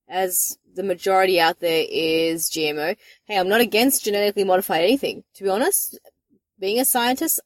as 0.08 0.58
the 0.74 0.82
majority 0.82 1.40
out 1.40 1.60
there 1.60 1.84
is 1.88 2.50
GMO. 2.50 2.96
Hey, 3.24 3.38
I'm 3.38 3.48
not 3.48 3.60
against 3.60 4.04
genetically 4.04 4.44
modified 4.44 4.82
anything. 4.82 5.24
To 5.34 5.44
be 5.44 5.50
honest, 5.50 5.98
being 6.58 6.78
a 6.80 6.84
scientist, 6.84 7.40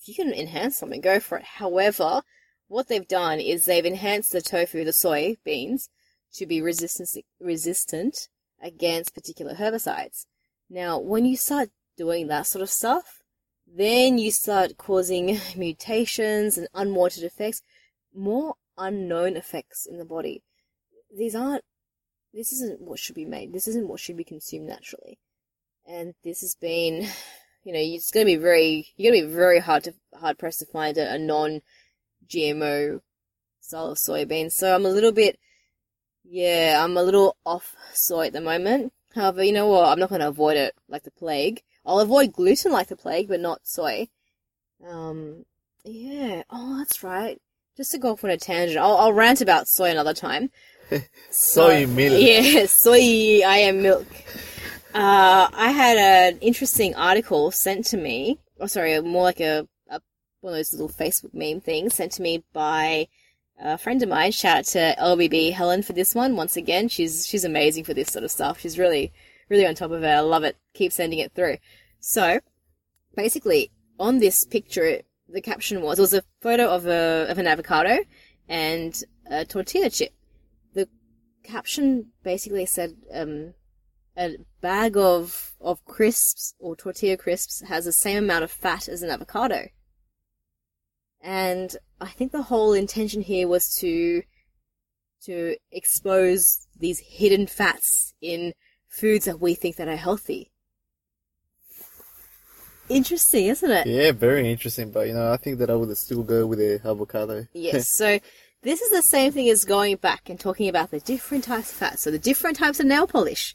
if 0.00 0.08
you 0.08 0.14
can 0.14 0.32
enhance 0.32 0.76
something, 0.78 1.00
go 1.00 1.18
for 1.20 1.38
it. 1.38 1.44
However, 1.44 2.22
what 2.68 2.88
they've 2.88 3.06
done 3.06 3.40
is 3.40 3.64
they've 3.64 3.84
enhanced 3.84 4.32
the 4.32 4.40
tofu, 4.40 4.84
the 4.84 4.92
soy 4.92 5.36
beans, 5.44 5.88
to 6.34 6.46
be 6.46 6.60
resistant 6.60 7.24
resistant 7.40 8.28
against 8.62 9.14
particular 9.14 9.54
herbicides. 9.54 10.26
Now, 10.68 10.98
when 10.98 11.24
you 11.24 11.36
start 11.36 11.70
doing 11.96 12.26
that 12.28 12.46
sort 12.46 12.62
of 12.62 12.70
stuff, 12.70 13.15
then 13.66 14.18
you 14.18 14.30
start 14.30 14.76
causing 14.76 15.38
mutations 15.56 16.56
and 16.56 16.68
unwanted 16.74 17.24
effects, 17.24 17.62
more 18.14 18.54
unknown 18.78 19.36
effects 19.36 19.86
in 19.86 19.98
the 19.98 20.04
body. 20.04 20.42
These 21.14 21.34
aren't, 21.34 21.64
this 22.32 22.52
isn't 22.52 22.80
what 22.80 22.98
should 22.98 23.14
be 23.14 23.24
made. 23.24 23.52
This 23.52 23.68
isn't 23.68 23.88
what 23.88 24.00
should 24.00 24.16
be 24.16 24.24
consumed 24.24 24.68
naturally. 24.68 25.18
And 25.86 26.14
this 26.24 26.40
has 26.40 26.56
been, 26.60 27.02
you 27.64 27.72
know, 27.72 27.80
it's 27.80 28.10
going 28.10 28.26
to 28.26 28.32
be 28.32 28.36
very, 28.36 28.88
you're 28.96 29.12
going 29.12 29.22
to 29.22 29.28
be 29.28 29.34
very 29.34 29.60
hard 29.60 29.84
to, 29.84 29.94
hard 30.14 30.38
pressed 30.38 30.60
to 30.60 30.66
find 30.66 30.96
a, 30.98 31.14
a 31.14 31.18
non 31.18 31.62
GMO 32.28 33.00
style 33.60 33.90
of 33.90 33.98
soybean. 33.98 34.50
So 34.50 34.74
I'm 34.74 34.86
a 34.86 34.90
little 34.90 35.12
bit, 35.12 35.38
yeah, 36.24 36.80
I'm 36.82 36.96
a 36.96 37.02
little 37.02 37.36
off 37.44 37.74
soy 37.92 38.26
at 38.26 38.32
the 38.32 38.40
moment. 38.40 38.92
However, 39.14 39.42
you 39.42 39.52
know 39.52 39.68
what? 39.68 39.88
I'm 39.88 39.98
not 39.98 40.10
going 40.10 40.20
to 40.20 40.28
avoid 40.28 40.56
it 40.56 40.74
like 40.88 41.04
the 41.04 41.10
plague. 41.10 41.62
I'll 41.86 42.00
avoid 42.00 42.32
gluten 42.32 42.72
like 42.72 42.88
the 42.88 42.96
plague, 42.96 43.28
but 43.28 43.40
not 43.40 43.60
soy. 43.64 44.08
Um, 44.86 45.44
yeah. 45.84 46.42
Oh, 46.50 46.78
that's 46.78 47.02
right. 47.02 47.40
Just 47.76 47.92
to 47.92 47.98
go 47.98 48.12
off 48.12 48.24
on 48.24 48.30
a 48.30 48.36
tangent, 48.36 48.78
I'll, 48.78 48.96
I'll 48.96 49.12
rant 49.12 49.40
about 49.40 49.68
soy 49.68 49.90
another 49.90 50.14
time. 50.14 50.50
Soy 51.30 51.84
milk. 51.86 52.20
Yeah, 52.22 52.66
soy 52.68 53.42
I 53.44 53.58
am 53.66 53.82
milk. 53.82 54.06
Uh, 54.94 55.48
I 55.52 55.72
had 55.72 55.98
an 55.98 56.38
interesting 56.38 56.94
article 56.94 57.50
sent 57.50 57.86
to 57.86 57.96
me. 57.96 58.38
Oh, 58.60 58.66
sorry, 58.66 59.00
more 59.02 59.24
like 59.24 59.40
a, 59.40 59.66
a 59.90 60.00
one 60.42 60.52
of 60.52 60.58
those 60.58 60.72
little 60.72 60.88
Facebook 60.88 61.34
meme 61.34 61.60
things 61.60 61.94
sent 61.94 62.12
to 62.12 62.22
me 62.22 62.44
by 62.52 63.08
a 63.60 63.76
friend 63.76 64.02
of 64.02 64.08
mine. 64.08 64.30
Shout 64.30 64.58
out 64.58 64.64
to 64.66 64.94
LBB 64.98 65.52
Helen 65.52 65.82
for 65.82 65.92
this 65.92 66.14
one. 66.14 66.36
Once 66.36 66.56
again, 66.56 66.88
she's 66.88 67.26
she's 67.26 67.44
amazing 67.44 67.84
for 67.84 67.92
this 67.92 68.12
sort 68.12 68.24
of 68.24 68.30
stuff. 68.30 68.60
She's 68.60 68.78
really 68.78 69.12
really 69.48 69.66
on 69.66 69.74
top 69.74 69.90
of 69.90 70.02
it. 70.02 70.08
I 70.08 70.20
love 70.20 70.44
it. 70.44 70.56
Keep 70.74 70.92
sending 70.92 71.18
it 71.18 71.32
through. 71.34 71.58
So, 72.00 72.40
basically, 73.14 73.70
on 73.98 74.18
this 74.18 74.44
picture, 74.44 75.00
the 75.28 75.40
caption 75.40 75.82
was 75.82 75.98
it 75.98 76.02
was 76.02 76.14
a 76.14 76.22
photo 76.40 76.68
of 76.68 76.86
a 76.86 77.26
of 77.28 77.38
an 77.38 77.46
avocado 77.46 77.98
and 78.48 79.02
a 79.30 79.44
tortilla 79.44 79.90
chip. 79.90 80.12
The 80.74 80.88
caption 81.42 82.12
basically 82.22 82.66
said 82.66 82.96
um, 83.12 83.54
a 84.16 84.36
bag 84.60 84.96
of 84.96 85.54
of 85.60 85.84
crisps 85.84 86.54
or 86.58 86.76
tortilla 86.76 87.16
crisps 87.16 87.62
has 87.62 87.84
the 87.84 87.92
same 87.92 88.18
amount 88.18 88.44
of 88.44 88.50
fat 88.50 88.88
as 88.88 89.02
an 89.02 89.10
avocado. 89.10 89.68
And 91.22 91.76
I 92.00 92.08
think 92.08 92.30
the 92.30 92.42
whole 92.42 92.72
intention 92.72 93.22
here 93.22 93.48
was 93.48 93.74
to 93.76 94.22
to 95.24 95.56
expose 95.72 96.66
these 96.78 97.00
hidden 97.00 97.46
fats 97.46 98.14
in 98.20 98.52
foods 98.96 99.26
that 99.26 99.40
we 99.40 99.54
think 99.54 99.76
that 99.76 99.88
are 99.88 99.96
healthy. 99.96 100.50
Interesting, 102.88 103.46
isn't 103.46 103.70
it? 103.70 103.86
Yeah, 103.86 104.12
very 104.12 104.50
interesting. 104.50 104.90
But 104.90 105.08
you 105.08 105.14
know, 105.14 105.32
I 105.32 105.36
think 105.36 105.58
that 105.58 105.70
I 105.70 105.74
would 105.74 105.94
still 105.98 106.22
go 106.22 106.46
with 106.46 106.58
the 106.58 106.80
avocado. 106.84 107.46
Yes. 107.52 107.88
So 107.96 108.20
this 108.62 108.80
is 108.80 108.90
the 108.90 109.02
same 109.02 109.32
thing 109.32 109.48
as 109.48 109.64
going 109.64 109.96
back 109.96 110.28
and 110.28 110.38
talking 110.38 110.68
about 110.68 110.90
the 110.90 111.00
different 111.00 111.44
types 111.44 111.70
of 111.70 111.76
fats. 111.76 112.02
So 112.02 112.10
the 112.10 112.18
different 112.18 112.56
types 112.56 112.80
of 112.80 112.86
nail 112.86 113.06
polish. 113.06 113.54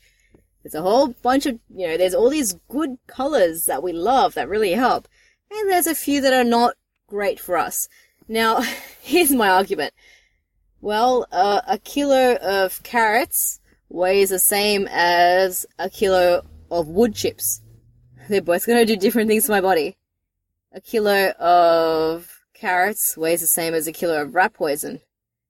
There's 0.63 0.75
a 0.75 0.81
whole 0.81 1.07
bunch 1.23 1.47
of, 1.47 1.59
you 1.75 1.87
know, 1.87 1.97
there's 1.97 2.13
all 2.13 2.29
these 2.29 2.53
good 2.69 2.97
colors 3.07 3.65
that 3.65 3.81
we 3.81 3.93
love 3.93 4.35
that 4.35 4.47
really 4.47 4.73
help. 4.73 5.07
And 5.49 5.69
there's 5.69 5.87
a 5.87 5.95
few 5.95 6.21
that 6.21 6.33
are 6.33 6.43
not 6.43 6.75
great 7.07 7.39
for 7.39 7.57
us. 7.57 7.87
Now, 8.27 8.61
here's 9.01 9.31
my 9.31 9.49
argument. 9.49 9.93
Well, 10.81 11.25
uh, 11.31 11.61
a 11.67 11.79
kilo 11.79 12.35
of 12.35 12.81
carrots 12.83 13.59
weighs 13.91 14.29
the 14.29 14.39
same 14.39 14.87
as 14.89 15.65
a 15.77 15.89
kilo 15.89 16.43
of 16.69 16.87
wood 16.87 17.13
chips. 17.13 17.61
They're 18.29 18.41
both 18.41 18.65
going 18.65 18.79
to 18.79 18.85
do 18.85 18.99
different 18.99 19.27
things 19.27 19.45
to 19.45 19.51
my 19.51 19.61
body. 19.61 19.97
A 20.71 20.79
kilo 20.79 21.31
of 21.31 22.41
carrots 22.53 23.17
weighs 23.17 23.41
the 23.41 23.47
same 23.47 23.73
as 23.73 23.87
a 23.87 23.91
kilo 23.91 24.21
of 24.21 24.35
rat 24.35 24.53
poison. 24.53 25.01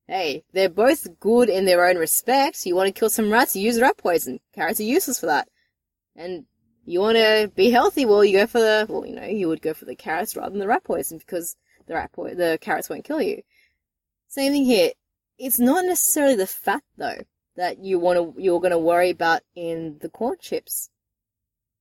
Hey, 0.07 0.43
they're 0.51 0.69
both 0.69 1.07
good 1.19 1.49
in 1.49 1.65
their 1.65 1.85
own 1.87 1.97
respect. 1.97 2.65
You 2.65 2.75
want 2.75 2.87
to 2.87 2.99
kill 2.99 3.09
some 3.09 3.31
rats, 3.31 3.55
you 3.55 3.61
use 3.61 3.79
rat 3.79 3.97
poison. 3.97 4.39
Carrots 4.53 4.79
are 4.79 4.83
useless 4.83 5.19
for 5.19 5.27
that. 5.27 5.47
And 6.15 6.45
you 6.85 6.99
want 6.99 7.17
to 7.17 7.51
be 7.55 7.69
healthy, 7.69 8.05
well, 8.05 8.25
you 8.25 8.39
go 8.39 8.47
for 8.47 8.59
the, 8.59 8.87
well, 8.89 9.05
you 9.05 9.15
know, 9.15 9.25
you 9.25 9.47
would 9.47 9.61
go 9.61 9.73
for 9.73 9.85
the 9.85 9.95
carrots 9.95 10.35
rather 10.35 10.49
than 10.49 10.59
the 10.59 10.67
rat 10.67 10.83
poison 10.83 11.19
because 11.19 11.55
the 11.85 11.93
rat 11.93 12.11
po- 12.11 12.33
the 12.33 12.57
carrots 12.59 12.89
won't 12.89 13.05
kill 13.05 13.21
you. 13.21 13.43
Same 14.27 14.51
thing 14.51 14.65
here. 14.65 14.91
It's 15.37 15.59
not 15.59 15.85
necessarily 15.85 16.35
the 16.35 16.47
fat 16.47 16.83
though 16.97 17.21
that 17.61 17.77
you 17.83 17.99
want 17.99 18.17
to, 18.17 18.41
you're 18.41 18.59
going 18.59 18.71
to 18.71 18.77
worry 18.91 19.11
about 19.11 19.41
in 19.55 19.97
the 20.01 20.09
corn 20.09 20.37
chips. 20.41 20.89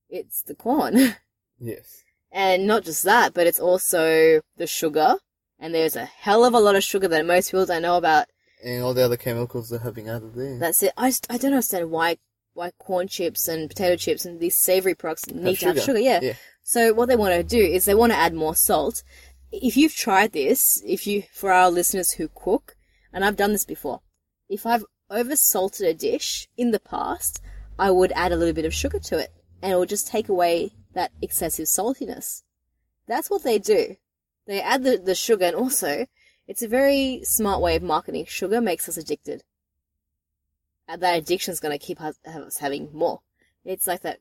It's 0.09 0.41
the 0.43 0.55
corn. 0.55 1.15
Yes. 1.63 2.03
And 2.31 2.65
not 2.65 2.83
just 2.85 3.03
that, 3.03 3.35
but 3.35 3.45
it's 3.45 3.59
also 3.59 4.41
the 4.57 4.65
sugar. 4.65 5.17
And 5.59 5.75
there's 5.75 5.95
a 5.95 6.05
hell 6.05 6.43
of 6.43 6.55
a 6.55 6.59
lot 6.59 6.75
of 6.75 6.83
sugar 6.83 7.07
that 7.07 7.23
most 7.23 7.51
people 7.51 7.67
don't 7.67 7.83
know 7.83 7.97
about 7.97 8.25
And 8.63 8.81
all 8.83 8.95
the 8.95 9.05
other 9.05 9.15
chemicals 9.15 9.69
that 9.69 9.83
have 9.83 9.93
been 9.93 10.09
added 10.09 10.33
there. 10.33 10.57
That's 10.57 10.81
it. 10.81 10.91
I, 10.97 11.09
just- 11.09 11.27
I 11.29 11.37
don't 11.37 11.53
understand 11.53 11.91
why 11.91 12.17
why 12.53 12.71
corn 12.79 13.07
chips 13.07 13.47
and 13.47 13.69
potato 13.69 13.95
chips 13.95 14.25
and 14.25 14.39
these 14.39 14.57
savory 14.59 14.95
products 14.95 15.27
need 15.27 15.59
to 15.59 15.67
have 15.67 15.75
sugar. 15.75 15.85
sugar. 15.85 15.99
Yeah. 15.99 16.19
Yeah. 16.23 16.33
So 16.63 16.93
what 16.93 17.07
they 17.09 17.15
want 17.15 17.35
to 17.35 17.43
do 17.43 17.63
is 17.63 17.85
they 17.85 17.93
want 18.01 18.11
to 18.11 18.17
add 18.17 18.33
more 18.33 18.55
salt. 18.55 19.03
If 19.51 19.77
you've 19.77 19.95
tried 19.95 20.31
this, 20.31 20.81
if 20.83 21.05
you 21.05 21.23
for 21.31 21.51
our 21.51 21.69
listeners 21.69 22.09
who 22.13 22.27
cook, 22.33 22.75
and 23.13 23.23
I've 23.23 23.37
done 23.37 23.51
this 23.51 23.65
before, 23.65 24.01
if 24.49 24.65
I've 24.65 24.85
oversalted 25.11 25.87
a 25.87 25.93
dish 25.93 26.47
in 26.57 26.71
the 26.71 26.79
past, 26.79 27.41
I 27.77 27.91
would 27.91 28.11
add 28.13 28.31
a 28.31 28.35
little 28.35 28.53
bit 28.53 28.65
of 28.65 28.73
sugar 28.73 28.99
to 28.99 29.19
it, 29.19 29.31
and 29.61 29.73
it 29.73 29.75
will 29.75 29.85
just 29.85 30.07
take 30.07 30.29
away 30.29 30.71
that 30.93 31.11
excessive 31.21 31.65
saltiness. 31.65 32.43
That's 33.07 33.29
what 33.29 33.43
they 33.43 33.59
do. 33.59 33.97
They 34.47 34.61
add 34.61 34.83
the, 34.83 34.97
the 34.97 35.15
sugar, 35.15 35.45
and 35.45 35.55
also, 35.55 36.07
it's 36.47 36.61
a 36.61 36.67
very 36.67 37.21
smart 37.23 37.61
way 37.61 37.75
of 37.75 37.83
marketing. 37.83 38.25
Sugar 38.27 38.61
makes 38.61 38.89
us 38.89 38.97
addicted. 38.97 39.43
And 40.87 41.01
that 41.01 41.17
addiction 41.17 41.51
is 41.51 41.59
going 41.59 41.77
to 41.77 41.85
keep 41.85 42.01
us, 42.01 42.19
us 42.25 42.57
having 42.57 42.89
more. 42.93 43.21
It's 43.63 43.87
like 43.87 44.01
that, 44.01 44.19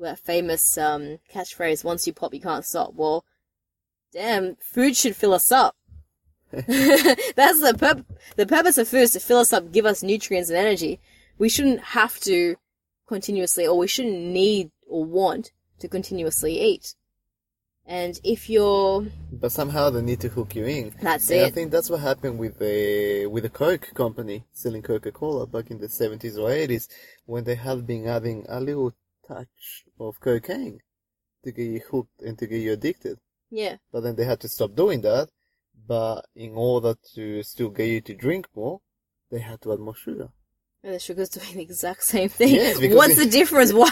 that 0.00 0.18
famous 0.18 0.76
um, 0.78 1.18
catchphrase, 1.32 1.84
once 1.84 2.06
you 2.06 2.12
pop, 2.12 2.34
you 2.34 2.40
can't 2.40 2.64
stop. 2.64 2.94
Well, 2.94 3.24
damn, 4.12 4.56
food 4.56 4.96
should 4.96 5.16
fill 5.16 5.34
us 5.34 5.52
up. 5.52 5.76
That's 6.52 7.60
the 7.60 7.74
purp- 7.78 8.06
the 8.36 8.46
purpose 8.46 8.78
of 8.78 8.88
food 8.88 9.02
is 9.02 9.12
to 9.12 9.20
fill 9.20 9.38
us 9.38 9.52
up, 9.52 9.70
give 9.72 9.86
us 9.86 10.02
nutrients 10.02 10.48
and 10.48 10.58
energy. 10.58 11.00
We 11.38 11.48
shouldn't 11.48 11.80
have 11.80 12.18
to 12.20 12.56
continuously, 13.06 13.66
or 13.66 13.76
we 13.76 13.86
shouldn't 13.86 14.18
need 14.18 14.70
or 14.86 15.04
want 15.04 15.52
to 15.80 15.88
continuously 15.88 16.60
eat. 16.60 16.94
And 17.86 18.20
if 18.22 18.50
you're, 18.50 19.06
But 19.32 19.50
somehow 19.50 19.88
they 19.88 20.02
need 20.02 20.20
to 20.20 20.28
hook 20.28 20.54
you 20.54 20.66
in. 20.66 20.94
that's 21.00 21.30
And 21.30 21.46
I 21.46 21.50
think 21.50 21.70
that's 21.70 21.88
what 21.88 22.00
happened 22.00 22.38
with 22.38 22.58
the 22.58 23.26
with 23.26 23.44
the 23.44 23.50
Coke 23.50 23.94
company 23.94 24.44
selling 24.52 24.82
Coca 24.82 25.10
Cola 25.10 25.46
back 25.46 25.70
in 25.70 25.78
the 25.78 25.88
seventies 25.88 26.36
or 26.36 26.50
eighties, 26.50 26.88
when 27.24 27.44
they 27.44 27.54
had 27.54 27.86
been 27.86 28.06
adding 28.06 28.44
a 28.48 28.60
little 28.60 28.92
touch 29.26 29.84
of 29.98 30.20
cocaine 30.20 30.80
to 31.44 31.52
get 31.52 31.62
you 31.62 31.80
hooked 31.90 32.20
and 32.20 32.38
to 32.38 32.46
get 32.46 32.60
you 32.60 32.72
addicted. 32.72 33.18
Yeah. 33.50 33.76
But 33.90 34.02
then 34.02 34.16
they 34.16 34.24
had 34.24 34.40
to 34.40 34.48
stop 34.48 34.74
doing 34.74 35.00
that. 35.02 35.30
But 35.88 36.26
in 36.36 36.52
order 36.54 36.94
to 37.14 37.42
still 37.42 37.70
get 37.70 37.86
you 37.86 38.00
to 38.02 38.14
drink 38.14 38.46
more, 38.54 38.82
they 39.30 39.38
had 39.38 39.62
to 39.62 39.72
add 39.72 39.80
more 39.80 39.94
sugar. 39.94 40.28
And 40.84 40.94
the 40.94 40.98
sugar's 40.98 41.30
doing 41.30 41.54
the 41.54 41.62
exact 41.62 42.04
same 42.04 42.28
thing. 42.28 42.54
Yes, 42.54 42.78
What's 42.94 43.16
the 43.16 43.26
difference? 43.26 43.72
Why, 43.72 43.88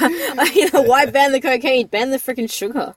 you 0.54 0.70
know, 0.70 0.82
why 0.82 1.06
ban 1.10 1.32
the 1.32 1.40
cocaine? 1.40 1.86
Ban 1.86 2.10
the 2.10 2.18
freaking 2.18 2.52
sugar. 2.52 2.94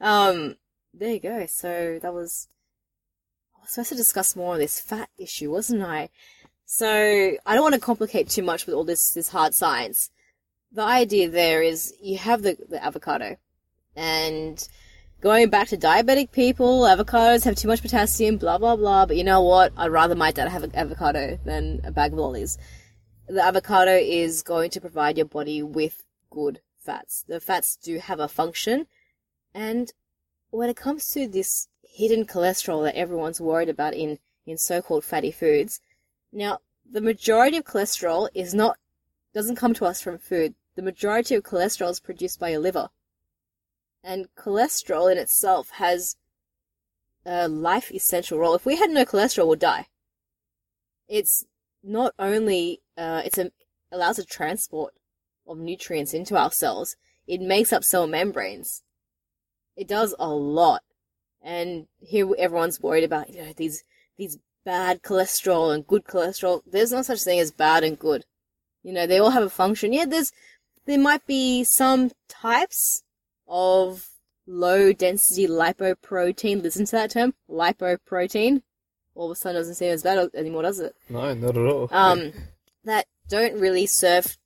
Um, 0.00 0.56
there 0.92 1.14
you 1.14 1.20
go. 1.20 1.46
So 1.48 1.98
that 2.02 2.12
was, 2.12 2.48
I 3.56 3.62
was 3.62 3.70
supposed 3.70 3.88
to 3.88 3.94
discuss 3.96 4.36
more 4.36 4.52
on 4.52 4.60
this 4.60 4.78
fat 4.78 5.08
issue, 5.18 5.50
wasn't 5.50 5.82
I? 5.82 6.10
So 6.66 6.88
I 7.46 7.54
don't 7.54 7.62
want 7.62 7.74
to 7.74 7.80
complicate 7.80 8.28
too 8.28 8.42
much 8.42 8.66
with 8.66 8.74
all 8.74 8.84
this, 8.84 9.12
this 9.12 9.30
hard 9.30 9.54
science. 9.54 10.10
The 10.72 10.82
idea 10.82 11.30
there 11.30 11.62
is 11.62 11.94
you 12.02 12.18
have 12.18 12.42
the, 12.42 12.58
the 12.68 12.84
avocado 12.84 13.36
and 13.96 14.68
going 15.20 15.50
back 15.50 15.68
to 15.68 15.76
diabetic 15.76 16.32
people, 16.32 16.82
avocados 16.82 17.44
have 17.44 17.56
too 17.56 17.68
much 17.68 17.82
potassium, 17.82 18.36
blah, 18.36 18.58
blah, 18.58 18.76
blah. 18.76 19.06
But 19.06 19.16
you 19.16 19.24
know 19.24 19.42
what? 19.42 19.72
I'd 19.76 19.90
rather 19.90 20.14
my 20.14 20.30
dad 20.30 20.48
have 20.48 20.62
an 20.62 20.74
avocado 20.74 21.38
than 21.44 21.80
a 21.84 21.90
bag 21.90 22.12
of 22.12 22.18
lollies 22.18 22.58
the 23.28 23.44
avocado 23.44 23.92
is 23.92 24.42
going 24.42 24.70
to 24.70 24.80
provide 24.80 25.16
your 25.16 25.26
body 25.26 25.62
with 25.62 26.04
good 26.30 26.60
fats. 26.78 27.24
The 27.26 27.40
fats 27.40 27.76
do 27.76 27.98
have 27.98 28.20
a 28.20 28.28
function. 28.28 28.86
And 29.54 29.92
when 30.50 30.70
it 30.70 30.76
comes 30.76 31.10
to 31.10 31.26
this 31.26 31.68
hidden 31.82 32.26
cholesterol 32.26 32.84
that 32.84 32.94
everyone's 32.96 33.40
worried 33.40 33.68
about 33.68 33.94
in, 33.94 34.18
in 34.46 34.58
so-called 34.58 35.04
fatty 35.04 35.32
foods, 35.32 35.80
now, 36.32 36.58
the 36.88 37.00
majority 37.00 37.56
of 37.56 37.64
cholesterol 37.64 38.28
is 38.34 38.54
not, 38.54 38.78
doesn't 39.34 39.56
come 39.56 39.74
to 39.74 39.86
us 39.86 40.00
from 40.00 40.18
food. 40.18 40.54
The 40.76 40.82
majority 40.82 41.34
of 41.34 41.42
cholesterol 41.42 41.90
is 41.90 42.00
produced 42.00 42.38
by 42.38 42.50
your 42.50 42.60
liver. 42.60 42.90
And 44.06 44.28
cholesterol 44.38 45.10
in 45.10 45.18
itself 45.18 45.70
has 45.70 46.14
a 47.24 47.48
life 47.48 47.90
essential 47.90 48.38
role. 48.38 48.54
If 48.54 48.64
we 48.64 48.76
had 48.76 48.90
no 48.90 49.04
cholesterol, 49.04 49.48
we'd 49.48 49.58
die. 49.58 49.88
It's 51.08 51.44
not 51.82 52.14
only 52.16 52.82
uh, 52.96 53.22
it's 53.24 53.36
a, 53.36 53.50
allows 53.90 54.20
a 54.20 54.24
transport 54.24 54.94
of 55.44 55.58
nutrients 55.58 56.14
into 56.14 56.36
our 56.36 56.52
cells, 56.52 56.94
it 57.26 57.40
makes 57.40 57.72
up 57.72 57.82
cell 57.82 58.06
membranes. 58.06 58.84
It 59.76 59.88
does 59.88 60.14
a 60.20 60.28
lot. 60.28 60.82
And 61.42 61.88
here 61.98 62.28
everyone's 62.38 62.80
worried 62.80 63.04
about 63.04 63.34
you 63.34 63.42
know 63.42 63.52
these 63.56 63.82
these 64.16 64.38
bad 64.64 65.02
cholesterol 65.02 65.74
and 65.74 65.84
good 65.84 66.04
cholesterol. 66.04 66.62
There's 66.64 66.92
no 66.92 67.02
such 67.02 67.22
thing 67.22 67.40
as 67.40 67.50
bad 67.50 67.82
and 67.82 67.98
good. 67.98 68.24
You 68.84 68.92
know 68.92 69.08
they 69.08 69.18
all 69.18 69.30
have 69.30 69.42
a 69.42 69.50
function. 69.50 69.92
Yeah, 69.92 70.04
there's 70.04 70.30
there 70.84 70.98
might 70.98 71.26
be 71.26 71.64
some 71.64 72.12
types 72.28 73.02
of 73.48 74.08
low 74.46 74.92
density 74.92 75.46
lipoprotein. 75.46 76.62
Listen 76.62 76.86
to 76.86 76.92
that 76.92 77.10
term, 77.10 77.34
lipoprotein. 77.50 78.62
All 79.14 79.30
of 79.30 79.36
a 79.36 79.38
sudden 79.38 79.60
doesn't 79.60 79.76
seem 79.76 79.90
as 79.90 80.02
bad 80.02 80.30
anymore, 80.34 80.62
does 80.62 80.78
it? 80.78 80.94
No, 81.08 81.32
not 81.34 81.56
at 81.56 81.66
all. 81.66 81.88
um, 81.90 82.32
that 82.84 83.06
don't 83.28 83.58
really 83.58 83.86
serve 83.86 84.36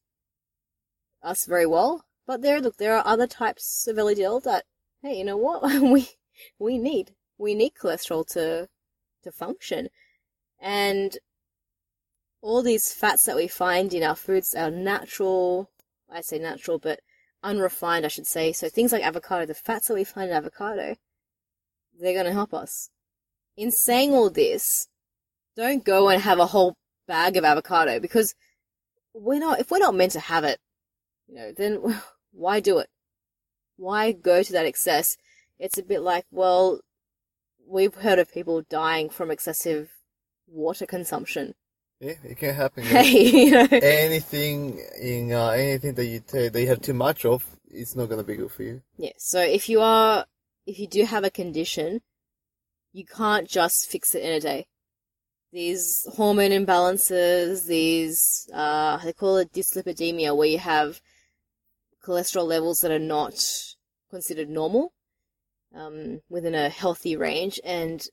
us 1.22 1.44
very 1.46 1.66
well. 1.66 2.04
But 2.26 2.42
there, 2.42 2.60
look, 2.60 2.76
there 2.76 2.96
are 2.96 3.06
other 3.06 3.26
types 3.26 3.86
of 3.88 3.96
LDL 3.96 4.42
that, 4.44 4.64
hey, 5.02 5.18
you 5.18 5.24
know 5.24 5.36
what? 5.36 5.62
we 5.82 6.08
we 6.58 6.78
need 6.78 7.14
we 7.38 7.54
need 7.54 7.72
cholesterol 7.74 8.26
to 8.28 8.68
to 9.24 9.32
function, 9.32 9.88
and 10.60 11.18
all 12.40 12.62
these 12.62 12.92
fats 12.92 13.24
that 13.24 13.36
we 13.36 13.48
find 13.48 13.92
in 13.92 14.02
our 14.02 14.14
foods 14.14 14.54
are 14.54 14.70
natural. 14.70 15.70
I 16.10 16.20
say 16.20 16.38
natural, 16.38 16.78
but 16.78 17.00
unrefined, 17.42 18.04
I 18.04 18.08
should 18.08 18.26
say. 18.26 18.52
So 18.52 18.68
things 18.68 18.92
like 18.92 19.02
avocado, 19.02 19.46
the 19.46 19.54
fats 19.54 19.88
that 19.88 19.94
we 19.94 20.04
find 20.04 20.30
in 20.30 20.36
avocado, 20.36 20.96
they're 21.98 22.14
going 22.14 22.26
to 22.26 22.32
help 22.32 22.54
us. 22.54 22.90
In 23.56 23.70
saying 23.70 24.12
all 24.12 24.30
this, 24.30 24.88
don't 25.56 25.84
go 25.84 26.08
and 26.08 26.22
have 26.22 26.38
a 26.38 26.46
whole 26.46 26.76
bag 27.06 27.36
of 27.36 27.44
avocado 27.44 27.98
because 27.98 28.34
we're 29.14 29.40
not 29.40 29.58
if 29.58 29.70
we're 29.70 29.78
not 29.78 29.94
meant 29.94 30.12
to 30.12 30.20
have 30.20 30.44
it 30.44 30.58
you 31.26 31.34
know 31.34 31.52
then 31.56 32.00
why 32.32 32.60
do 32.60 32.78
it 32.78 32.88
why 33.76 34.12
go 34.12 34.42
to 34.42 34.52
that 34.52 34.66
excess 34.66 35.16
it's 35.58 35.76
a 35.76 35.82
bit 35.82 36.02
like 36.02 36.24
well 36.30 36.80
we've 37.66 37.96
heard 37.96 38.18
of 38.18 38.32
people 38.32 38.62
dying 38.70 39.10
from 39.10 39.30
excessive 39.30 39.90
water 40.46 40.86
consumption 40.86 41.54
yeah, 42.00 42.14
it 42.24 42.38
can 42.38 42.54
happen. 42.54 42.82
hey 42.84 43.30
you 43.44 43.50
know 43.52 43.68
anything 43.70 44.80
in 45.00 45.32
uh, 45.32 45.48
anything 45.48 45.94
that 45.94 46.06
you 46.06 46.20
take 46.20 46.52
that 46.52 46.60
you 46.60 46.68
have 46.68 46.80
too 46.80 46.94
much 46.94 47.24
of, 47.24 47.44
it's 47.70 47.94
not 47.94 48.08
gonna 48.08 48.24
be 48.24 48.36
good 48.36 48.50
for 48.50 48.62
you. 48.62 48.82
yeah 48.96 49.12
so 49.18 49.40
if 49.40 49.68
you 49.68 49.80
are 49.80 50.26
if 50.66 50.78
you 50.78 50.86
do 50.86 51.04
have 51.04 51.24
a 51.24 51.30
condition 51.30 52.00
you 52.92 53.04
can't 53.04 53.48
just 53.48 53.88
fix 53.88 54.14
it 54.14 54.22
in 54.22 54.32
a 54.32 54.40
day 54.40 54.66
these 55.52 56.06
hormone 56.14 56.50
imbalances, 56.50 57.66
these, 57.66 58.48
uh, 58.54 58.98
they 58.98 59.12
call 59.12 59.38
it 59.38 59.52
dyslipidemia, 59.52 60.36
where 60.36 60.48
you 60.48 60.58
have 60.58 61.00
cholesterol 62.04 62.46
levels 62.46 62.80
that 62.80 62.92
are 62.92 62.98
not 62.98 63.34
considered 64.10 64.48
normal, 64.48 64.92
um, 65.74 66.20
within 66.28 66.54
a 66.54 66.68
healthy 66.68 67.16
range, 67.16 67.58
and 67.64 68.06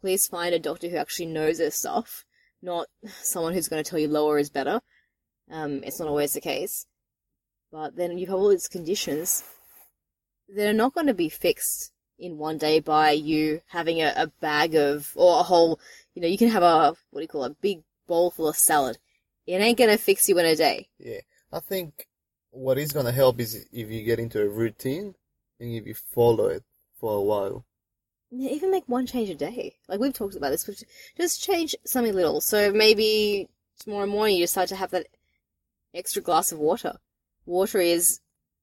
please 0.00 0.26
find 0.26 0.54
a 0.54 0.58
doctor 0.58 0.88
who 0.88 0.96
actually 0.96 1.26
knows 1.26 1.58
their 1.58 1.70
stuff, 1.70 2.24
not 2.62 2.86
someone 3.22 3.54
who's 3.54 3.68
going 3.68 3.82
to 3.82 3.88
tell 3.88 3.98
you 3.98 4.08
lower 4.08 4.38
is 4.38 4.50
better. 4.50 4.80
Um, 5.50 5.82
it's 5.84 5.98
not 5.98 6.08
always 6.08 6.32
the 6.32 6.40
case. 6.40 6.86
But 7.70 7.96
then 7.96 8.18
you 8.18 8.26
have 8.26 8.36
all 8.36 8.48
these 8.48 8.68
conditions 8.68 9.44
that 10.48 10.68
are 10.68 10.72
not 10.72 10.94
going 10.94 11.06
to 11.06 11.14
be 11.14 11.28
fixed 11.28 11.92
in 12.18 12.38
one 12.38 12.58
day 12.58 12.80
by 12.80 13.12
you 13.12 13.60
having 13.68 14.00
a, 14.00 14.12
a 14.16 14.26
bag 14.40 14.74
of, 14.74 15.12
or 15.14 15.40
a 15.40 15.42
whole 15.42 15.78
you 16.18 16.22
know, 16.22 16.28
you 16.28 16.36
can 16.36 16.48
have 16.48 16.64
a, 16.64 16.96
what 17.10 17.20
do 17.20 17.22
you 17.22 17.28
call 17.28 17.44
it, 17.44 17.52
a 17.52 17.56
big 17.62 17.82
bowl 18.08 18.32
full 18.32 18.48
of 18.48 18.56
salad. 18.56 18.98
It 19.46 19.60
ain't 19.60 19.78
gonna 19.78 19.96
fix 19.96 20.28
you 20.28 20.36
in 20.40 20.46
a 20.46 20.56
day. 20.56 20.88
Yeah, 20.98 21.20
I 21.52 21.60
think 21.60 22.08
what 22.50 22.76
is 22.76 22.90
gonna 22.90 23.12
help 23.12 23.38
is 23.38 23.54
if 23.72 23.88
you 23.88 24.02
get 24.02 24.18
into 24.18 24.42
a 24.42 24.48
routine 24.48 25.14
and 25.60 25.74
if 25.76 25.86
you 25.86 25.94
follow 25.94 26.46
it 26.46 26.64
for 26.98 27.18
a 27.18 27.22
while. 27.22 27.64
Even 28.30 28.70
make 28.70 28.84
one 28.86 29.06
change 29.06 29.30
a 29.30 29.34
day. 29.34 29.76
Like 29.88 30.00
we've 30.00 30.12
talked 30.12 30.36
about 30.36 30.50
this, 30.50 30.84
just 31.16 31.42
change 31.42 31.74
something 31.84 32.14
little. 32.14 32.40
So 32.40 32.72
maybe 32.72 33.48
tomorrow 33.78 34.06
morning 34.06 34.36
you 34.36 34.44
decide 34.44 34.68
to 34.68 34.76
have 34.76 34.90
that 34.90 35.06
extra 35.94 36.20
glass 36.20 36.52
of 36.52 36.58
water. 36.58 36.98
Water 37.46 37.80
is, 37.80 38.20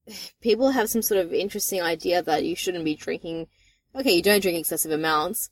people 0.41 0.71
have 0.71 0.89
some 0.89 1.01
sort 1.01 1.25
of 1.25 1.33
interesting 1.33 1.81
idea 1.81 2.21
that 2.21 2.43
you 2.43 2.55
shouldn't 2.55 2.85
be 2.85 2.95
drinking. 2.95 3.47
Okay, 3.95 4.13
you 4.13 4.21
don't 4.21 4.41
drink 4.41 4.59
excessive 4.59 4.91
amounts, 4.91 5.49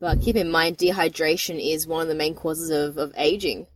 but 0.00 0.22
keep 0.22 0.36
in 0.36 0.50
mind 0.50 0.78
dehydration 0.78 1.60
is 1.60 1.86
one 1.86 2.02
of 2.02 2.08
the 2.08 2.14
main 2.14 2.34
causes 2.34 2.70
of, 2.70 2.96
of 2.96 3.12
aging. 3.16 3.66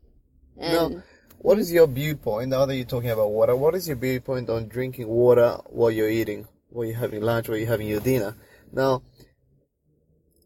And 0.57 0.73
No. 0.73 1.03
What 1.39 1.59
is 1.59 1.73
your 1.73 1.89
viewpoint 1.89 2.51
now 2.51 2.67
that 2.67 2.77
you're 2.77 2.85
talking 2.85 3.11
about 3.11 3.33
water? 3.33 3.57
What 3.57 3.75
is 3.75 3.89
your 3.89 3.97
viewpoint 3.97 4.49
on 4.49 4.69
drinking 4.69 5.09
water 5.09 5.59
while 5.67 5.91
you're 5.91 6.09
eating, 6.09 6.47
while 6.69 6.85
you're 6.87 6.97
having 6.97 7.21
lunch, 7.21 7.49
while 7.49 7.59
you're 7.59 7.67
having 7.67 7.89
your 7.89 7.99
dinner? 7.99 8.37
Now, 8.73 9.03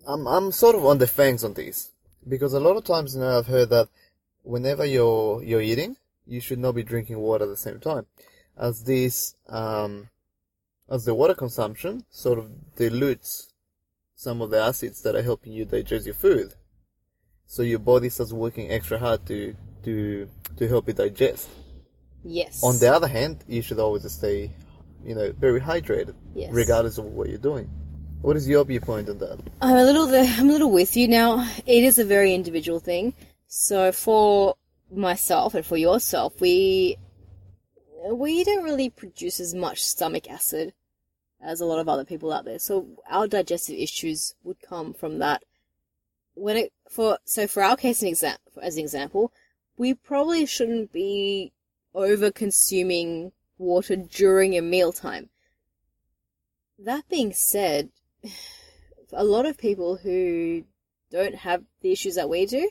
I'm 0.07 0.27
I'm 0.27 0.53
sort 0.53 0.77
of 0.77 0.85
on 0.85 0.99
the 0.99 1.07
fence 1.07 1.43
on 1.45 1.55
this 1.55 1.91
Because 2.29 2.53
a 2.55 2.61
lot 2.61 2.77
of 2.77 2.85
times 2.85 3.17
now 3.17 3.39
I've 3.39 3.47
heard 3.47 3.71
that 3.71 3.89
whenever 4.43 4.85
you're 4.85 5.43
you're 5.43 5.61
eating, 5.61 5.97
you 6.27 6.41
should 6.41 6.59
not 6.59 6.75
be 6.75 6.83
drinking 6.83 7.19
water 7.19 7.45
at 7.45 7.51
the 7.51 7.57
same 7.57 7.81
time, 7.81 8.07
as 8.57 8.85
this 8.85 9.35
um, 9.49 10.09
as 10.89 11.05
the 11.05 11.15
water 11.15 11.35
consumption 11.35 12.05
sort 12.11 12.39
of 12.39 12.47
dilutes 12.77 13.53
some 14.15 14.41
of 14.41 14.51
the 14.51 14.61
acids 14.61 15.03
that 15.03 15.15
are 15.15 15.23
helping 15.23 15.53
you 15.53 15.65
digest 15.65 16.07
your 16.07 16.15
food. 16.15 16.55
So 17.47 17.63
your 17.63 17.79
body 17.79 18.09
starts 18.09 18.33
working 18.33 18.71
extra 18.71 18.99
hard 18.99 19.27
to 19.27 19.55
to 19.85 20.29
to 20.59 20.69
help 20.69 20.89
it 20.89 20.97
digest. 20.97 21.49
Yes. 22.25 22.63
On 22.63 22.77
the 22.79 22.89
other 22.93 23.07
hand, 23.09 23.45
you 23.47 23.63
should 23.63 23.79
always 23.79 24.11
stay, 24.11 24.51
you 25.05 25.15
know, 25.15 25.33
very 25.33 25.61
hydrated, 25.61 26.15
Yes. 26.35 26.51
regardless 26.53 26.99
of 26.99 27.05
what 27.05 27.29
you're 27.29 27.39
doing. 27.51 27.71
What 28.23 28.37
is 28.37 28.49
your 28.49 28.65
viewpoint 28.65 29.09
on 29.09 29.19
that? 29.19 29.39
I'm 29.61 29.77
a 29.77 29.85
little 29.85 30.09
I'm 30.15 30.49
a 30.49 30.53
little 30.53 30.71
with 30.71 30.97
you 30.97 31.09
now. 31.09 31.49
It 31.67 31.85
is 31.85 31.99
a 31.99 32.05
very 32.05 32.35
individual 32.35 32.81
thing. 32.81 33.15
So 33.47 33.93
for 33.93 34.57
myself 34.91 35.55
and 35.55 35.65
for 35.65 35.77
yourself, 35.77 36.41
we 36.41 36.97
we 38.11 38.45
don't 38.45 38.65
really 38.65 38.91
produce 38.91 39.41
as 39.41 39.55
much 39.55 39.83
stomach 39.83 40.31
acid 40.31 40.73
as 41.41 41.61
a 41.61 41.67
lot 41.67 41.79
of 41.79 41.89
other 41.89 42.05
people 42.05 42.33
out 42.33 42.45
there. 42.45 42.59
So 42.59 42.87
our 43.09 43.27
digestive 43.27 43.79
issues 43.79 44.35
would 44.43 44.61
come 44.61 44.93
from 44.93 45.19
that. 45.19 45.45
When 46.35 46.57
it 46.57 46.73
for 46.91 47.19
so 47.25 47.47
for 47.47 47.63
our 47.63 47.77
case, 47.77 48.03
an 48.03 48.09
exam, 48.09 48.37
as 48.61 48.77
an 48.77 48.83
example, 48.83 49.33
we 49.77 49.95
probably 49.95 50.47
shouldn't 50.47 50.93
be 50.93 51.53
over 51.95 52.31
consuming 52.31 53.33
water 53.59 53.97
during 53.97 54.57
a 54.57 54.63
mealtime. 54.63 55.31
That 56.79 57.09
being 57.09 57.33
said, 57.33 57.91
a 59.13 59.25
lot 59.25 59.47
of 59.47 59.59
people 59.59 59.97
who 59.97 60.65
don't 61.11 61.35
have 61.35 61.63
the 61.81 61.93
issues 61.93 62.15
that 62.17 62.29
we 62.29 62.47
do, 62.47 62.71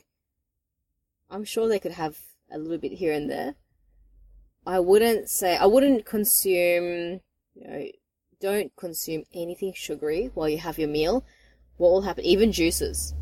I'm 1.30 1.44
sure 1.44 1.68
they 1.68 1.78
could 1.78 1.92
have 1.92 2.16
a 2.50 2.58
little 2.58 2.78
bit 2.78 2.92
here 2.92 3.12
and 3.12 3.30
there. 3.30 3.54
I 4.66 4.80
wouldn't 4.80 5.28
say 5.28 5.56
I 5.56 5.66
wouldn't 5.66 6.04
consume, 6.04 7.20
you 7.54 7.68
know, 7.68 7.86
don't 8.40 8.74
consume 8.76 9.22
anything 9.32 9.72
sugary 9.74 10.30
while 10.34 10.48
you 10.48 10.58
have 10.58 10.78
your 10.78 10.88
meal. 10.88 11.24
What 11.76 11.90
will 11.90 12.02
happen? 12.02 12.24
Even 12.24 12.52
juices. 12.52 13.14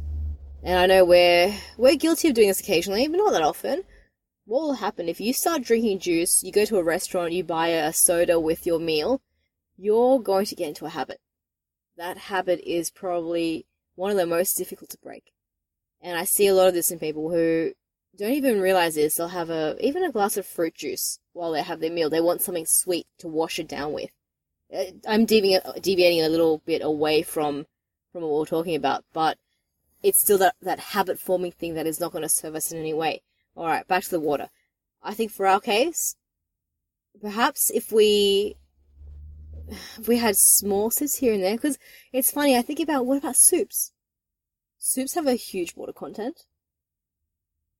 And 0.62 0.78
I 0.78 0.86
know 0.86 1.04
we're 1.04 1.54
we're 1.76 1.96
guilty 1.96 2.28
of 2.28 2.34
doing 2.34 2.48
this 2.48 2.60
occasionally, 2.60 3.06
but 3.08 3.18
not 3.18 3.32
that 3.32 3.42
often. 3.42 3.84
What 4.46 4.62
will 4.62 4.74
happen 4.74 5.08
if 5.08 5.20
you 5.20 5.32
start 5.32 5.62
drinking 5.62 6.00
juice? 6.00 6.42
You 6.42 6.52
go 6.52 6.64
to 6.64 6.78
a 6.78 6.84
restaurant, 6.84 7.32
you 7.32 7.44
buy 7.44 7.68
a 7.68 7.92
soda 7.92 8.40
with 8.40 8.66
your 8.66 8.78
meal. 8.78 9.20
You're 9.76 10.20
going 10.20 10.46
to 10.46 10.54
get 10.54 10.68
into 10.68 10.86
a 10.86 10.90
habit. 10.90 11.20
That 11.96 12.18
habit 12.18 12.60
is 12.66 12.90
probably 12.90 13.66
one 13.94 14.10
of 14.10 14.16
the 14.16 14.26
most 14.26 14.54
difficult 14.54 14.90
to 14.90 14.98
break. 14.98 15.32
And 16.00 16.18
I 16.18 16.24
see 16.24 16.46
a 16.46 16.54
lot 16.54 16.68
of 16.68 16.74
this 16.74 16.90
in 16.90 16.98
people 16.98 17.30
who 17.30 17.72
don't 18.16 18.32
even 18.32 18.60
realize 18.60 18.94
this. 18.94 19.16
They'll 19.16 19.28
have 19.28 19.50
a 19.50 19.76
even 19.80 20.04
a 20.04 20.12
glass 20.12 20.36
of 20.36 20.46
fruit 20.46 20.74
juice 20.74 21.18
while 21.32 21.52
they 21.52 21.62
have 21.62 21.80
their 21.80 21.90
meal. 21.90 22.10
They 22.10 22.20
want 22.20 22.42
something 22.42 22.66
sweet 22.66 23.06
to 23.18 23.28
wash 23.28 23.58
it 23.58 23.68
down 23.68 23.92
with. 23.92 24.10
Uh, 24.74 24.84
I'm 25.08 25.24
deviating, 25.24 26.22
a 26.22 26.28
little 26.28 26.62
bit 26.66 26.82
away 26.82 27.22
from 27.22 27.66
from 28.12 28.22
what 28.22 28.32
we're 28.32 28.46
talking 28.46 28.76
about, 28.76 29.04
but 29.12 29.38
it's 30.02 30.20
still 30.20 30.38
that 30.38 30.54
that 30.62 30.80
habit 30.80 31.18
forming 31.18 31.52
thing 31.52 31.74
that 31.74 31.86
is 31.86 32.00
not 32.00 32.12
going 32.12 32.22
to 32.22 32.28
serve 32.28 32.54
us 32.54 32.70
in 32.72 32.78
any 32.78 32.94
way. 32.94 33.22
All 33.56 33.66
right, 33.66 33.86
back 33.86 34.04
to 34.04 34.10
the 34.10 34.20
water. 34.20 34.48
I 35.02 35.14
think 35.14 35.30
for 35.30 35.46
our 35.46 35.60
case, 35.60 36.16
perhaps 37.20 37.70
if 37.70 37.92
we 37.92 38.56
we 40.06 40.18
had 40.18 40.36
small 40.36 40.90
sips 40.90 41.16
here 41.16 41.34
and 41.34 41.42
there, 41.42 41.56
because 41.56 41.78
it's 42.12 42.30
funny. 42.30 42.56
I 42.56 42.62
think 42.62 42.80
about 42.80 43.06
what 43.06 43.18
about 43.18 43.36
soups? 43.36 43.92
Soups 44.78 45.14
have 45.14 45.26
a 45.26 45.34
huge 45.34 45.74
water 45.76 45.92
content, 45.92 46.44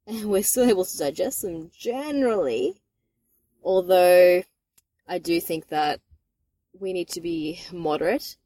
and 0.07 0.24
we're 0.26 0.43
still 0.43 0.68
able 0.68 0.85
to 0.85 0.99
digest 0.99 1.43
them 1.43 1.70
generally. 1.76 2.80
Although, 3.62 4.43
I 5.09 5.18
do 5.18 5.41
think 5.41 5.68
that 5.68 6.01
we 6.78 6.93
need 6.93 7.09
to 7.11 7.20
be 7.20 7.61
moderate 7.72 8.37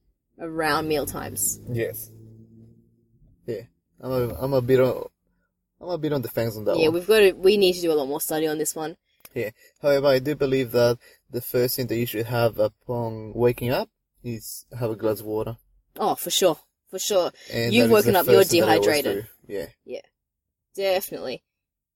around 0.40 0.88
meal 0.88 1.06
times. 1.06 1.60
Yes. 1.70 2.10
Yeah, 3.46 3.62
I'm 4.00 4.10
a 4.10 4.34
I'm 4.34 4.52
a 4.52 4.60
bit 4.60 4.80
on 4.80 5.08
I'm 5.80 5.88
a 5.90 5.98
bit 5.98 6.12
on 6.12 6.22
the 6.22 6.28
fence 6.28 6.56
on 6.56 6.64
that 6.64 6.76
yeah, 6.76 6.86
one. 6.86 6.94
we've 6.94 7.06
got 7.06 7.20
to. 7.20 7.32
We 7.32 7.56
need 7.56 7.74
to 7.74 7.80
do 7.80 7.92
a 7.92 7.94
lot 7.94 8.08
more 8.08 8.20
study 8.20 8.46
on 8.46 8.58
this 8.58 8.74
one. 8.74 8.96
Yeah. 9.38 9.50
However, 9.82 10.06
I 10.08 10.18
do 10.18 10.34
believe 10.34 10.72
that 10.72 10.98
the 11.30 11.40
first 11.40 11.76
thing 11.76 11.86
that 11.88 11.96
you 11.96 12.06
should 12.06 12.26
have 12.26 12.58
upon 12.58 13.32
waking 13.34 13.70
up 13.70 13.88
is 14.24 14.66
have 14.78 14.90
a 14.90 14.96
glass 14.96 15.20
of 15.20 15.26
water. 15.26 15.56
Oh, 15.96 16.14
for 16.14 16.30
sure, 16.30 16.58
for 16.90 16.98
sure. 16.98 17.30
And 17.52 17.72
You've 17.72 17.90
woken 17.90 18.16
up, 18.16 18.26
you're 18.26 18.36
first 18.36 18.50
thing 18.50 18.60
that 18.62 18.68
I 18.68 18.76
always 18.76 18.86
dehydrated. 18.86 19.26
Yeah. 19.46 19.66
Yeah. 19.84 20.00
Definitely. 20.74 21.42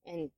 And 0.07 0.31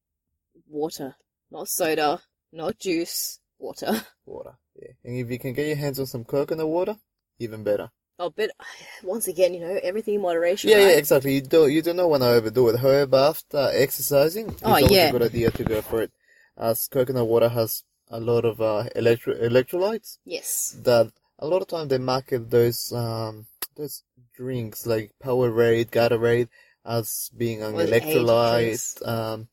water, 0.69 1.17
not 1.51 1.69
soda, 1.69 2.21
not 2.53 2.79
juice, 2.79 3.41
water. 3.59 4.05
Water. 4.27 4.57
Yeah. 4.81 4.93
And 5.05 5.17
if 5.19 5.31
you 5.31 5.39
can 5.39 5.53
get 5.53 5.67
your 5.67 5.77
hands 5.77 6.01
on 6.01 6.07
some 6.07 6.25
coconut 6.25 6.67
water, 6.69 6.97
even 7.39 7.63
better. 7.63 7.91
Oh, 8.19 8.31
but 8.35 8.51
once 9.03 9.29
again, 9.29 9.55
you 9.55 9.61
know, 9.61 9.79
everything 9.83 10.15
in 10.15 10.23
moderation. 10.23 10.71
Yeah, 10.71 10.79
yeah, 10.89 10.97
exactly. 10.97 11.35
You 11.35 11.41
don't 11.43 11.71
you 11.73 11.83
don't 11.83 11.97
know 11.97 12.09
when 12.09 12.23
I 12.23 12.29
overdo 12.33 12.69
it. 12.71 12.79
However, 12.81 13.17
after 13.17 13.71
exercising, 13.73 14.49
it's 14.51 14.63
Oh, 14.63 14.69
always 14.71 14.91
yeah. 14.91 15.09
a 15.09 15.13
good 15.13 15.23
idea 15.23 15.51
to 15.51 15.65
go 15.65 15.81
for 15.83 16.03
it, 16.03 16.11
as 16.57 16.89
coconut 16.89 17.27
water 17.27 17.49
has 17.49 17.83
a 18.09 18.21
lot 18.21 18.45
of 18.45 18.61
uh, 18.61 18.85
electro- 18.95 19.35
electrolytes 19.35 20.19
Yes. 20.25 20.77
that 20.83 21.11
a 21.39 21.47
lot 21.47 21.63
of 21.63 21.69
time 21.69 21.89
they 21.89 21.99
market 21.99 22.51
those 22.51 22.93
um 22.93 23.47
those 23.77 24.03
drinks 24.37 24.87
like 24.87 25.11
Powerade, 25.23 25.91
Gatorade 25.91 26.49
as 26.85 27.31
being 27.37 27.63
an 27.63 27.75
Or 27.75 27.85
the 27.85 27.95
age 27.97 28.03
drinks. 28.03 28.15
electrolyte 28.15 29.09
um 29.09 29.49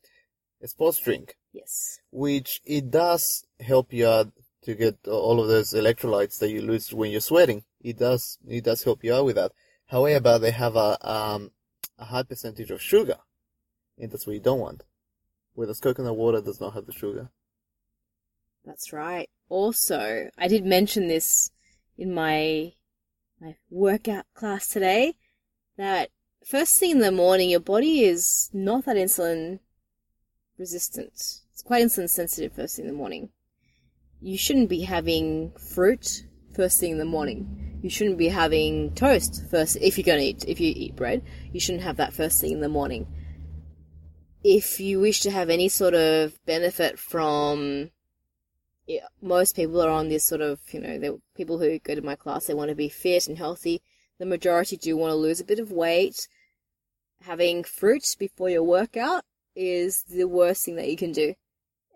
a 0.62 0.68
sports 0.68 0.98
drink, 0.98 1.36
Yes. 1.52 1.98
which 2.12 2.60
it 2.64 2.90
does 2.90 3.44
help 3.58 3.92
you 3.92 4.06
out 4.06 4.32
to 4.62 4.74
get 4.76 4.96
all 5.08 5.40
of 5.40 5.48
those 5.48 5.72
electrolytes 5.72 6.38
that 6.38 6.50
you 6.50 6.62
lose 6.62 6.92
when 6.92 7.10
you're 7.10 7.20
sweating. 7.20 7.64
It 7.80 7.98
does 7.98 8.38
it 8.46 8.62
does 8.64 8.84
help 8.84 9.02
you 9.02 9.12
out 9.14 9.24
with 9.24 9.36
that. 9.36 9.52
However, 9.86 10.38
they 10.38 10.52
have 10.52 10.76
a 10.76 10.96
um 11.08 11.50
a 11.98 12.04
high 12.04 12.22
percentage 12.22 12.70
of 12.70 12.80
sugar, 12.80 13.18
and 13.98 14.10
that's 14.10 14.26
what 14.26 14.34
you 14.34 14.40
don't 14.40 14.60
want. 14.60 14.84
Whereas 15.54 15.80
coconut 15.80 16.16
water 16.16 16.40
does 16.40 16.60
not 16.60 16.74
have 16.74 16.86
the 16.86 16.92
sugar. 16.92 17.30
That's 18.64 18.92
right. 18.92 19.28
Also, 19.48 20.30
I 20.38 20.48
did 20.48 20.64
mention 20.64 21.08
this 21.08 21.50
in 21.98 22.14
my 22.14 22.72
my 23.40 23.56
workout 23.70 24.24
class 24.34 24.68
today 24.68 25.14
that 25.76 26.10
first 26.46 26.78
thing 26.78 26.92
in 26.92 26.98
the 27.00 27.10
morning 27.10 27.50
your 27.50 27.60
body 27.60 28.04
is 28.04 28.48
not 28.52 28.84
that 28.84 28.96
insulin 28.96 29.58
resistant. 30.58 31.12
It's 31.52 31.62
quite 31.64 31.84
insulin 31.84 32.08
sensitive 32.08 32.52
first 32.52 32.76
thing 32.76 32.86
in 32.86 32.90
the 32.90 32.96
morning. 32.96 33.30
You 34.20 34.38
shouldn't 34.38 34.68
be 34.68 34.82
having 34.82 35.52
fruit 35.72 36.24
first 36.54 36.78
thing 36.78 36.92
in 36.92 36.98
the 36.98 37.04
morning. 37.04 37.80
You 37.82 37.90
shouldn't 37.90 38.18
be 38.18 38.28
having 38.28 38.94
toast 38.94 39.42
first 39.50 39.76
if 39.80 39.98
you're 39.98 40.04
going 40.04 40.20
to 40.20 40.24
eat 40.24 40.44
if 40.46 40.60
you 40.60 40.72
eat 40.74 40.94
bread. 40.94 41.22
You 41.52 41.58
shouldn't 41.58 41.82
have 41.82 41.96
that 41.96 42.12
first 42.12 42.40
thing 42.40 42.52
in 42.52 42.60
the 42.60 42.68
morning. 42.68 43.06
If 44.44 44.80
you 44.80 45.00
wish 45.00 45.20
to 45.20 45.30
have 45.30 45.50
any 45.50 45.68
sort 45.68 45.94
of 45.94 46.44
benefit 46.44 46.98
from 46.98 47.90
yeah, 48.86 49.06
most 49.20 49.56
people 49.56 49.80
are 49.80 49.90
on 49.90 50.08
this 50.08 50.24
sort 50.24 50.40
of, 50.40 50.60
you 50.72 50.80
know, 50.80 50.98
the 50.98 51.20
people 51.36 51.58
who 51.58 51.78
go 51.78 51.94
to 51.94 52.02
my 52.02 52.16
class, 52.16 52.46
they 52.46 52.54
want 52.54 52.68
to 52.70 52.74
be 52.74 52.88
fit 52.88 53.28
and 53.28 53.38
healthy. 53.38 53.80
The 54.18 54.26
majority 54.26 54.76
do 54.76 54.96
want 54.96 55.12
to 55.12 55.16
lose 55.16 55.40
a 55.40 55.44
bit 55.44 55.58
of 55.58 55.70
weight. 55.70 56.28
Having 57.22 57.64
fruit 57.64 58.04
before 58.18 58.50
your 58.50 58.64
workout 58.64 59.24
is 59.54 60.02
the 60.04 60.24
worst 60.24 60.64
thing 60.64 60.76
that 60.76 60.88
you 60.88 60.96
can 60.96 61.12
do. 61.12 61.34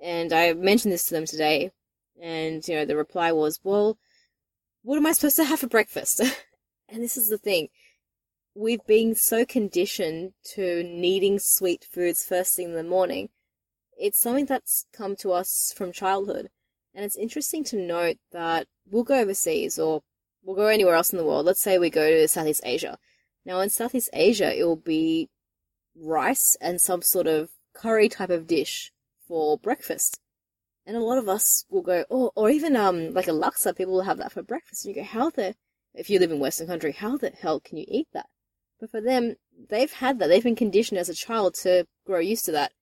And 0.01 0.33
I 0.33 0.53
mentioned 0.53 0.93
this 0.93 1.05
to 1.07 1.15
them 1.15 1.27
today, 1.27 1.73
and, 2.21 2.67
you 2.69 2.75
know, 2.75 2.85
the 2.85 2.97
reply 2.97 3.33
was, 3.33 3.59
well, 3.65 3.99
what 4.83 4.97
am 4.97 5.07
I 5.07 5.13
supposed 5.13 5.37
to 5.37 5.45
have 5.45 5.61
for 5.61 5.69
breakfast? 5.69 6.21
and 6.89 7.03
this 7.03 7.17
is 7.17 7.29
the 7.29 7.39
thing. 7.39 7.69
We've 8.59 8.87
been 8.87 9.15
so 9.15 9.45
conditioned 9.45 10.33
to 10.55 10.83
needing 10.83 11.39
sweet 11.39 11.87
foods 11.93 12.25
first 12.25 12.57
thing 12.57 12.71
in 12.71 12.75
the 12.75 12.83
morning. 12.83 13.29
It's 13.99 14.19
something 14.19 14.47
that's 14.47 14.87
come 14.95 15.15
to 15.17 15.33
us 15.33 15.75
from 15.77 15.93
childhood. 15.93 16.49
And 16.95 17.05
it's 17.05 17.19
interesting 17.19 17.65
to 17.65 17.77
note 17.77 18.17
that 18.33 18.67
we'll 18.91 19.05
go 19.05 19.19
overseas 19.19 19.79
or 19.79 20.05
we'll 20.43 20.57
go 20.57 20.69
anywhere 20.69 20.95
else 20.95 21.13
in 21.13 21.19
the 21.19 21.25
world. 21.27 21.45
Let's 21.45 21.61
say 21.61 21.77
we 21.77 21.91
go 21.91 22.09
to 22.09 22.27
Southeast 22.29 22.63
Asia. 22.65 22.97
Now, 23.45 23.61
in 23.61 23.69
Southeast 23.69 24.09
Asia, 24.15 24.59
it 24.59 24.65
will 24.65 24.77
be 24.77 25.29
rice 25.95 26.57
and 26.59 26.81
some 26.81 27.03
sort 27.03 27.27
of 27.27 27.51
curry 27.75 28.09
type 28.09 28.31
of 28.31 28.47
dish 28.47 28.91
for 29.29 29.59
breakfast. 29.59 30.19
And 30.87 30.97
a 30.97 31.01
lot 31.01 31.19
of 31.19 31.29
us 31.29 31.67
will 31.69 31.83
go, 31.83 32.07
oh, 32.11 32.33
or 32.35 32.49
even 32.49 32.75
um 32.75 33.13
like 33.13 33.29
a 33.29 33.33
laksa, 33.33 33.77
people 33.77 33.93
will 33.93 34.01
have 34.01 34.17
that 34.17 34.33
for 34.33 34.43
breakfast. 34.43 34.87
And 34.87 34.97
you 34.97 35.03
go, 35.03 35.07
how 35.07 35.29
the, 35.29 35.55
if 35.93 36.09
you 36.09 36.19
live 36.19 36.33
in 36.33 36.39
Western 36.39 36.69
country, 36.69 36.93
how 36.93 37.19
the 37.19 37.33
hell 37.39 37.61
can 37.61 37.77
you 37.77 37.85
eat 37.87 38.09
that? 38.15 38.31
But 38.81 38.91
for 38.91 39.01
them, 39.01 39.37
they've 39.71 39.93
had 39.93 40.19
that. 40.19 40.29
They've 40.29 40.43
been 40.43 40.57
conditioned 40.57 40.99
as 40.99 41.09
a 41.09 41.15
child 41.15 41.55
to 41.63 41.87
grow 42.07 42.19
used 42.19 42.45
to 42.47 42.53
that. 42.53 42.73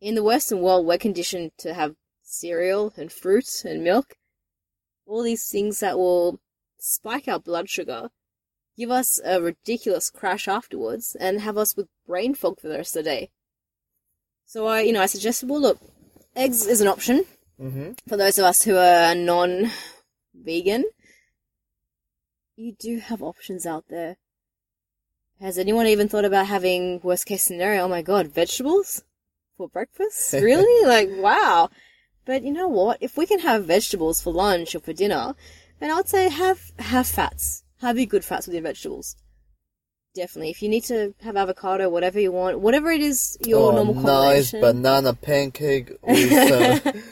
In 0.00 0.14
the 0.14 0.24
Western 0.24 0.60
world, 0.60 0.86
we're 0.86 0.98
conditioned 0.98 1.52
to 1.58 1.74
have 1.74 1.94
cereal 2.22 2.92
and 2.96 3.12
fruit 3.12 3.46
and 3.64 3.84
milk, 3.84 4.14
all 5.06 5.22
these 5.22 5.48
things 5.48 5.80
that 5.80 5.98
will 5.98 6.40
spike 6.78 7.28
our 7.28 7.38
blood 7.38 7.68
sugar. 7.68 8.08
give 8.76 8.90
us 8.90 9.20
a 9.24 9.42
ridiculous 9.42 10.08
crash 10.10 10.48
afterwards 10.48 11.14
and 11.20 11.40
have 11.42 11.58
us 11.58 11.76
with 11.76 11.88
brain 12.06 12.34
fog 12.34 12.58
for 12.60 12.68
the 12.68 12.76
rest 12.78 12.96
of 12.96 13.04
the 13.04 13.10
day. 13.10 13.30
So 14.46 14.66
I, 14.66 14.80
you 14.80 14.92
know, 14.92 15.02
I 15.02 15.06
suggested, 15.06 15.48
well, 15.50 15.60
look, 15.60 15.78
eggs 16.34 16.66
is 16.66 16.80
an 16.80 16.88
option 16.88 17.24
Mm-hmm. 17.60 17.92
for 18.08 18.16
those 18.16 18.38
of 18.38 18.46
us 18.46 18.62
who 18.62 18.74
are 18.76 19.14
non-vegan. 19.14 20.84
You 22.56 22.72
do 22.78 22.98
have 23.00 23.22
options 23.22 23.66
out 23.66 23.84
there. 23.90 24.16
Has 25.40 25.56
anyone 25.56 25.86
even 25.86 26.06
thought 26.08 26.26
about 26.26 26.48
having 26.48 27.00
worst 27.02 27.24
case 27.24 27.42
scenario? 27.42 27.84
Oh 27.84 27.88
my 27.88 28.02
god, 28.02 28.26
vegetables 28.26 29.02
for 29.56 29.68
breakfast? 29.68 30.34
Really? 30.40 30.86
like, 30.86 31.08
wow. 31.12 31.70
But 32.26 32.42
you 32.42 32.52
know 32.52 32.68
what? 32.68 32.98
If 33.00 33.16
we 33.16 33.24
can 33.26 33.40
have 33.40 33.64
vegetables 33.64 34.20
for 34.20 34.34
lunch 34.34 34.74
or 34.74 34.80
for 34.80 34.92
dinner, 34.92 35.34
then 35.78 35.90
I'd 35.90 36.08
say 36.08 36.28
have 36.28 36.60
have 36.78 37.06
fats. 37.06 37.64
Have 37.80 37.96
your 37.96 38.06
good 38.06 38.24
fats 38.24 38.46
with 38.46 38.54
your 38.54 38.62
vegetables. 38.62 39.16
Definitely. 40.14 40.50
If 40.50 40.60
you 40.60 40.68
need 40.68 40.84
to 40.84 41.14
have 41.22 41.38
avocado, 41.38 41.88
whatever 41.88 42.20
you 42.20 42.32
want, 42.32 42.60
whatever 42.60 42.90
it 42.90 43.00
is 43.00 43.38
your 43.46 43.72
oh, 43.72 43.76
normal 43.76 43.94
nice 43.94 44.50
combination. 44.50 44.60
banana 44.60 45.14
pancake 45.14 45.92
with 46.02 46.84
some 46.84 47.02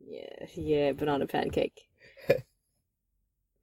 Yeah, 0.00 0.46
yeah, 0.54 0.92
banana 0.92 1.26
pancake. 1.26 1.88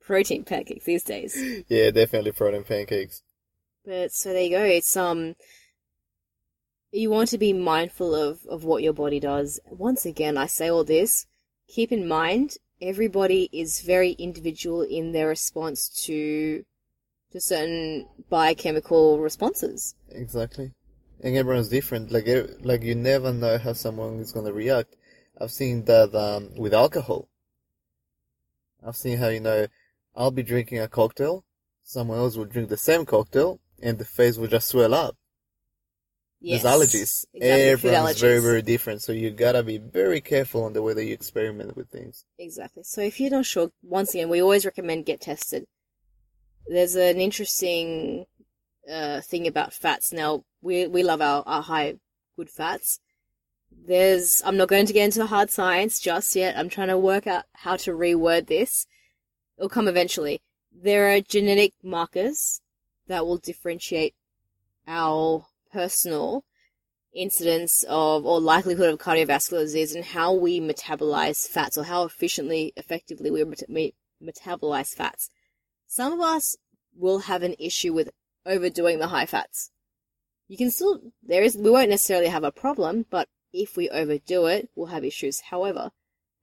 Protein 0.10 0.44
pancakes 0.44 0.86
these 0.86 1.04
days. 1.04 1.38
yeah, 1.68 1.92
definitely 1.92 2.32
protein 2.32 2.64
pancakes. 2.64 3.22
But 3.86 4.12
so 4.12 4.34
there 4.34 4.42
you 4.42 4.50
go. 4.50 4.64
It's 4.64 4.98
um 4.98 5.36
you 6.92 7.12
want 7.12 7.30
to 7.30 7.38
be 7.38 7.54
mindful 7.54 8.16
of, 8.16 8.44
of 8.48 8.64
what 8.64 8.82
your 8.82 8.94
body 8.94 9.20
does. 9.20 9.60
Once 9.70 10.08
again, 10.08 10.36
I 10.36 10.48
say 10.48 10.68
all 10.68 10.84
this, 10.84 11.28
keep 11.68 11.92
in 11.92 12.08
mind 12.08 12.58
everybody 12.82 13.52
is 13.54 13.82
very 13.82 14.14
individual 14.14 14.82
in 14.82 15.12
their 15.12 15.28
response 15.28 15.88
to 16.06 16.66
to 17.32 17.40
certain 17.40 18.08
biochemical 18.32 19.20
responses. 19.20 19.94
Exactly. 20.10 20.72
And 21.22 21.38
everyone's 21.38 21.70
different. 21.70 22.12
Like, 22.12 22.26
like 22.64 22.82
you 22.82 22.96
never 22.96 23.32
know 23.32 23.60
how 23.60 23.74
someone 23.74 24.18
is 24.22 24.32
gonna 24.32 24.54
react. 24.54 24.96
I've 25.40 25.52
seen 25.52 25.86
that 25.86 26.16
um, 26.16 26.56
with 26.56 26.74
alcohol. 26.74 27.28
I've 28.84 28.98
seen 28.98 29.20
how 29.20 29.28
you 29.28 29.42
know 29.42 29.68
I'll 30.16 30.32
be 30.32 30.44
drinking 30.44 30.80
a 30.80 30.88
cocktail, 30.88 31.46
someone 31.84 32.18
else 32.18 32.36
will 32.36 32.46
drink 32.46 32.70
the 32.70 32.78
same 32.78 33.06
cocktail, 33.06 33.60
and 33.82 33.98
the 33.98 34.06
face 34.06 34.38
will 34.38 34.48
just 34.48 34.68
swell 34.68 34.94
up. 34.94 35.16
Yes. 36.42 36.64
There's 36.64 36.74
allergies. 36.74 37.26
Exactly, 37.34 37.42
Everyone's 37.42 38.22
very, 38.22 38.40
very 38.40 38.62
different. 38.62 39.02
So 39.02 39.12
you 39.12 39.32
gotta 39.32 39.62
be 39.62 39.78
very 39.78 40.22
careful 40.22 40.64
on 40.64 40.74
the 40.74 40.82
way 40.82 40.94
that 40.94 41.04
you 41.04 41.14
experiment 41.14 41.76
with 41.76 41.90
things. 41.90 42.26
Exactly. 42.38 42.84
So 42.84 43.02
if 43.02 43.20
you're 43.20 43.32
not 43.32 43.46
sure, 43.46 43.72
once 43.84 44.14
again, 44.14 44.30
we 44.30 44.42
always 44.42 44.66
recommend 44.66 45.06
get 45.06 45.22
tested. 45.22 45.66
There's 46.68 46.96
an 46.96 47.20
interesting 47.20 48.26
uh, 48.90 49.22
thing 49.22 49.48
about 49.48 49.74
fats. 49.74 50.14
Now, 50.14 50.44
we 50.62 50.88
we 50.88 51.04
love 51.04 51.22
our, 51.22 51.44
our 51.46 51.62
high 51.62 51.96
good 52.38 52.50
fats. 52.50 53.00
There's 53.72 54.42
I'm 54.46 54.58
not 54.58 54.70
going 54.70 54.86
to 54.86 54.94
get 54.94 55.06
into 55.06 55.20
the 55.20 55.28
hard 55.28 55.50
science 55.50 56.00
just 56.00 56.36
yet. 56.36 56.58
I'm 56.58 56.70
trying 56.70 56.88
to 56.88 56.98
work 56.98 57.28
out 57.28 57.46
how 57.54 57.76
to 57.78 57.92
reword 57.92 58.48
this. 58.48 58.86
It'll 59.60 59.68
come 59.68 59.90
eventually. 59.90 60.42
There 60.72 61.14
are 61.14 61.20
genetic 61.20 61.74
markers 61.84 62.62
that 63.08 63.26
will 63.26 63.36
differentiate 63.36 64.16
our 64.88 65.48
personal 65.74 66.46
incidence 67.14 67.84
of 67.90 68.26
or 68.26 68.40
likelihood 68.40 68.90
of 68.90 69.00
cardiovascular 69.00 69.60
disease 69.60 69.94
and 69.94 70.06
how 70.06 70.34
we 70.34 70.62
metabolize 70.62 71.46
fats 71.46 71.78
or 71.78 71.84
how 71.84 72.06
efficiently, 72.06 72.72
effectively 72.78 73.30
we 73.30 73.44
meta- 73.44 73.66
me- 73.68 73.96
metabolize 74.24 74.96
fats. 74.96 75.30
Some 75.88 76.14
of 76.14 76.22
us 76.22 76.56
will 76.96 77.20
have 77.20 77.44
an 77.44 77.56
issue 77.60 77.92
with 77.92 78.12
overdoing 78.46 79.00
the 79.00 79.08
high 79.08 79.26
fats. 79.26 79.72
You 80.48 80.56
can 80.56 80.72
still, 80.72 81.02
there 81.22 81.44
is, 81.44 81.58
we 81.58 81.70
won't 81.70 81.90
necessarily 81.90 82.28
have 82.28 82.46
a 82.46 82.52
problem, 82.52 83.06
but 83.10 83.28
if 83.52 83.76
we 83.76 83.90
overdo 83.90 84.46
it, 84.46 84.70
we'll 84.74 84.88
have 84.88 85.04
issues. 85.04 85.42
However, 85.42 85.92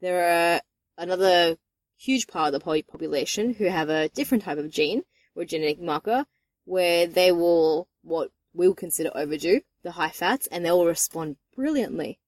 there 0.03 0.57
are 0.57 0.61
another 0.99 1.57
huge 1.97 2.27
part 2.27 2.53
of 2.53 2.53
the 2.53 2.65
po- 2.65 2.83
population 2.83 3.55
who 3.55 3.65
have 3.65 3.89
a 3.89 4.09
different 4.11 4.45
type 4.45 4.59
of 4.59 4.71
gene 4.71 5.03
or 5.35 5.45
genetic 5.45 5.81
marker 5.81 6.27
where 6.65 7.07
they 7.07 7.33
will, 7.33 7.89
what 8.03 8.31
we 8.53 8.67
will 8.67 8.75
consider 8.75 9.11
overdue, 9.15 9.61
the 9.83 9.93
high 9.93 10.11
fats 10.11 10.47
and 10.49 10.65
they 10.65 10.71
will 10.71 10.87
respond 10.87 11.37
brilliantly. 11.55 12.19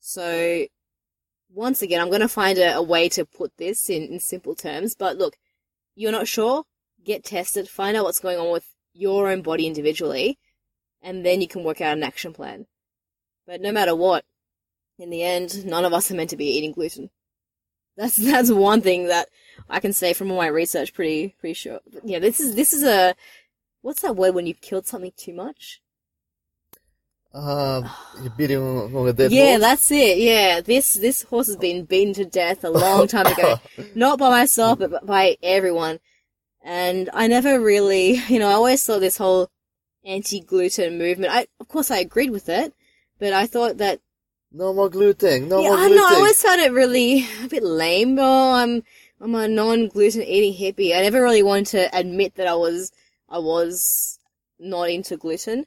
So, 0.00 0.66
once 1.52 1.82
again, 1.82 2.00
I'm 2.00 2.08
going 2.08 2.20
to 2.20 2.28
find 2.28 2.58
a, 2.58 2.76
a 2.76 2.82
way 2.82 3.08
to 3.10 3.24
put 3.24 3.56
this 3.56 3.90
in, 3.90 4.04
in 4.04 4.20
simple 4.20 4.54
terms, 4.54 4.94
but 4.94 5.18
look, 5.18 5.36
you're 5.94 6.12
not 6.12 6.28
sure? 6.28 6.64
Get 7.04 7.24
tested, 7.24 7.68
find 7.68 7.96
out 7.96 8.04
what's 8.04 8.20
going 8.20 8.38
on 8.38 8.50
with 8.50 8.66
your 8.92 9.28
own 9.28 9.42
body 9.42 9.66
individually, 9.66 10.38
and 11.02 11.24
then 11.24 11.40
you 11.40 11.48
can 11.48 11.64
work 11.64 11.80
out 11.80 11.96
an 11.96 12.02
action 12.02 12.32
plan. 12.32 12.66
But 13.46 13.60
no 13.60 13.72
matter 13.72 13.94
what, 13.94 14.24
in 14.98 15.10
the 15.10 15.22
end, 15.22 15.64
none 15.66 15.84
of 15.84 15.92
us 15.92 16.10
are 16.10 16.14
meant 16.14 16.30
to 16.30 16.36
be 16.36 16.46
eating 16.46 16.72
gluten. 16.72 17.10
That's 18.00 18.16
that's 18.16 18.50
one 18.50 18.80
thing 18.80 19.08
that 19.08 19.28
I 19.68 19.78
can 19.78 19.92
say 19.92 20.14
from 20.14 20.30
all 20.30 20.38
my 20.38 20.46
research. 20.46 20.94
Pretty 20.94 21.34
pretty 21.38 21.52
sure. 21.52 21.80
Yeah, 22.02 22.18
this 22.18 22.40
is 22.40 22.54
this 22.54 22.72
is 22.72 22.82
a 22.82 23.14
what's 23.82 24.00
that 24.00 24.16
word 24.16 24.34
when 24.34 24.46
you've 24.46 24.62
killed 24.62 24.86
something 24.86 25.12
too 25.16 25.34
much? 25.34 25.82
Um, 27.32 27.88
you're 28.20 28.32
beating 28.32 28.56
on 28.56 28.92
on 28.96 29.06
a 29.06 29.12
dead 29.12 29.30
yeah, 29.30 29.50
horse? 29.50 29.60
that's 29.60 29.90
it. 29.92 30.18
Yeah, 30.18 30.60
this 30.60 30.94
this 30.94 31.22
horse 31.22 31.46
has 31.46 31.54
been 31.56 31.84
beaten 31.84 32.12
to 32.14 32.24
death 32.24 32.64
a 32.64 32.70
long 32.70 33.06
time 33.06 33.26
ago. 33.26 33.60
Not 33.94 34.18
by 34.18 34.30
myself, 34.30 34.80
but 34.80 35.06
by 35.06 35.36
everyone. 35.40 36.00
And 36.60 37.08
I 37.14 37.28
never 37.28 37.60
really, 37.60 38.14
you 38.28 38.40
know, 38.40 38.48
I 38.48 38.54
always 38.54 38.82
saw 38.82 38.98
this 38.98 39.16
whole 39.16 39.48
anti-gluten 40.04 40.98
movement. 40.98 41.32
I, 41.32 41.46
of 41.60 41.68
course, 41.68 41.92
I 41.92 41.98
agreed 41.98 42.30
with 42.30 42.48
it, 42.48 42.74
but 43.20 43.32
I 43.32 43.46
thought 43.46 43.78
that 43.78 44.00
No 44.52 44.72
more 44.74 44.88
gluten. 44.88 45.48
No 45.48 45.62
yeah, 45.62 45.68
more 45.68 45.78
I 45.78 45.88
know. 45.88 46.06
I 46.08 46.14
always 46.14 46.42
found 46.42 46.60
it 46.60 46.72
really 46.72 47.26
a 47.44 47.48
bit 47.48 47.62
lame. 47.62 48.18
Oh, 48.18 48.52
I'm 48.54 48.82
I'm 49.20 49.34
a 49.34 49.46
non-gluten 49.46 50.22
eating 50.22 50.54
hippie. 50.54 50.96
I 50.96 51.02
never 51.02 51.22
really 51.22 51.42
wanted 51.42 51.66
to 51.66 51.98
admit 51.98 52.34
that 52.34 52.48
I 52.48 52.54
was 52.54 52.90
I 53.28 53.38
was 53.38 54.18
not 54.58 54.90
into 54.90 55.16
gluten. 55.16 55.66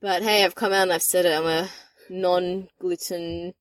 But 0.00 0.22
hey, 0.22 0.44
I've 0.44 0.54
come 0.54 0.72
out 0.72 0.82
and 0.82 0.92
I've 0.92 1.02
said 1.02 1.24
it. 1.24 1.36
I'm 1.36 1.46
a 1.46 1.68
non-gluten 2.10 3.54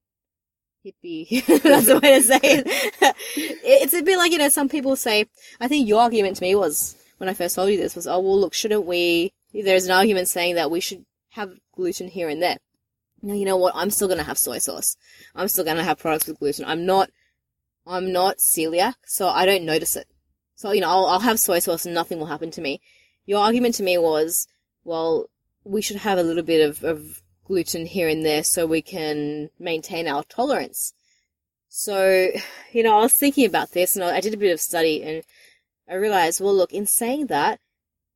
hippie. 0.85 1.45
That's 1.63 1.85
the 1.85 1.99
way 1.99 2.19
to 2.19 2.21
say 2.21 2.39
it. 2.43 3.17
it's 3.63 3.93
a 3.93 4.01
bit 4.01 4.17
like 4.17 4.31
you 4.31 4.37
know 4.37 4.49
some 4.49 4.69
people 4.69 4.95
say. 4.95 5.27
I 5.61 5.69
think 5.69 5.87
your 5.87 6.01
argument 6.01 6.37
to 6.37 6.43
me 6.43 6.55
was 6.55 6.95
when 7.17 7.29
I 7.29 7.33
first 7.33 7.55
told 7.55 7.69
you 7.69 7.77
this 7.77 7.95
was, 7.95 8.05
oh 8.05 8.19
well, 8.19 8.39
look, 8.39 8.53
shouldn't 8.53 8.85
we? 8.85 9.31
There's 9.53 9.85
an 9.85 9.91
argument 9.91 10.27
saying 10.27 10.55
that 10.55 10.69
we 10.69 10.81
should 10.81 11.05
have 11.31 11.53
gluten 11.73 12.09
here 12.09 12.27
and 12.27 12.41
there. 12.41 12.57
You 13.21 13.45
know 13.45 13.57
what? 13.57 13.75
I'm 13.75 13.89
still 13.89 14.07
gonna 14.07 14.23
have 14.23 14.37
soy 14.37 14.59
sauce. 14.59 14.95
I'm 15.35 15.47
still 15.47 15.65
gonna 15.65 15.83
have 15.83 15.99
products 15.99 16.27
with 16.27 16.39
gluten. 16.39 16.65
I'm 16.65 16.85
not, 16.85 17.09
I'm 17.85 18.11
not 18.11 18.37
celiac, 18.37 18.95
so 19.05 19.27
I 19.27 19.45
don't 19.45 19.65
notice 19.65 19.95
it. 19.95 20.07
So 20.55 20.71
you 20.71 20.81
know, 20.81 20.89
I'll, 20.89 21.05
I'll 21.07 21.19
have 21.19 21.39
soy 21.39 21.59
sauce 21.59 21.85
and 21.85 21.95
nothing 21.95 22.19
will 22.19 22.27
happen 22.27 22.51
to 22.51 22.61
me. 22.61 22.81
Your 23.25 23.43
argument 23.43 23.75
to 23.75 23.83
me 23.83 23.97
was, 23.97 24.47
well, 24.83 25.29
we 25.63 25.81
should 25.81 25.97
have 25.97 26.17
a 26.17 26.23
little 26.23 26.43
bit 26.43 26.67
of, 26.67 26.83
of 26.83 27.21
gluten 27.43 27.85
here 27.85 28.07
and 28.07 28.25
there 28.25 28.43
so 28.43 28.65
we 28.65 28.81
can 28.81 29.49
maintain 29.59 30.07
our 30.07 30.23
tolerance. 30.23 30.93
So, 31.69 32.29
you 32.71 32.83
know, 32.83 32.97
I 32.97 33.01
was 33.01 33.13
thinking 33.13 33.45
about 33.45 33.71
this 33.71 33.95
and 33.95 34.03
I 34.03 34.21
did 34.21 34.33
a 34.33 34.37
bit 34.37 34.53
of 34.53 34.61
study 34.61 35.03
and 35.03 35.23
I 35.89 35.95
realized, 35.95 36.41
well, 36.41 36.55
look, 36.55 36.73
in 36.73 36.85
saying 36.85 37.27
that, 37.27 37.59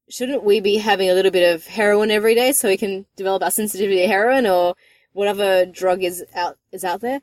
shouldn't 0.09 0.43
we 0.43 0.59
be 0.59 0.77
having 0.77 1.09
a 1.09 1.13
little 1.13 1.31
bit 1.31 1.53
of 1.53 1.67
heroin 1.67 2.11
every 2.11 2.35
day 2.35 2.51
so 2.51 2.67
we 2.67 2.77
can 2.77 3.05
develop 3.15 3.43
our 3.43 3.51
sensitivity 3.51 4.01
to 4.01 4.07
heroin 4.07 4.45
or 4.45 4.75
whatever 5.13 5.65
drug 5.65 6.03
is 6.03 6.23
out 6.35 6.57
is 6.71 6.83
out 6.83 7.01
there? 7.01 7.21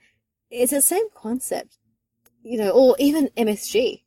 It's 0.50 0.72
the 0.72 0.82
same 0.82 1.06
concept, 1.14 1.78
you 2.42 2.58
know, 2.58 2.70
or 2.70 2.96
even 2.98 3.30
MSG. 3.36 4.02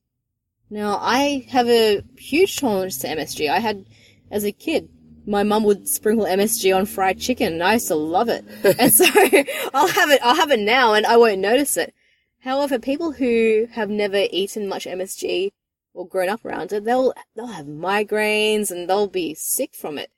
Now, 0.69 0.97
I 1.01 1.45
have 1.49 1.67
a 1.67 2.01
huge 2.17 2.57
tolerance 2.57 2.97
to 2.99 3.07
MSG. 3.07 3.49
I 3.49 3.59
had, 3.59 3.85
as 4.31 4.45
a 4.45 4.53
kid, 4.53 4.89
my 5.25 5.43
mum 5.43 5.63
would 5.65 5.87
sprinkle 5.87 6.25
MSG 6.25 6.75
on 6.75 6.85
fried 6.85 7.19
chicken, 7.19 7.53
and 7.53 7.63
I 7.63 7.73
used 7.73 7.89
to 7.89 7.95
love 7.95 8.29
it. 8.29 8.45
and 8.79 8.93
so 8.93 9.05
I'll 9.73 9.87
have 9.87 10.09
it. 10.09 10.21
I'll 10.23 10.35
have 10.35 10.51
it 10.51 10.59
now, 10.59 10.93
and 10.93 11.05
I 11.05 11.17
won't 11.17 11.39
notice 11.39 11.77
it. 11.77 11.93
However, 12.39 12.79
people 12.79 13.11
who 13.11 13.67
have 13.71 13.89
never 13.89 14.25
eaten 14.31 14.67
much 14.67 14.85
MSG 14.85 15.51
or 15.93 16.07
grown 16.07 16.29
up 16.29 16.43
around 16.43 16.71
it, 16.71 16.85
they'll 16.85 17.13
they'll 17.35 17.47
have 17.47 17.67
migraines 17.67 18.71
and 18.71 18.89
they'll 18.89 19.07
be 19.07 19.35
sick 19.35 19.75
from 19.75 19.97
it. 19.97 20.09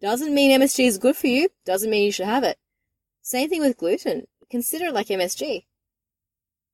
Doesn't 0.00 0.34
mean 0.34 0.60
MSG 0.60 0.86
is 0.86 0.98
good 0.98 1.16
for 1.16 1.28
you. 1.28 1.48
Doesn't 1.64 1.88
mean 1.88 2.04
you 2.04 2.12
should 2.12 2.26
have 2.26 2.44
it. 2.44 2.58
Same 3.22 3.48
thing 3.48 3.60
with 3.60 3.78
gluten. 3.78 4.26
Consider 4.50 4.90
like 4.90 5.06
MSG. 5.06 5.64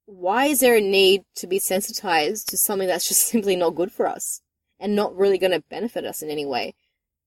Why 0.07 0.47
is 0.47 0.61
there 0.61 0.77
a 0.77 0.81
need 0.81 1.25
to 1.37 1.47
be 1.47 1.59
sensitized 1.59 2.49
to 2.49 2.57
something 2.57 2.89
that's 2.89 3.09
just 3.09 3.27
simply 3.27 3.55
not 3.55 3.75
good 3.75 3.93
for 3.93 4.07
us 4.07 4.41
and 4.81 4.97
not 4.97 5.17
really 5.17 5.39
going 5.39 5.53
to 5.53 5.61
benefit 5.69 6.05
us 6.05 6.23
in 6.23 6.31
any 6.31 6.47
way? 6.47 6.75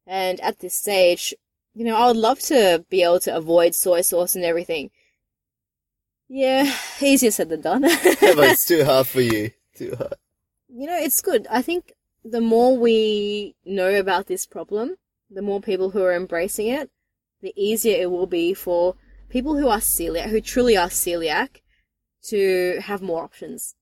And 0.07 0.39
at 0.41 0.59
this 0.59 0.73
stage, 0.75 1.33
you 1.73 1.85
know, 1.85 1.95
I 1.95 2.07
would 2.07 2.17
love 2.17 2.39
to 2.41 2.83
be 2.89 3.03
able 3.03 3.19
to 3.21 3.35
avoid 3.35 3.75
soy 3.75 4.01
sauce 4.01 4.35
and 4.35 4.43
everything. 4.43 4.89
Yeah, 6.27 6.73
easier 7.01 7.31
said 7.31 7.49
than 7.49 7.61
done. 7.61 7.83
Yeah, 7.83 8.15
but 8.35 8.51
it's 8.51 8.65
too 8.65 8.83
hard 8.83 9.07
for 9.07 9.21
you. 9.21 9.51
Too 9.73 9.95
hard. 9.97 10.15
you 10.67 10.85
know, 10.85 10.97
it's 10.97 11.21
good. 11.21 11.47
I 11.49 11.61
think 11.61 11.93
the 12.25 12.41
more 12.41 12.77
we 12.77 13.55
know 13.63 13.97
about 13.97 14.27
this 14.27 14.45
problem, 14.45 14.97
the 15.29 15.41
more 15.41 15.61
people 15.61 15.91
who 15.91 16.03
are 16.03 16.13
embracing 16.13 16.67
it, 16.67 16.89
the 17.41 17.53
easier 17.55 17.97
it 18.01 18.11
will 18.11 18.27
be 18.27 18.53
for 18.53 18.95
people 19.31 19.57
who 19.57 19.67
are 19.69 19.79
celiac, 19.79 20.29
who 20.29 20.41
truly 20.41 20.77
are 20.77 20.89
celiac, 20.89 21.61
to 22.23 22.79
have 22.81 23.01
more 23.01 23.23
options. 23.23 23.75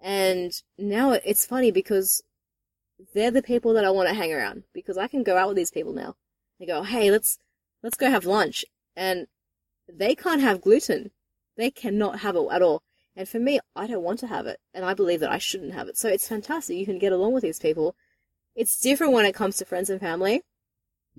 And 0.00 0.52
now 0.76 1.12
it's 1.12 1.46
funny 1.46 1.70
because 1.70 2.22
they're 3.14 3.30
the 3.30 3.42
people 3.42 3.72
that 3.74 3.84
I 3.84 3.90
want 3.90 4.08
to 4.08 4.14
hang 4.14 4.32
around 4.32 4.64
because 4.74 4.98
I 4.98 5.06
can 5.06 5.22
go 5.22 5.38
out 5.38 5.48
with 5.48 5.56
these 5.56 5.70
people 5.70 5.92
now. 5.92 6.16
They 6.58 6.66
go, 6.66 6.82
hey, 6.82 7.10
let's 7.10 7.38
let's 7.82 7.96
go 7.96 8.10
have 8.10 8.26
lunch, 8.26 8.64
and 8.94 9.26
they 9.88 10.14
can't 10.14 10.42
have 10.42 10.60
gluten. 10.60 11.10
They 11.56 11.70
cannot 11.70 12.20
have 12.20 12.36
it 12.36 12.46
at 12.50 12.62
all. 12.62 12.82
And 13.16 13.28
for 13.28 13.38
me, 13.38 13.60
I 13.74 13.86
don't 13.86 14.02
want 14.02 14.18
to 14.20 14.26
have 14.26 14.46
it, 14.46 14.58
and 14.74 14.84
I 14.84 14.94
believe 14.94 15.20
that 15.20 15.32
I 15.32 15.38
shouldn't 15.38 15.74
have 15.74 15.88
it. 15.88 15.96
So 15.96 16.08
it's 16.08 16.28
fantastic. 16.28 16.76
You 16.76 16.86
can 16.86 16.98
get 16.98 17.12
along 17.12 17.32
with 17.32 17.42
these 17.42 17.58
people. 17.58 17.94
It's 18.54 18.80
different 18.80 19.12
when 19.12 19.24
it 19.24 19.34
comes 19.34 19.56
to 19.56 19.64
friends 19.64 19.90
and 19.90 20.00
family. 20.00 20.42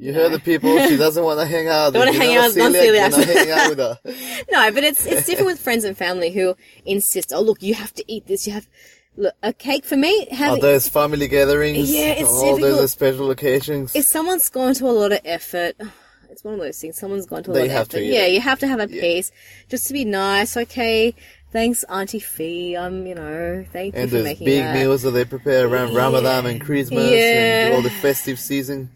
You 0.01 0.13
heard 0.15 0.31
the 0.31 0.39
people. 0.39 0.77
She 0.87 0.97
doesn't 0.97 1.23
want 1.23 1.39
to 1.39 1.45
hang 1.45 1.67
out. 1.67 1.93
Don't 1.93 2.05
wanna 2.07 2.17
hang 2.17 2.35
out 2.35 2.45
with 2.47 2.55
celiac, 2.55 2.85
you're 2.85 2.95
non-celiacs. 2.99 3.17
not 3.17 3.27
hanging 3.27 3.51
out 3.51 3.69
with 3.69 3.77
her. 3.79 3.99
No, 4.51 4.71
but 4.71 4.83
it's 4.83 5.05
it's 5.05 5.27
different 5.27 5.45
with 5.45 5.59
friends 5.59 5.83
and 5.83 5.95
family 5.95 6.31
who 6.31 6.55
insist. 6.85 7.31
Oh, 7.31 7.41
look, 7.41 7.61
you 7.61 7.75
have 7.75 7.93
to 7.93 8.03
eat 8.11 8.25
this. 8.25 8.47
You 8.47 8.53
have 8.53 8.67
look 9.15 9.35
a 9.43 9.53
cake 9.53 9.85
for 9.85 9.95
me. 9.95 10.27
Oh, 10.39 10.57
those 10.59 10.87
family 10.87 11.27
gatherings. 11.27 11.91
Yeah, 11.93 12.13
it's 12.13 12.29
oh, 12.31 12.33
all 12.45 12.55
difficult. 12.57 12.79
those 12.79 12.91
special 12.91 13.29
occasions. 13.29 13.95
if 13.95 14.05
someone's 14.05 14.49
gone 14.49 14.73
to 14.73 14.85
a 14.87 14.91
lot 14.91 15.11
of 15.11 15.19
effort, 15.23 15.75
it's 16.31 16.43
one 16.43 16.55
of 16.55 16.59
those 16.59 16.79
things. 16.79 16.97
Someone's 16.97 17.27
gone 17.27 17.43
to 17.43 17.51
a 17.51 17.53
They 17.53 17.59
lot 17.61 17.65
of 17.67 17.71
have 17.73 17.81
effort. 17.81 17.91
to, 17.97 18.03
yeah. 18.03 18.21
yeah. 18.21 18.25
you 18.27 18.41
have 18.41 18.57
to 18.59 18.67
have 18.67 18.79
a 18.79 18.89
Yeah. 18.91 19.01
piece 19.01 19.31
just 19.69 19.85
to 19.87 19.93
be 19.93 20.03
nice. 20.03 20.57
Okay, 20.57 21.13
thanks, 21.53 21.83
Auntie 21.83 22.19
Fee. 22.19 22.75
I'm, 22.75 23.05
you 23.05 23.13
know, 23.13 23.63
thank 23.71 23.93
you 23.93 24.01
and 24.01 24.09
for 24.09 24.15
those 24.17 24.23
making 24.23 24.45
big 24.45 24.63
that. 24.63 24.73
meals 24.75 25.03
that 25.03 25.11
they 25.11 25.25
prepare 25.25 25.67
around 25.67 25.93
Ramadan 25.93 26.47
and 26.47 26.59
Christmas 26.59 27.11
Yeah. 27.11 27.67
and 27.67 27.75
all 27.75 27.81
the 27.83 27.89
festive 27.91 28.39
season. 28.39 28.89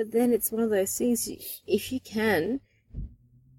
But 0.00 0.12
then 0.12 0.32
it's 0.32 0.50
one 0.50 0.62
of 0.62 0.70
those 0.70 0.96
things. 0.96 1.28
If 1.66 1.92
you 1.92 2.00
can, 2.00 2.60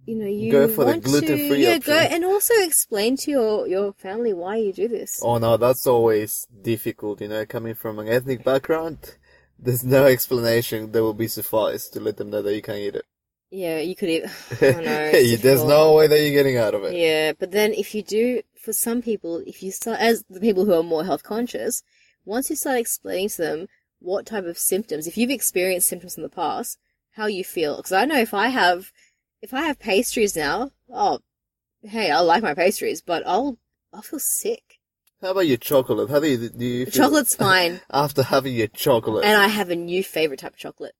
you 0.07 0.15
know, 0.15 0.25
you 0.25 0.51
Go 0.51 0.67
for 0.67 0.85
the 0.85 0.91
want 0.93 1.03
gluten-free 1.03 1.37
to, 1.49 1.55
yeah, 1.59 1.75
option. 1.75 1.93
go 1.93 1.99
and 1.99 2.25
also 2.25 2.55
explain 2.63 3.15
to 3.17 3.29
your 3.29 3.67
your 3.67 3.93
family 3.93 4.33
why 4.33 4.55
you 4.55 4.73
do 4.73 4.87
this. 4.87 5.19
Oh 5.21 5.37
no, 5.37 5.55
that's 5.57 5.85
always 5.85 6.47
difficult, 6.63 7.21
you 7.21 7.27
know, 7.27 7.45
coming 7.45 7.75
from 7.75 7.99
an 7.99 8.07
ethnic 8.07 8.43
background. 8.43 9.17
There's 9.59 9.83
no 9.83 10.05
explanation 10.07 10.91
that 10.93 11.03
will 11.03 11.13
be 11.13 11.27
suffice 11.27 11.87
to 11.89 11.99
let 11.99 12.17
them 12.17 12.31
know 12.31 12.41
that 12.41 12.55
you 12.55 12.63
can't 12.63 12.79
eat 12.79 12.95
it. 12.95 13.05
Yeah, 13.51 13.77
you 13.77 13.95
could 13.95 14.09
eat. 14.09 14.23
Oh, 14.63 14.81
no, 14.81 15.11
There's 15.45 15.63
no 15.63 15.93
way 15.93 16.07
that 16.07 16.19
you're 16.21 16.31
getting 16.39 16.57
out 16.57 16.73
of 16.73 16.85
it. 16.85 16.95
Yeah, 16.95 17.33
but 17.37 17.51
then 17.51 17.71
if 17.75 17.93
you 17.93 18.01
do, 18.01 18.41
for 18.59 18.73
some 18.73 19.03
people, 19.03 19.43
if 19.45 19.61
you 19.61 19.69
start, 19.71 19.99
as 19.99 20.23
the 20.27 20.39
people 20.39 20.65
who 20.65 20.73
are 20.73 20.81
more 20.81 21.05
health 21.05 21.21
conscious, 21.21 21.83
once 22.25 22.49
you 22.49 22.55
start 22.55 22.79
explaining 22.79 23.29
to 23.29 23.37
them 23.43 23.67
what 24.01 24.25
type 24.25 24.45
of 24.45 24.57
symptoms, 24.57 25.05
if 25.07 25.15
you've 25.15 25.29
experienced 25.29 25.87
symptoms 25.87 26.17
in 26.17 26.23
the 26.23 26.29
past, 26.29 26.79
how 27.11 27.27
you 27.27 27.43
feel. 27.43 27.77
Because 27.77 27.91
I 27.91 28.05
know 28.05 28.17
if 28.19 28.33
I 28.33 28.47
have, 28.47 28.91
if 29.41 29.53
I 29.53 29.61
have 29.61 29.79
pastries 29.79 30.35
now, 30.35 30.71
oh, 30.91 31.19
hey, 31.83 32.09
I 32.11 32.19
like 32.19 32.43
my 32.43 32.53
pastries, 32.55 33.01
but 33.01 33.23
I'll, 33.25 33.57
I'll 33.93 34.01
feel 34.01 34.19
sick. 34.19 34.79
How 35.21 35.31
about 35.31 35.41
your 35.47 35.57
chocolate? 35.57 36.09
How 36.09 36.19
do 36.19 36.27
you, 36.27 36.49
do 36.49 36.65
you 36.65 36.85
feel 36.87 36.91
Chocolate's 37.03 37.35
fine, 37.47 37.81
after 37.91 38.23
having 38.23 38.55
your 38.55 38.67
chocolate? 38.67 39.23
and 39.23 39.39
I 39.39 39.47
have 39.47 39.69
a 39.69 39.75
new 39.75 40.03
favorite 40.03 40.39
type 40.39 40.53
of 40.53 40.59
chocolate, 40.59 40.95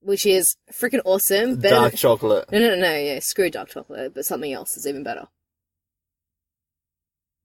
which 0.00 0.24
is 0.24 0.56
freaking 0.72 1.00
awesome. 1.04 1.56
Better 1.56 1.74
Dark 1.74 1.90
than- 1.92 1.98
chocolate. 1.98 2.52
No, 2.52 2.60
no, 2.60 2.68
no, 2.70 2.76
no, 2.76 2.94
yeah, 2.96 3.18
screw 3.18 3.50
dark 3.50 3.70
chocolate, 3.70 4.14
but 4.14 4.24
something 4.24 4.52
else 4.52 4.76
is 4.76 4.86
even 4.86 5.02
better. 5.02 5.26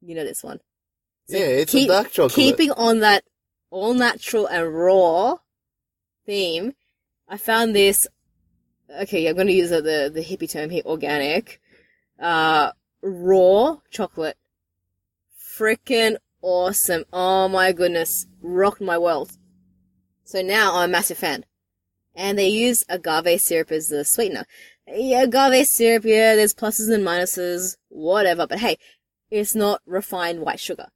You 0.02 0.16
know 0.16 0.24
this 0.24 0.44
one. 0.44 0.60
So 1.30 1.38
yeah, 1.38 1.46
it's 1.46 1.72
keep- 1.72 1.90
a 1.90 1.94
dark 1.94 2.12
chocolate. 2.12 2.34
Keeping 2.34 2.72
on 2.72 3.00
that 3.00 3.24
all 3.72 3.96
natural 3.96 4.46
and 4.46 4.76
raw 4.76 5.38
theme, 6.26 6.74
I 7.28 7.38
found 7.38 7.76
this. 7.76 8.08
Okay, 9.02 9.28
I'm 9.28 9.36
going 9.36 9.48
to 9.48 9.54
use 9.54 9.70
the, 9.70 9.82
the 9.82 10.12
the 10.14 10.24
hippie 10.24 10.52
term 10.52 10.70
here, 10.70 10.84
organic, 10.86 11.60
uh, 12.20 12.72
raw 13.02 13.78
chocolate. 13.90 14.38
Freaking 15.58 16.18
awesome! 16.42 17.06
Oh 17.12 17.48
my 17.48 17.72
goodness, 17.72 18.28
rocked 18.42 18.82
my 18.82 18.98
world. 18.98 19.32
So 20.24 20.42
now 20.42 20.76
I'm 20.78 20.90
a 20.90 20.92
massive 20.92 21.18
fan. 21.18 21.46
And 22.16 22.38
they 22.38 22.48
use 22.48 22.84
agave 22.90 23.40
syrup 23.42 23.72
as 23.72 23.88
the 23.88 24.04
sweetener. 24.04 24.46
Yeah, 24.88 25.24
agave 25.24 25.66
syrup, 25.66 26.04
yeah, 26.04 26.36
there's 26.36 26.54
pluses 26.54 26.94
and 26.94 27.06
minuses, 27.06 27.78
whatever, 27.90 28.48
but 28.48 28.60
hey, 28.60 28.78
it's 29.30 29.56
not 29.56 29.82
refined 29.86 30.42
white 30.42 30.60
sugar. 30.60 30.88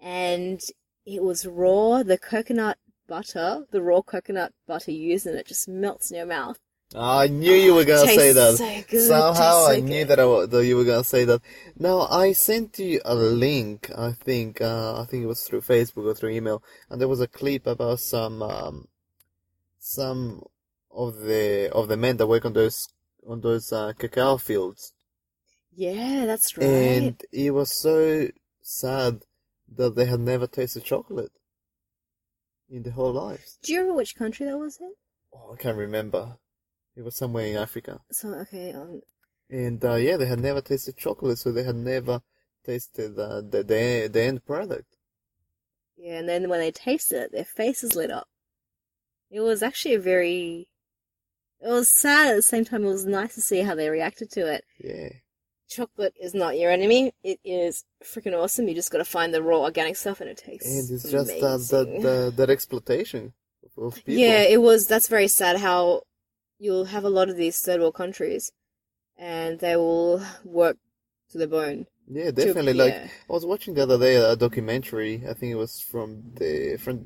And 0.00 0.60
it 1.06 1.22
was 1.22 1.46
raw, 1.46 2.02
the 2.02 2.18
coconut 2.18 2.78
butter, 3.06 3.66
the 3.70 3.82
raw 3.82 4.02
coconut 4.02 4.52
butter 4.66 4.90
used 4.90 5.26
in 5.26 5.34
it 5.36 5.46
just 5.46 5.68
melts 5.68 6.10
in 6.10 6.16
your 6.16 6.26
mouth. 6.26 6.58
I 6.96 7.26
knew 7.28 7.52
you 7.52 7.74
were 7.74 7.84
gonna 7.84 8.06
say 8.06 8.32
that. 8.32 8.56
so 8.56 8.82
good, 8.88 9.08
Somehow 9.08 9.64
so 9.66 9.72
I 9.72 9.80
knew 9.80 10.04
that, 10.04 10.20
I, 10.20 10.46
that 10.46 10.64
you 10.66 10.76
were 10.76 10.84
gonna 10.84 11.02
say 11.02 11.24
that. 11.24 11.40
Now 11.76 12.02
I 12.02 12.32
sent 12.32 12.78
you 12.78 13.00
a 13.04 13.14
link. 13.14 13.90
I 13.96 14.12
think 14.12 14.60
uh, 14.60 15.00
I 15.00 15.04
think 15.06 15.24
it 15.24 15.26
was 15.26 15.42
through 15.42 15.62
Facebook 15.62 16.06
or 16.06 16.14
through 16.14 16.30
email, 16.30 16.62
and 16.88 17.00
there 17.00 17.08
was 17.08 17.20
a 17.20 17.26
clip 17.26 17.66
about 17.66 17.98
some 18.00 18.42
um, 18.42 18.86
some 19.80 20.42
of 20.90 21.18
the 21.20 21.70
of 21.72 21.88
the 21.88 21.96
men 21.96 22.16
that 22.18 22.26
work 22.28 22.44
on 22.44 22.52
those 22.52 22.86
on 23.26 23.40
those 23.40 23.72
uh, 23.72 23.92
cacao 23.98 24.36
fields, 24.36 24.92
Yeah, 25.74 26.26
that's 26.26 26.56
right. 26.56 26.66
and 26.66 27.22
it 27.32 27.52
was 27.52 27.80
so 27.80 28.28
sad 28.62 29.22
that 29.76 29.94
they 29.96 30.06
had 30.06 30.20
never 30.20 30.46
tasted 30.46 30.84
chocolate 30.84 31.32
in 32.68 32.82
their 32.82 32.92
whole 32.92 33.12
lives. 33.12 33.58
Do 33.62 33.72
you 33.72 33.80
remember 33.80 33.96
which 33.98 34.16
country 34.16 34.46
that 34.46 34.58
was 34.58 34.78
in? 34.80 34.92
Oh, 35.32 35.52
I 35.52 35.56
can't 35.56 35.76
remember. 35.76 36.38
It 36.96 37.02
was 37.02 37.16
somewhere 37.16 37.46
in 37.46 37.56
Africa. 37.56 38.00
So, 38.10 38.28
okay, 38.34 38.72
um, 38.72 39.02
And 39.50 39.84
uh, 39.84 39.94
yeah, 39.96 40.16
they 40.16 40.26
had 40.26 40.40
never 40.40 40.60
tasted 40.60 40.96
chocolate, 40.96 41.38
so 41.38 41.52
they 41.52 41.64
had 41.64 41.76
never 41.76 42.22
tasted 42.64 43.18
uh, 43.18 43.40
the, 43.42 43.62
the 43.62 44.08
the 44.12 44.22
end 44.22 44.44
product. 44.46 44.96
yeah, 45.96 46.18
and 46.18 46.28
then 46.28 46.48
when 46.48 46.60
they 46.60 46.70
tasted 46.72 47.22
it, 47.22 47.32
their 47.32 47.44
faces 47.44 47.94
lit 47.94 48.10
up. 48.10 48.28
It 49.30 49.40
was 49.40 49.62
actually 49.62 49.94
a 49.94 50.00
very, 50.00 50.68
it 51.60 51.68
was 51.68 51.90
sad 52.00 52.28
at 52.28 52.36
the 52.36 52.42
same 52.42 52.64
time. 52.64 52.84
It 52.84 52.88
was 52.88 53.06
nice 53.06 53.34
to 53.34 53.40
see 53.40 53.60
how 53.62 53.74
they 53.74 53.90
reacted 53.90 54.30
to 54.32 54.52
it. 54.52 54.64
Yeah, 54.78 55.08
Chocolate 55.74 56.14
is 56.20 56.34
not 56.34 56.58
your 56.58 56.70
enemy. 56.70 57.12
It 57.24 57.40
is 57.44 57.84
freaking 58.02 58.38
awesome. 58.40 58.68
You 58.68 58.74
just 58.74 58.92
got 58.92 58.98
to 58.98 59.04
find 59.04 59.34
the 59.34 59.42
raw 59.42 59.60
organic 59.62 59.96
stuff, 59.96 60.20
and 60.20 60.30
it 60.30 60.38
tastes. 60.38 60.66
and 60.66 60.90
it's 60.90 61.10
just 61.10 61.30
uh, 61.30 61.56
that 61.56 61.68
that 61.70 62.02
that, 62.02 62.36
that 62.36 62.50
exploitation 62.50 63.32
of 63.76 63.96
people. 63.96 64.14
Yeah, 64.14 64.42
it 64.42 64.62
was. 64.62 64.86
That's 64.86 65.08
very 65.08 65.28
sad. 65.28 65.58
How 65.58 66.02
you'll 66.58 66.86
have 66.86 67.04
a 67.04 67.10
lot 67.10 67.28
of 67.28 67.36
these 67.36 67.58
third 67.60 67.80
world 67.80 67.94
countries, 67.94 68.52
and 69.18 69.58
they 69.58 69.76
will 69.76 70.22
work 70.44 70.76
to 71.30 71.38
the 71.38 71.48
bone. 71.48 71.86
yeah, 72.08 72.26
to- 72.26 72.32
definitely. 72.32 72.74
Like 72.74 72.94
yeah. 72.94 73.08
I 73.28 73.32
was 73.32 73.44
watching 73.44 73.74
the 73.74 73.82
other 73.82 73.98
day 73.98 74.16
a 74.16 74.36
documentary. 74.36 75.22
I 75.28 75.34
think 75.34 75.50
it 75.52 75.56
was 75.56 75.80
from 75.80 76.22
the 76.36 76.76
from. 76.76 77.04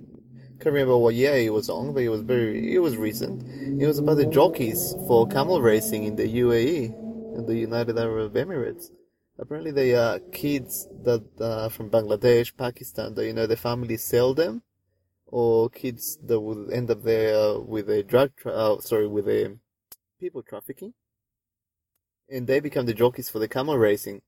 Can't 0.60 0.74
remember 0.74 0.98
what 0.98 1.14
year 1.14 1.36
it 1.36 1.52
was 1.52 1.70
on, 1.70 1.94
but 1.94 2.02
it 2.02 2.08
was 2.08 2.22
very. 2.22 2.74
It 2.74 2.80
was 2.80 2.96
recent. 2.96 3.44
It 3.80 3.86
was 3.86 3.98
about 4.00 4.16
the 4.16 4.26
jockeys 4.26 4.92
for 5.06 5.26
camel 5.28 5.62
racing 5.62 6.02
in 6.02 6.16
the 6.16 6.26
UAE, 6.42 7.07
in 7.38 7.46
the 7.46 7.56
United 7.56 7.96
Arab 7.96 8.34
Emirates. 8.34 8.90
Apparently, 9.38 9.70
they 9.70 9.94
are 9.94 10.18
kids 10.18 10.88
that 11.04 11.22
from 11.72 11.88
Bangladesh, 11.88 12.56
Pakistan. 12.56 13.14
That 13.14 13.26
you 13.26 13.32
know 13.32 13.46
the 13.46 13.56
families 13.56 14.02
sell 14.02 14.34
them, 14.34 14.62
or 15.26 15.70
kids 15.70 16.18
that 16.26 16.40
would 16.40 16.72
end 16.72 16.90
up 16.90 17.04
there 17.04 17.60
with 17.60 17.88
a 17.88 18.02
drug. 18.02 18.32
Tra- 18.36 18.52
uh, 18.52 18.80
sorry, 18.80 19.06
with 19.06 19.28
a 19.28 19.56
people 20.18 20.42
trafficking, 20.42 20.94
and 22.28 22.48
they 22.48 22.58
become 22.58 22.86
the 22.86 23.00
jockeys 23.02 23.30
for 23.30 23.38
the 23.38 23.48
camel 23.48 23.78
racing. 23.78 24.22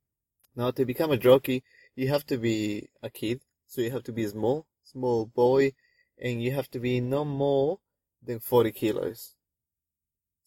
Now, 0.55 0.71
to 0.71 0.85
become 0.85 1.11
a 1.11 1.17
jockey, 1.17 1.65
you 1.97 2.09
have 2.09 2.25
to 2.27 2.39
be 2.39 2.89
a 3.03 3.11
kid, 3.11 3.41
so 3.67 3.81
you 3.81 3.91
have 3.91 4.05
to 4.05 4.13
be 4.13 4.27
small, 4.29 4.67
small 4.85 5.27
boy, 5.27 5.73
and 6.17 6.41
you 6.43 6.53
have 6.53 6.71
to 6.71 6.79
be 6.79 7.01
no 7.01 7.25
more 7.25 7.81
than 8.23 8.39
40 8.39 8.71
kilos. 8.71 9.35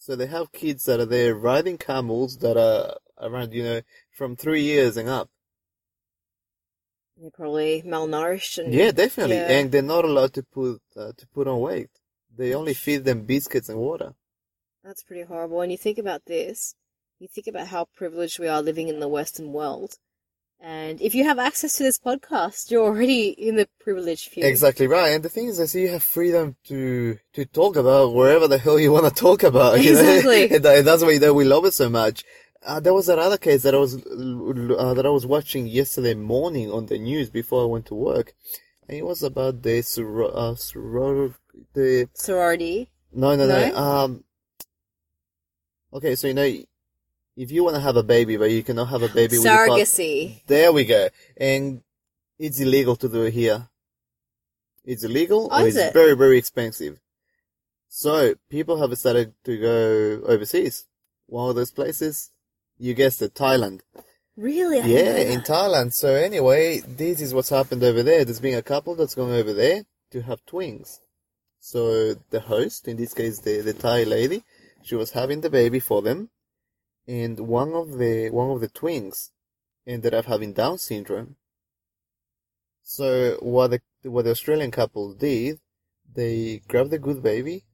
So 0.06 0.18
they 0.18 0.28
have 0.28 0.52
kids 0.52 0.84
that 0.84 1.00
are 1.00 1.06
there 1.06 1.34
riding 1.34 1.78
camels 1.78 2.40
that 2.40 2.58
are 2.58 2.98
around, 3.26 3.54
you 3.54 3.64
know, 3.64 3.82
from 4.12 4.36
three 4.36 4.62
years 4.62 4.98
and 4.98 5.08
up. 5.08 5.30
They're 7.16 7.32
probably 7.32 7.84
malnourished 7.84 8.58
and 8.58 8.74
Yeah, 8.74 8.92
definitely. 8.92 9.38
Yeah. 9.38 9.50
And 9.50 9.72
they're 9.72 9.82
not 9.82 10.04
allowed 10.04 10.34
to 10.34 10.44
put, 10.44 10.82
uh, 10.98 11.14
to 11.16 11.28
put 11.28 11.48
on 11.48 11.62
weight. 11.62 11.90
They 12.36 12.54
only 12.54 12.74
feed 12.74 13.06
them 13.06 13.22
biscuits 13.22 13.70
and 13.70 13.80
water. 13.80 14.14
That's 14.84 15.04
pretty 15.04 15.24
horrible. 15.24 15.62
And 15.62 15.72
you 15.72 15.78
think 15.78 15.98
about 15.98 16.26
this, 16.26 16.76
you 17.20 17.30
think 17.30 17.48
about 17.48 17.68
how 17.68 17.88
privileged 17.96 18.40
we 18.40 18.50
are 18.50 18.62
living 18.62 18.90
in 18.90 19.00
the 19.00 19.08
Western 19.08 19.54
world. 19.54 20.00
And 20.66 21.02
if 21.02 21.14
you 21.14 21.26
have 21.26 21.40
access 21.40 21.76
to 21.76 21.84
this 21.84 22.00
podcast, 22.00 22.72
you're 22.72 22.86
already 22.86 23.28
in 23.28 23.58
the 23.58 23.68
privileged 23.82 24.30
few. 24.30 24.46
Exactly 24.46 24.88
right. 24.88 25.10
And 25.10 25.22
the 25.22 25.28
thing 25.28 25.48
is, 25.50 25.60
I 25.60 25.66
see 25.66 25.82
you 25.82 25.90
have 25.90 26.04
freedom 26.04 26.56
to 26.70 27.18
to 27.34 27.44
talk 27.46 27.76
about 27.76 28.14
wherever 28.14 28.48
the 28.48 28.58
hell 28.58 28.80
you 28.80 28.94
want 28.94 29.06
to 29.14 29.22
talk 29.28 29.44
about. 29.44 29.82
you 29.82 29.94
know? 29.94 30.00
Exactly. 30.00 30.50
and 30.56 30.64
that's 30.88 31.04
why 31.04 31.18
that 31.18 31.34
we 31.34 31.44
love 31.44 31.66
it 31.66 31.74
so 31.74 31.90
much. 31.90 32.24
Uh, 32.66 32.80
there 32.80 32.94
was 32.94 33.10
another 33.10 33.38
case 33.38 33.64
that 33.64 33.76
I 33.76 33.78
was 33.78 33.96
uh, 33.98 34.94
that 34.94 35.06
I 35.06 35.10
was 35.10 35.26
watching 35.26 35.68
yesterday 35.68 36.14
morning 36.14 36.72
on 36.72 36.86
the 36.86 36.98
news 36.98 37.30
before 37.30 37.64
I 37.64 37.66
went 37.66 37.88
to 37.88 37.96
work, 37.96 38.34
And 38.88 38.98
it 38.98 39.06
was 39.06 39.22
about 39.22 39.64
the 39.64 39.80
soror, 39.82 40.32
uh, 40.34 40.54
soror, 40.56 41.36
the 41.74 42.08
Sorority. 42.14 42.90
no, 43.12 43.36
no, 43.36 43.46
no, 43.48 43.68
No? 43.68 43.76
Um. 43.76 44.24
Okay, 45.92 46.16
so 46.16 46.28
you 46.28 46.34
know, 46.34 46.50
if 47.36 47.52
you 47.52 47.64
want 47.64 47.76
to 47.76 47.82
have 47.82 47.96
a 47.98 48.04
baby, 48.04 48.38
but 48.38 48.52
you 48.52 48.64
cannot 48.64 48.90
have 48.90 49.04
a 49.04 49.10
baby 49.10 49.38
with 49.38 49.48
Surrogacy. 49.48 50.42
There 50.48 50.72
we 50.72 50.86
go. 50.86 51.10
And 51.38 51.82
it's 52.38 52.60
illegal 52.60 52.96
to 52.98 53.10
do 53.10 53.24
it 53.24 53.34
here. 53.34 53.70
It's 54.86 55.04
illegal 55.04 55.50
Oh, 55.52 55.66
it's 55.66 55.78
it? 55.78 55.94
very, 55.94 56.16
very 56.16 56.38
expensive. 56.38 57.00
So 57.88 58.36
people 58.50 58.78
have 58.78 58.90
decided 58.90 59.34
to 59.46 59.58
go 59.58 60.26
overseas. 60.28 60.88
One 61.28 61.50
of 61.50 61.56
those 61.56 61.72
places, 61.72 62.32
you 62.78 62.94
guessed 62.94 63.22
it, 63.22 63.34
Thailand. 63.34 63.82
Really? 64.36 64.82
I 64.82 64.86
Yeah, 64.86 65.18
in. 65.18 65.42
Thailand. 65.42 65.94
So 65.94 66.14
anyway, 66.16 66.80
this 66.80 67.22
is 67.22 67.34
what's 67.34 67.50
happened 67.50 67.84
over 67.84 68.04
there. 68.04 68.26
There's 68.26 68.40
been 68.40 68.58
a 68.58 68.64
couple 68.64 68.96
that's 68.96 69.16
going 69.16 69.34
over 69.34 69.54
there 69.54 69.86
to 70.12 70.22
have 70.24 70.46
twins. 70.46 71.00
So 71.60 72.16
the 72.30 72.42
host, 72.42 72.88
in 72.88 72.98
this 72.98 73.14
case 73.14 73.40
the, 73.40 73.62
the 73.62 73.74
Thai 73.74 74.04
lady, 74.04 74.44
she 74.82 74.96
was 74.96 75.12
having 75.12 75.42
the 75.42 75.50
baby 75.50 75.80
for 75.80 76.02
them, 76.02 76.30
and 77.08 77.40
one 77.40 77.74
of 77.74 77.98
the 77.98 78.30
one 78.30 78.52
of 78.52 78.62
the 78.62 78.70
twins 78.70 79.32
ended 79.86 80.14
up 80.14 80.26
having 80.26 80.54
Down 80.54 80.78
syndrome. 80.78 81.36
So 82.82 83.38
what 83.42 83.72
the 83.72 83.82
what 84.04 84.26
the 84.26 84.32
Australian 84.32 84.72
couple 84.72 85.14
did, 85.14 85.60
they 86.14 86.62
grabbed 86.68 86.92
the 86.92 87.00
good 87.00 87.24
baby, 87.24 87.66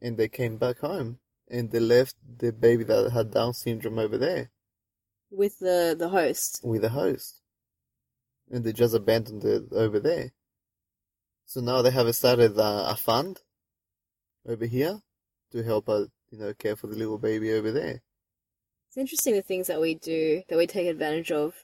and 0.00 0.16
they 0.16 0.28
came 0.28 0.56
back 0.56 0.78
home, 0.78 1.18
and 1.48 1.70
they 1.70 1.80
left 1.80 2.16
the 2.38 2.52
baby 2.52 2.84
that 2.84 3.12
had 3.12 3.32
Down 3.32 3.54
syndrome 3.54 3.98
over 3.98 4.18
there 4.18 4.50
with 5.32 5.58
the 5.58 5.96
the 5.98 6.10
host. 6.10 6.60
with 6.62 6.82
the 6.82 6.90
host. 6.90 7.40
And 8.50 8.64
they 8.64 8.72
just 8.72 8.94
abandoned 8.94 9.44
it 9.44 9.72
over 9.72 9.98
there. 9.98 10.32
So 11.46 11.60
now 11.60 11.80
they 11.80 11.90
have 11.90 12.14
started 12.14 12.58
uh, 12.58 12.86
a 12.88 12.96
fund 12.96 13.40
over 14.46 14.66
here 14.66 15.00
to 15.52 15.62
help 15.62 15.88
out, 15.88 16.08
you 16.30 16.38
know, 16.38 16.52
care 16.52 16.76
for 16.76 16.86
the 16.86 16.96
little 16.96 17.18
baby 17.18 17.52
over 17.52 17.72
there. 17.72 18.02
It's 18.92 18.98
interesting 18.98 19.32
the 19.34 19.40
things 19.40 19.68
that 19.68 19.80
we 19.80 19.94
do 19.94 20.42
that 20.50 20.58
we 20.58 20.66
take 20.66 20.86
advantage 20.86 21.32
of, 21.32 21.54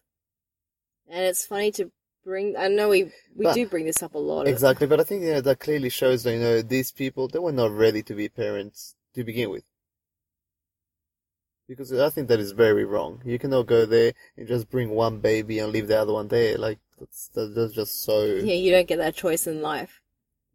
and 1.06 1.24
it's 1.24 1.44
funny 1.44 1.70
to 1.72 1.90
bring. 2.24 2.56
I 2.56 2.68
know 2.68 2.88
we 2.88 3.12
we 3.36 3.44
But- 3.44 3.54
do 3.54 3.66
bring 3.68 3.84
this 3.84 4.02
up 4.02 4.14
a 4.14 4.18
lot. 4.18 4.48
Exactly, 4.48 4.86
but 4.86 4.98
I 4.98 5.04
think 5.04 5.24
you 5.24 5.32
know, 5.32 5.42
that 5.42 5.60
clearly 5.60 5.90
shows 5.90 6.22
that, 6.22 6.32
you 6.32 6.38
know, 6.38 6.62
these 6.62 6.90
people, 6.90 7.28
they 7.28 7.38
were 7.38 7.52
not 7.52 7.70
ready 7.70 8.02
to 8.04 8.14
be 8.14 8.30
parents 8.30 8.94
to 9.12 9.24
begin 9.24 9.50
with. 9.50 9.64
Because 11.68 11.92
I 11.92 12.08
think 12.08 12.28
that 12.28 12.40
is 12.40 12.52
very 12.52 12.86
wrong. 12.86 13.20
You 13.26 13.38
cannot 13.38 13.66
go 13.66 13.84
there 13.84 14.14
and 14.38 14.48
just 14.48 14.70
bring 14.70 14.88
one 14.88 15.20
baby 15.20 15.58
and 15.58 15.70
leave 15.70 15.86
the 15.88 16.00
other 16.00 16.14
one 16.14 16.28
there. 16.28 16.56
Like, 16.56 16.78
that's, 16.98 17.28
that's 17.34 17.74
just 17.74 18.04
so, 18.04 18.24
Yeah, 18.24 18.54
you 18.54 18.70
don't 18.72 18.88
get 18.88 18.96
that 18.96 19.14
choice 19.14 19.46
in 19.46 19.60
life, 19.60 20.00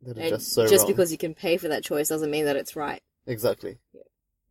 that 0.02 0.18
is 0.18 0.24
and 0.24 0.30
just 0.30 0.54
so 0.54 0.66
just 0.66 0.86
wrong. 0.86 0.92
because 0.92 1.12
you 1.12 1.20
can 1.20 1.36
pay 1.36 1.58
for 1.58 1.68
that 1.68 1.84
choice 1.84 2.10
doesn't 2.10 2.32
mean 2.32 2.46
that 2.46 2.56
it's 2.56 2.76
right. 2.76 3.04
Exactly. 3.28 3.78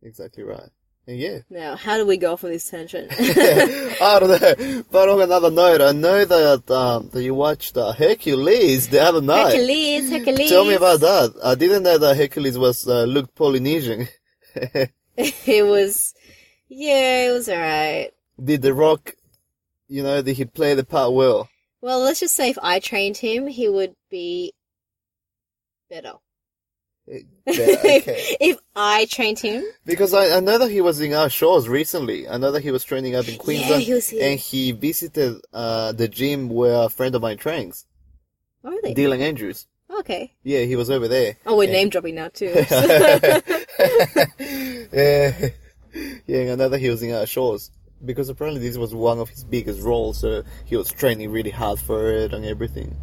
Exactly 0.01 0.43
right. 0.43 0.69
Yeah. 1.05 1.39
Now, 1.49 1.75
how 1.75 1.97
do 1.97 2.05
we 2.05 2.15
go 2.15 2.33
off 2.33 2.45
on 2.45 2.51
this 2.51 2.69
tangent? 2.69 3.11
I 3.19 4.19
don't 4.19 4.41
know. 4.41 4.83
But 4.89 5.09
on 5.09 5.21
another 5.21 5.51
note, 5.51 5.81
I 5.81 5.91
know 5.91 6.23
that 6.23 6.71
um, 6.71 7.09
that 7.09 7.21
you 7.21 7.33
watched 7.33 7.75
uh, 7.75 7.91
Hercules 7.91 8.87
the 8.87 9.01
other 9.01 9.21
night. 9.21 9.51
Hercules, 9.51 10.09
Hercules. 10.09 10.49
Tell 10.49 10.63
me 10.63 10.75
about 10.75 11.01
that. 11.01 11.33
I 11.43 11.55
didn't 11.55 11.83
know 11.83 11.97
that 11.97 12.15
Hercules 12.15 12.57
was 12.57 12.87
uh, 12.87 13.03
looked 13.03 13.35
Polynesian. 13.35 14.07
it 15.17 15.65
was, 15.67 16.13
yeah, 16.69 17.29
it 17.29 17.33
was 17.33 17.49
alright. 17.49 18.11
did 18.41 18.61
The 18.61 18.73
Rock, 18.73 19.13
you 19.89 20.03
know, 20.03 20.21
did 20.21 20.37
he 20.37 20.45
play 20.45 20.73
the 20.73 20.85
part 20.85 21.11
well? 21.11 21.49
Well, 21.81 21.99
let's 21.99 22.21
just 22.21 22.35
say 22.35 22.49
if 22.49 22.57
I 22.63 22.79
trained 22.79 23.17
him, 23.17 23.47
he 23.47 23.67
would 23.67 23.93
be 24.09 24.53
better. 25.89 26.13
Yeah, 27.05 27.19
okay. 27.49 28.37
if 28.39 28.57
I 28.75 29.05
trained 29.05 29.39
him, 29.39 29.63
Because 29.85 30.13
I, 30.13 30.37
I 30.37 30.39
know 30.39 30.57
that 30.57 30.71
he 30.71 30.79
was 30.81 31.01
in 31.01 31.13
our 31.13 31.29
shows 31.29 31.67
recently. 31.67 32.27
I 32.29 32.37
know 32.37 32.51
that 32.51 32.63
he 32.63 32.71
was 32.71 32.83
training 32.85 33.13
up 33.15 33.27
in 33.27 33.37
Queensland. 33.37 33.83
he 33.83 33.93
was 33.93 34.07
here. 34.09 34.23
And 34.31 34.39
he 34.39 34.71
visited 34.71 35.41
uh, 35.53 35.91
the 35.91 36.07
gym 36.07 36.47
where 36.49 36.85
a 36.85 36.89
friend 36.89 37.13
of 37.15 37.21
mine 37.21 37.37
trains, 37.37 37.85
oh 38.63 38.69
really? 38.69 38.95
Dylan 38.95 39.19
Andrews. 39.19 39.67
okay. 39.99 40.33
Yeah, 40.43 40.61
he 40.63 40.75
was 40.77 40.89
over 40.89 41.07
there. 41.09 41.35
Oh, 41.45 41.57
we're 41.57 41.63
And- 41.65 41.73
name 41.73 41.89
dropping 41.89 42.15
now 42.15 42.29
too. 42.29 42.45
yeah, 44.93 45.49
yeah, 46.25 46.51
I 46.51 46.55
know 46.55 46.69
that 46.69 46.79
he 46.79 46.89
was 46.89 47.03
in 47.03 47.13
our 47.13 47.25
shows 47.25 47.69
because 48.05 48.29
apparently 48.29 48.61
this 48.61 48.77
was 48.77 48.93
one 48.95 49.19
of 49.19 49.29
his 49.29 49.43
biggest 49.43 49.81
roles, 49.81 50.19
so 50.19 50.43
he 50.65 50.75
was 50.77 50.89
training 50.91 51.31
really 51.31 51.49
hard 51.51 51.79
for 51.79 52.11
it 52.11 52.33
and 52.33 52.45
everything. 52.45 52.95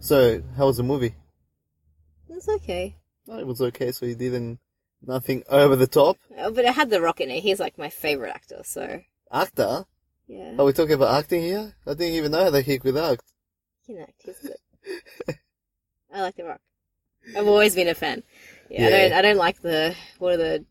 So, 0.00 0.42
how 0.56 0.66
was 0.66 0.76
the 0.76 0.82
movie? 0.84 1.14
It's 2.28 2.48
okay. 2.48 2.96
Oh, 3.28 3.38
it 3.38 3.46
was 3.46 3.60
okay, 3.60 3.92
so 3.92 4.06
he 4.06 4.14
didn't 4.14 4.58
nothing 5.06 5.42
over 5.48 5.76
the 5.76 5.86
top. 5.86 6.16
Uh, 6.36 6.50
But 6.50 6.64
it 6.64 6.74
had 6.74 6.90
The 6.90 7.00
Rock 7.00 7.20
in 7.20 7.30
it. 7.30 7.42
He's 7.42 7.60
like 7.60 7.78
my 7.78 7.90
favorite 7.90 8.30
actor, 8.34 8.62
so 8.64 9.00
Actor? 9.30 9.84
yeah. 10.26 10.54
Are 10.58 10.64
we 10.64 10.72
talking 10.72 10.94
about 10.94 11.14
acting 11.14 11.42
here? 11.42 11.74
I 11.86 11.90
didn't 11.94 12.14
even 12.14 12.32
know 12.32 12.50
that 12.50 12.64
he 12.64 12.78
could 12.78 12.96
act. 12.96 13.24
He 13.86 13.94
can 13.94 14.02
act. 14.02 14.22
He's 14.24 14.38
good. 14.38 15.36
I 16.12 16.22
like 16.22 16.36
The 16.36 16.44
Rock. 16.44 16.60
I've 17.36 17.46
always 17.46 17.74
been 17.74 17.88
a 17.88 17.94
fan. 17.94 18.22
Yeah, 18.70 18.86
I 18.86 18.90
don't. 18.90 19.12
I 19.12 19.22
don't 19.22 19.36
like 19.36 19.60
the 19.60 19.94
what 20.18 20.34
are 20.34 20.36
the 20.38 20.64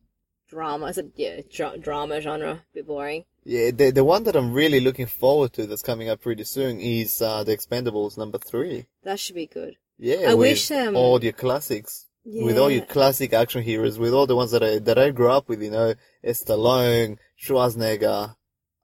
drama? 0.50 0.88
Is 0.88 0.98
it 0.98 1.12
yeah 1.16 1.42
dra- 1.52 1.78
drama 1.78 2.20
genre? 2.22 2.52
A 2.52 2.62
bit 2.74 2.88
boring. 2.88 3.26
Yeah, 3.44 3.72
the 3.72 3.92
the 3.92 4.04
one 4.04 4.24
that 4.24 4.36
I'm 4.36 4.52
really 4.54 4.80
looking 4.80 5.06
forward 5.06 5.54
to 5.54 5.68
that's 5.68 5.84
coming 5.84 6.10
up 6.10 6.22
pretty 6.22 6.44
soon 6.44 6.80
is 6.80 7.22
uh, 7.22 7.44
the 7.44 7.56
Expendables 7.56 8.18
number 8.18 8.40
three. 8.40 8.88
That 9.04 9.20
should 9.20 9.36
be 9.36 9.46
good. 9.46 9.76
Yeah, 10.00 10.30
I 10.30 10.34
wish, 10.34 10.70
um, 10.72 10.96
all 10.96 11.24
your 11.24 11.34
classics. 11.34 12.07
With 12.28 12.58
all 12.58 12.70
your 12.70 12.86
classic 12.86 13.34
action 13.34 13.64
heroes, 13.64 13.98
with 13.98 14.14
all 14.14 14.28
the 14.28 14.36
ones 14.36 14.52
that 14.52 14.64
I 14.64 14.80
that 14.80 14.98
I 14.98 15.12
grew 15.12 15.30
up 15.32 15.48
with, 15.48 15.62
you 15.62 15.72
know, 15.72 15.94
Stallone, 16.26 17.18
Schwarzenegger. 17.42 18.36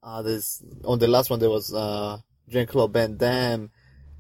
Uh, 0.02 0.22
there's 0.22 0.64
on 0.86 1.00
the 1.00 1.08
last 1.08 1.30
one 1.30 1.40
there 1.40 1.50
was 1.50 1.74
uh 1.74 2.18
Jean 2.50 2.68
Claude 2.68 2.94
Van 2.94 3.18
Damme. 3.18 3.72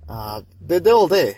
Uh, 0.07 0.41
they're, 0.61 0.79
they're 0.79 0.93
all 0.93 1.07
there, 1.07 1.35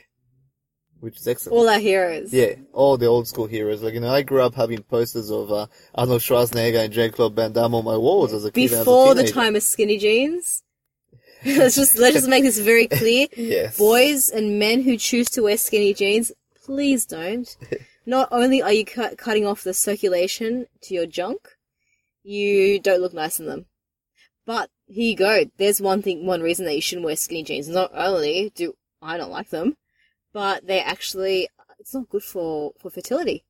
which 0.99 1.17
is 1.17 1.27
excellent. 1.27 1.57
All 1.57 1.69
our 1.69 1.79
heroes. 1.79 2.33
yeah, 2.33 2.55
all 2.73 2.97
the 2.97 3.05
old 3.05 3.27
school 3.27 3.45
heroes. 3.47 3.83
Like 3.83 3.93
you 3.93 3.99
know, 3.99 4.11
I 4.13 4.23
grew 4.23 4.41
up 4.41 4.55
having 4.55 4.81
posters 4.83 5.31
of 5.31 5.51
uh, 5.51 5.67
Arnold 5.93 6.21
Schwarzenegger 6.21 6.83
and 6.85 6.93
Jean 6.93 7.11
Claude 7.11 7.35
Van 7.35 7.51
Damme 7.53 7.75
on 7.75 7.85
my 7.85 7.97
walls 7.97 8.33
as 8.33 8.45
a 8.45 8.51
kid. 8.51 8.65
as 8.65 8.73
a 8.73 8.77
Before 8.79 9.13
the 9.13 9.27
time 9.27 9.55
of 9.55 9.63
skinny 9.63 9.97
jeans. 9.97 10.63
let's 11.45 11.75
just 11.75 11.99
let's 11.99 12.15
just 12.15 12.27
make 12.27 12.43
this 12.43 12.57
very 12.57 12.87
clear. 12.87 13.27
Yes. 13.37 13.77
Boys 13.77 14.29
and 14.29 14.57
men 14.57 14.81
who 14.81 14.97
choose 14.97 15.29
to 15.31 15.41
wear 15.43 15.57
skinny 15.57 15.93
jeans, 15.93 16.31
please 16.65 17.05
don't. 17.05 17.55
Not 18.05 18.27
only 18.31 18.61
are 18.61 18.73
you 18.73 18.85
cut, 18.85 19.17
cutting 19.17 19.45
off 19.45 19.63
the 19.63 19.73
circulation 19.73 20.67
to 20.81 20.93
your 20.93 21.05
junk, 21.05 21.57
you 22.23 22.79
don't 22.79 23.01
look 23.01 23.13
nice 23.13 23.39
in 23.39 23.45
them. 23.45 23.65
But 24.45 24.69
here 24.87 25.11
you 25.11 25.15
go. 25.15 25.45
There's 25.57 25.81
one 25.81 26.01
thing, 26.01 26.25
one 26.25 26.41
reason 26.41 26.65
that 26.65 26.75
you 26.75 26.81
shouldn't 26.81 27.05
wear 27.05 27.15
skinny 27.15 27.43
jeans. 27.43 27.67
Not 27.67 27.91
only 27.93 28.51
do 28.55 28.75
I 29.01 29.17
don't 29.17 29.31
like 29.31 29.49
them, 29.49 29.77
but 30.33 30.67
they 30.67 30.79
actually 30.79 31.49
it's 31.79 31.93
not 31.93 32.09
good 32.09 32.23
for 32.23 32.73
for 32.79 32.89
fertility. 32.89 33.43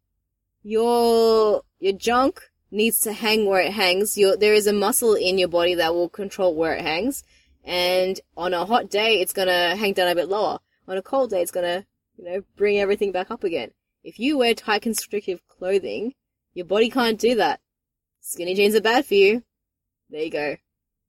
Your 0.64 1.64
your 1.80 1.94
junk 1.94 2.50
needs 2.72 3.00
to 3.02 3.14
hang 3.14 3.46
where 3.46 3.62
it 3.62 3.74
hangs. 3.74 4.18
Your 4.18 4.38
there 4.38 4.54
is 4.54 4.68
a 4.68 4.74
muscle 4.74 5.16
in 5.16 5.38
your 5.38 5.50
body 5.50 5.76
that 5.76 5.94
will 5.94 6.10
control 6.10 6.56
where 6.56 6.74
it 6.74 6.82
hangs, 6.82 7.24
and 7.64 8.20
on 8.38 8.54
a 8.54 8.66
hot 8.66 8.90
day 8.90 9.22
it's 9.22 9.34
gonna 9.34 9.76
hang 9.76 9.94
down 9.94 10.08
a 10.08 10.16
bit 10.16 10.30
lower. 10.30 10.60
On 10.88 10.98
a 10.98 11.02
cold 11.02 11.32
day 11.32 11.42
it's 11.42 11.52
gonna 11.52 11.86
you 12.18 12.26
know 12.26 12.42
bring 12.56 12.80
everything 12.80 13.12
back 13.12 13.32
up 13.32 13.44
again. 13.44 13.72
If 14.04 14.20
you 14.20 14.38
wear 14.38 14.54
tight 14.54 14.84
constrictive 14.84 15.42
clothing, 15.48 16.14
your 16.54 16.66
body 16.66 16.90
can't 16.90 17.20
do 17.20 17.36
that. 17.36 17.60
Skinny 18.22 18.56
jeans 18.56 18.76
are 18.76 18.82
bad 18.82 19.06
for 19.06 19.16
you. 19.16 19.44
There 20.10 20.24
you 20.24 20.32
go. 20.32 20.58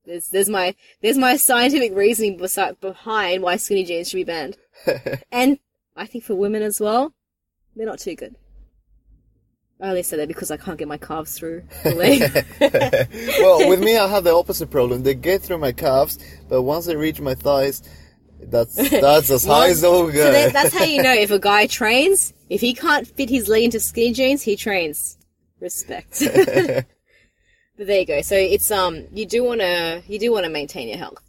There's 0.05 0.29
there's 0.29 0.49
my 0.49 0.75
there's 1.03 1.19
my 1.19 1.37
scientific 1.37 1.95
reasoning 1.95 2.37
beside, 2.37 2.81
behind 2.81 3.43
why 3.43 3.57
skinny 3.57 3.85
jeans 3.85 4.09
should 4.09 4.17
be 4.17 4.25
banned. 4.25 4.57
And 5.33 5.59
I 5.97 6.07
think 6.07 6.25
for 6.25 6.35
women 6.35 6.63
as 6.63 6.81
well, 6.81 7.15
they're 7.75 7.87
not 7.87 7.99
too 7.99 8.15
good. 8.15 8.37
I 9.81 9.89
only 9.89 10.03
say 10.03 10.17
that 10.17 10.29
because 10.29 10.51
I 10.51 10.57
can't 10.57 10.79
get 10.79 10.89
my 10.89 10.97
calves 10.97 11.39
through 11.39 11.65
the 11.85 11.95
leg. 11.95 12.21
well, 13.41 13.69
with 13.69 13.81
me, 13.83 13.99
I 13.99 14.07
have 14.09 14.25
the 14.25 14.35
opposite 14.35 14.71
problem. 14.71 15.03
They 15.03 15.15
get 15.15 15.43
through 15.43 15.59
my 15.59 15.73
calves, 15.73 16.19
but 16.49 16.63
once 16.63 16.87
they 16.87 16.97
reach 16.97 17.21
my 17.21 17.35
thighs, 17.35 17.83
that's 18.41 18.75
that's 18.75 19.31
as 19.31 19.45
high 19.45 19.69
as 19.71 19.81
they'll 19.81 20.07
go. 20.07 20.13
so 20.13 20.33
that, 20.33 20.53
that's 20.53 20.75
how 20.75 20.85
you 20.85 21.03
know 21.03 21.15
if 21.15 21.31
a 21.31 21.39
guy 21.39 21.67
trains. 21.67 22.33
If 22.49 22.61
he 22.61 22.75
can't 22.75 23.07
fit 23.07 23.29
his 23.29 23.49
leg 23.49 23.65
into 23.65 23.81
skinny 23.81 24.13
jeans, 24.13 24.43
he 24.43 24.57
trains. 24.57 25.19
Respect. 25.61 26.21
but 26.35 26.87
there 27.77 28.01
you 28.01 28.07
go. 28.07 28.21
So 28.21 28.37
it's 28.37 28.71
um, 28.71 29.07
you 29.13 29.27
do 29.27 29.43
want 29.43 29.61
to 29.61 30.03
you 30.07 30.19
do 30.19 30.33
want 30.33 30.45
to 30.45 30.51
maintain 30.51 30.89
your 30.89 30.99
health, 30.99 31.23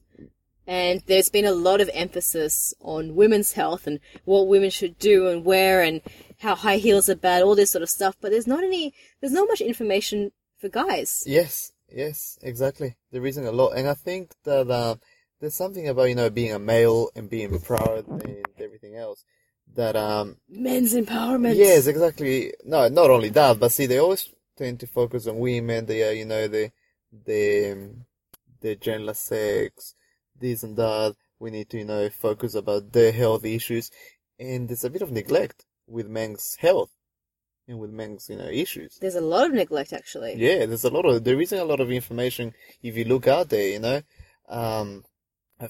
and 0.67 1.01
there's 1.07 1.29
been 1.29 1.45
a 1.45 1.53
lot 1.53 1.81
of 1.81 1.89
emphasis 1.93 2.73
on 2.81 3.15
women's 3.15 3.53
health 3.53 3.87
and 3.87 3.99
what 4.25 4.47
women 4.47 4.69
should 4.69 4.99
do 4.99 5.27
and 5.27 5.45
wear 5.45 5.81
and 5.81 6.01
how 6.39 6.55
high 6.55 6.77
heels 6.77 7.09
are 7.09 7.15
bad, 7.15 7.41
all 7.41 7.55
this 7.55 7.71
sort 7.71 7.83
of 7.83 7.89
stuff. 7.89 8.15
But 8.21 8.31
there's 8.31 8.47
not 8.47 8.63
any, 8.63 8.93
there's 9.21 9.33
not 9.33 9.47
much 9.47 9.61
information 9.61 10.31
for 10.59 10.69
guys. 10.69 11.23
Yes, 11.25 11.71
yes, 11.89 12.37
exactly. 12.41 12.95
There 13.11 13.25
isn't 13.25 13.45
a 13.45 13.51
lot, 13.51 13.71
and 13.71 13.87
I 13.87 13.93
think 13.93 14.33
that 14.43 14.69
uh, 14.69 14.95
there's 15.39 15.55
something 15.55 15.87
about 15.87 16.09
you 16.09 16.15
know 16.15 16.29
being 16.29 16.53
a 16.53 16.59
male 16.59 17.09
and 17.15 17.29
being 17.29 17.59
proud 17.59 18.07
and 18.07 18.45
everything 18.59 18.95
else. 18.95 19.23
That 19.75 19.95
um, 19.95 20.37
Men's 20.49 20.93
empowerment. 20.93 21.55
yes, 21.55 21.87
exactly. 21.87 22.53
No, 22.63 22.87
not 22.87 23.09
only 23.09 23.29
that, 23.29 23.59
but 23.59 23.71
see, 23.71 23.85
they 23.85 23.99
always 23.99 24.29
tend 24.57 24.79
to 24.79 24.87
focus 24.87 25.27
on 25.27 25.39
women. 25.39 25.85
They 25.85 26.07
are, 26.07 26.13
you 26.13 26.25
know, 26.25 26.47
the 26.47 26.71
the 27.11 27.89
the 28.61 28.75
genderless 28.75 29.17
sex, 29.17 29.95
this 30.39 30.63
and 30.63 30.75
that. 30.77 31.15
We 31.39 31.51
need 31.51 31.69
to, 31.69 31.77
you 31.77 31.85
know, 31.85 32.09
focus 32.09 32.55
about 32.55 32.93
their 32.93 33.11
health 33.11 33.45
issues, 33.45 33.91
and 34.39 34.67
there's 34.67 34.83
a 34.83 34.89
bit 34.89 35.03
of 35.03 35.11
neglect 35.11 35.65
with 35.85 36.07
men's 36.07 36.55
health 36.59 36.89
and 37.67 37.77
with 37.79 37.91
men's, 37.91 38.29
you 38.29 38.37
know, 38.37 38.47
issues. 38.47 38.97
There's 38.99 39.15
a 39.15 39.21
lot 39.21 39.45
of 39.45 39.53
neglect 39.53 39.93
actually. 39.93 40.35
Yeah, 40.35 40.65
there's 40.65 40.83
a 40.83 40.89
lot 40.89 41.05
of 41.05 41.23
there 41.23 41.39
isn't 41.39 41.57
a 41.57 41.65
lot 41.65 41.79
of 41.79 41.91
information 41.91 42.53
if 42.81 42.97
you 42.97 43.05
look 43.05 43.27
out 43.27 43.49
there, 43.49 43.69
you 43.69 43.79
know, 43.79 44.01
um, 44.49 45.03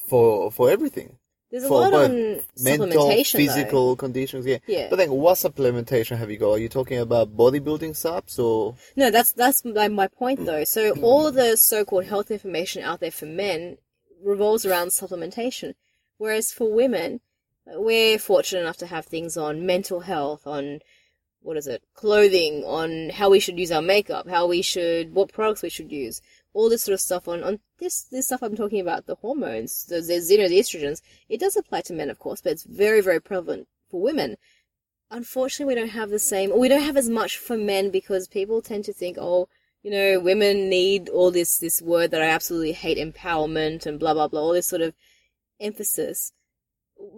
for 0.08 0.52
for 0.52 0.70
everything, 0.70 1.18
There's 1.52 1.64
a 1.64 1.68
for 1.68 1.82
lot 1.82 1.94
on 1.94 2.42
mental, 2.60 2.88
supplementation 2.88 3.32
though. 3.34 3.38
physical 3.40 3.96
conditions. 3.96 4.46
Yeah. 4.46 4.58
Yeah. 4.68 4.88
But 4.90 4.98
then, 4.98 5.12
what 5.12 5.38
supplementation 5.38 6.18
have 6.18 6.30
you 6.30 6.38
got? 6.38 6.52
Are 6.52 6.58
you 6.58 6.70
talking 6.70 7.00
about 7.00 7.36
bodybuilding 7.36 7.96
subs 7.96 8.38
or? 8.40 8.76
No, 8.96 9.10
that's 9.12 9.32
that's 9.32 9.64
my, 9.64 9.88
my 9.88 10.08
point 10.08 10.46
though. 10.46 10.64
So 10.64 10.92
all 11.02 11.32
the 11.32 11.56
so-called 11.56 12.06
health 12.06 12.32
information 12.32 12.84
out 12.84 13.00
there 13.00 13.12
for 13.12 13.26
men 13.26 13.78
revolves 14.24 14.66
around 14.66 14.90
supplementation, 14.90 15.76
whereas 16.18 16.52
for 16.52 16.72
women, 16.74 17.22
we're 17.66 18.18
fortunate 18.20 18.62
enough 18.62 18.78
to 18.78 18.88
have 18.88 19.06
things 19.06 19.38
on 19.38 19.66
mental 19.66 20.02
health, 20.02 20.46
on 20.48 20.80
what 21.42 21.56
is 21.56 21.68
it, 21.68 21.84
clothing, 21.94 22.64
on 22.66 23.10
how 23.10 23.30
we 23.30 23.40
should 23.40 23.60
use 23.60 23.72
our 23.72 23.82
makeup, 23.82 24.28
how 24.28 24.48
we 24.48 24.62
should, 24.62 25.14
what 25.14 25.32
products 25.32 25.62
we 25.62 25.70
should 25.70 25.92
use, 25.92 26.20
all 26.58 26.70
this 26.70 26.84
sort 26.84 26.94
of 26.94 27.02
stuff 27.02 27.28
on 27.28 27.44
on 27.44 27.60
this 27.80 28.04
this 28.04 28.28
stuff 28.28 28.42
I'm 28.42 28.56
talking 28.56 28.80
about, 28.80 29.06
the 29.06 29.16
hormones, 29.16 29.86
the, 29.86 30.02
the 30.02 30.60
estrogens. 30.64 31.02
It 31.30 31.40
does 31.40 31.56
apply 31.56 31.82
to 31.82 31.94
men, 31.94 32.10
of 32.10 32.20
course, 32.20 32.42
but 32.42 32.52
it's 32.54 32.64
very 32.64 33.02
very 33.02 33.22
prevalent 33.22 33.68
for 33.90 34.02
women 34.02 34.38
unfortunately 35.10 35.74
we 35.74 35.80
don't 35.80 35.90
have 35.90 36.10
the 36.10 36.20
same 36.20 36.52
or 36.52 36.60
we 36.60 36.68
don't 36.68 36.82
have 36.82 36.98
as 36.98 37.10
much 37.10 37.38
for 37.38 37.58
men 37.58 37.90
because 37.90 38.28
people 38.28 38.62
tend 38.62 38.84
to 38.84 38.94
think 38.94 39.18
oh 39.20 39.48
you 39.84 39.92
know 39.92 40.20
women 40.20 40.70
need 40.70 41.08
all 41.10 41.32
this 41.32 41.60
this 41.60 41.82
word 41.82 42.12
that 42.12 42.22
i 42.22 42.26
absolutely 42.26 42.74
hate 42.74 42.98
empowerment 42.98 43.86
and 43.86 44.00
blah 44.00 44.14
blah 44.14 44.28
blah 44.28 44.42
all 44.42 44.54
this 44.54 44.68
sort 44.68 44.82
of 44.82 44.94
emphasis 45.60 46.34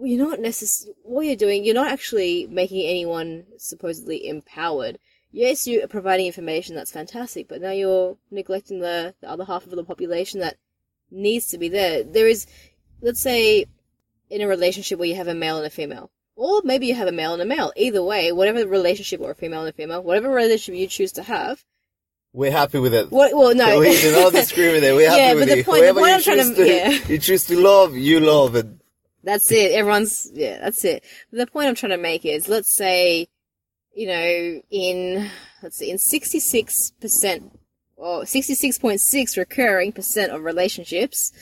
you're 0.02 0.24
not 0.24 0.38
necessarily 0.38 0.94
what 1.02 1.22
you're 1.22 1.36
doing 1.36 1.64
you're 1.64 1.74
not 1.74 1.90
actually 1.90 2.46
making 2.48 2.86
anyone 2.86 3.44
supposedly 3.56 4.28
empowered 4.28 4.98
yes 5.32 5.66
you're 5.66 5.86
providing 5.88 6.26
information 6.26 6.74
that's 6.74 6.90
fantastic 6.90 7.48
but 7.48 7.60
now 7.60 7.70
you're 7.70 8.16
neglecting 8.30 8.80
the, 8.80 9.14
the 9.20 9.28
other 9.30 9.44
half 9.44 9.64
of 9.64 9.70
the 9.70 9.84
population 9.84 10.40
that 10.40 10.56
needs 11.10 11.46
to 11.48 11.58
be 11.58 11.68
there 11.68 12.02
there 12.02 12.28
is 12.28 12.46
let's 13.00 13.20
say 13.20 13.66
in 14.28 14.40
a 14.40 14.46
relationship 14.48 14.98
where 14.98 15.08
you 15.08 15.14
have 15.16 15.28
a 15.28 15.34
male 15.34 15.56
and 15.56 15.66
a 15.66 15.70
female 15.70 16.10
or 16.36 16.62
maybe 16.64 16.86
you 16.86 16.94
have 16.94 17.08
a 17.08 17.12
male 17.12 17.34
and 17.34 17.42
a 17.42 17.44
male. 17.44 17.70
Either 17.76 18.02
way, 18.02 18.32
whatever 18.32 18.66
relationship 18.66 19.20
or 19.20 19.32
a 19.32 19.34
female 19.34 19.60
and 19.60 19.68
a 19.68 19.72
female, 19.74 20.02
whatever 20.02 20.30
relationship 20.30 20.74
you 20.80 20.86
choose 20.86 21.12
to 21.12 21.22
have. 21.22 21.62
We're 22.32 22.50
happy 22.50 22.78
with 22.78 22.94
it. 22.94 23.10
What? 23.10 23.36
Well, 23.36 23.54
no. 23.54 23.78
we 23.80 24.00
do 24.00 24.12
not 24.12 24.32
discriminate. 24.32 24.94
We're 24.94 25.10
happy 25.10 25.20
Yeah, 25.20 25.34
with 25.34 25.48
but 25.48 25.54
the 25.54 25.58
it. 25.58 25.66
point- 25.66 25.84
the 25.84 25.92
point 25.92 26.06
you 26.06 26.14
I'm 26.14 26.22
trying 26.22 26.36
choose 26.38 26.48
to- 26.56 26.64
to, 26.64 26.66
yeah. 26.70 26.88
you 27.08 27.18
choose 27.18 27.44
to 27.44 27.60
love, 27.60 27.94
you 27.94 28.20
love 28.20 28.56
it. 28.56 28.68
That's 29.22 29.52
it. 29.52 29.72
Everyone's 29.72 30.30
yeah. 30.32 30.58
That's 30.60 30.82
it. 30.86 31.04
The 31.30 31.46
point 31.46 31.68
I'm 31.68 31.74
trying 31.74 31.90
to 31.90 31.98
make 31.98 32.24
is, 32.24 32.48
let's 32.48 32.72
say, 32.74 33.28
you 33.94 34.06
know, 34.06 34.62
in 34.70 35.30
let's 35.62 35.76
see, 35.76 35.90
in 35.90 35.98
66 35.98 36.92
percent 37.00 37.58
or 37.96 38.22
66.6 38.22 39.36
recurring 39.36 39.92
percent 39.92 40.32
of 40.32 40.42
relationships, 40.42 41.32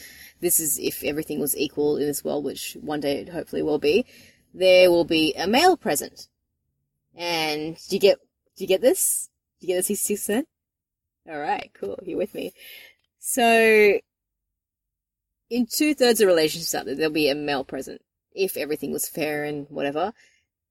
this 0.40 0.58
is 0.58 0.78
if 0.78 1.04
everything 1.04 1.40
was 1.40 1.56
equal 1.56 1.96
in 1.96 2.06
this 2.06 2.24
world, 2.24 2.44
which 2.44 2.76
one 2.80 3.00
day 3.00 3.18
it 3.18 3.28
hopefully 3.28 3.62
will 3.62 3.78
be. 3.78 4.06
There 4.54 4.90
will 4.90 5.04
be 5.04 5.34
a 5.34 5.46
male 5.46 5.76
present, 5.76 6.28
and 7.14 7.76
do 7.88 7.96
you 7.96 8.00
get 8.00 8.18
do 8.56 8.64
you 8.64 8.68
get 8.68 8.80
this? 8.80 9.28
Do 9.60 9.66
you 9.66 9.74
get 9.74 9.80
the 9.80 9.94
66 9.94 10.20
percent? 10.20 10.48
All 11.28 11.38
right, 11.38 11.70
cool. 11.74 11.98
You're 12.02 12.18
with 12.18 12.34
me. 12.34 12.52
So 13.18 14.00
in 15.50 15.66
two 15.66 15.94
thirds 15.94 16.20
of 16.20 16.28
relationships 16.28 16.74
out 16.74 16.86
there, 16.86 16.94
there'll 16.94 17.12
be 17.12 17.28
a 17.28 17.34
male 17.34 17.64
present 17.64 18.00
if 18.34 18.56
everything 18.56 18.92
was 18.92 19.08
fair 19.08 19.44
and 19.44 19.66
whatever. 19.68 20.12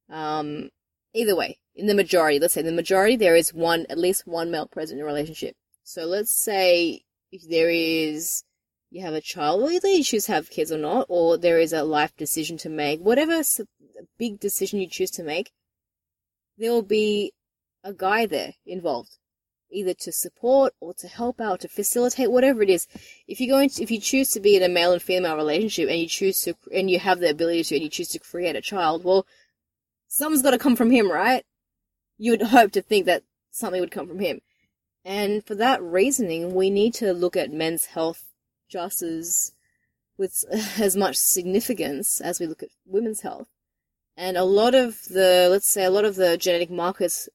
Um, 0.09 0.69
either 1.13 1.35
way, 1.35 1.59
in 1.77 1.85
the 1.85 1.93
majority, 1.93 2.39
let's 2.39 2.55
say 2.55 2.63
the 2.63 2.71
majority, 2.71 3.15
there 3.15 3.35
is 3.35 3.53
one, 3.53 3.85
at 3.87 3.99
least 3.99 4.25
one 4.25 4.49
male 4.49 4.67
present 4.67 4.99
in 4.99 5.03
a 5.03 5.05
relationship. 5.05 5.55
So 5.83 6.05
let's 6.05 6.31
say 6.31 7.03
if 7.31 7.47
there 7.47 7.69
is, 7.69 8.43
you 8.89 9.03
have 9.03 9.13
a 9.13 9.21
child, 9.21 9.61
or 9.61 9.71
either 9.71 9.87
you 9.87 10.03
choose 10.03 10.25
to 10.25 10.31
have 10.31 10.49
kids 10.49 10.71
or 10.71 10.79
not, 10.79 11.05
or 11.07 11.37
there 11.37 11.59
is 11.59 11.73
a 11.73 11.83
life 11.83 12.15
decision 12.17 12.57
to 12.57 12.69
make, 12.69 12.99
whatever 12.99 13.43
big 14.17 14.39
decision 14.39 14.79
you 14.79 14.89
choose 14.89 15.11
to 15.11 15.23
make, 15.23 15.51
there 16.57 16.71
will 16.71 16.81
be 16.81 17.31
a 17.83 17.93
guy 17.93 18.25
there 18.25 18.53
involved, 18.65 19.19
either 19.71 19.93
to 19.93 20.11
support 20.11 20.73
or 20.81 20.95
to 20.95 21.07
help 21.07 21.39
out, 21.39 21.59
to 21.59 21.67
facilitate, 21.67 22.31
whatever 22.31 22.63
it 22.63 22.71
is 22.71 22.87
if 23.27 23.39
you 23.39 23.47
go 23.47 23.59
into, 23.59 23.83
if 23.83 23.91
you 23.91 23.99
choose 23.99 24.31
to 24.31 24.39
be 24.39 24.55
in 24.55 24.63
a 24.63 24.69
male 24.69 24.93
and 24.93 25.01
female 25.01 25.35
relationship 25.35 25.89
and 25.89 25.99
you 25.99 26.07
choose 26.07 26.41
to 26.41 26.55
and 26.73 26.89
you 26.89 26.97
have 26.97 27.19
the 27.19 27.29
ability 27.29 27.63
to 27.65 27.75
and 27.75 27.83
you 27.83 27.89
choose 27.89 28.09
to 28.09 28.19
create 28.19 28.55
a 28.55 28.61
child, 28.61 29.03
well, 29.03 29.27
something's 30.07 30.41
got 30.41 30.51
to 30.51 30.57
come 30.57 30.75
from 30.75 30.89
him, 30.89 31.11
right? 31.11 31.45
You 32.17 32.31
would 32.31 32.41
hope 32.57 32.71
to 32.73 32.81
think 32.81 33.05
that 33.05 33.23
something 33.51 33.81
would 33.81 33.91
come 33.91 34.07
from 34.07 34.19
him, 34.19 34.41
and 35.03 35.45
for 35.45 35.55
that 35.55 35.81
reasoning, 35.81 36.53
we 36.53 36.69
need 36.69 36.93
to 36.95 37.13
look 37.13 37.37
at 37.37 37.51
men's 37.51 37.85
health 37.85 38.25
just 38.69 39.01
as 39.01 39.53
with 40.17 40.43
as 40.79 40.95
much 40.95 41.15
significance 41.15 42.19
as 42.21 42.39
we 42.39 42.47
look 42.47 42.63
at 42.63 42.69
women's 42.85 43.21
health. 43.21 43.47
And 44.15 44.35
a 44.35 44.43
lot 44.43 44.73
of 44.73 44.99
the, 45.09 45.47
let's 45.49 45.71
say, 45.71 45.83
a 45.83 45.91
lot 45.91 46.05
of 46.05 46.15
the 46.15 46.37
genetic 46.37 46.71
markers 46.71 47.29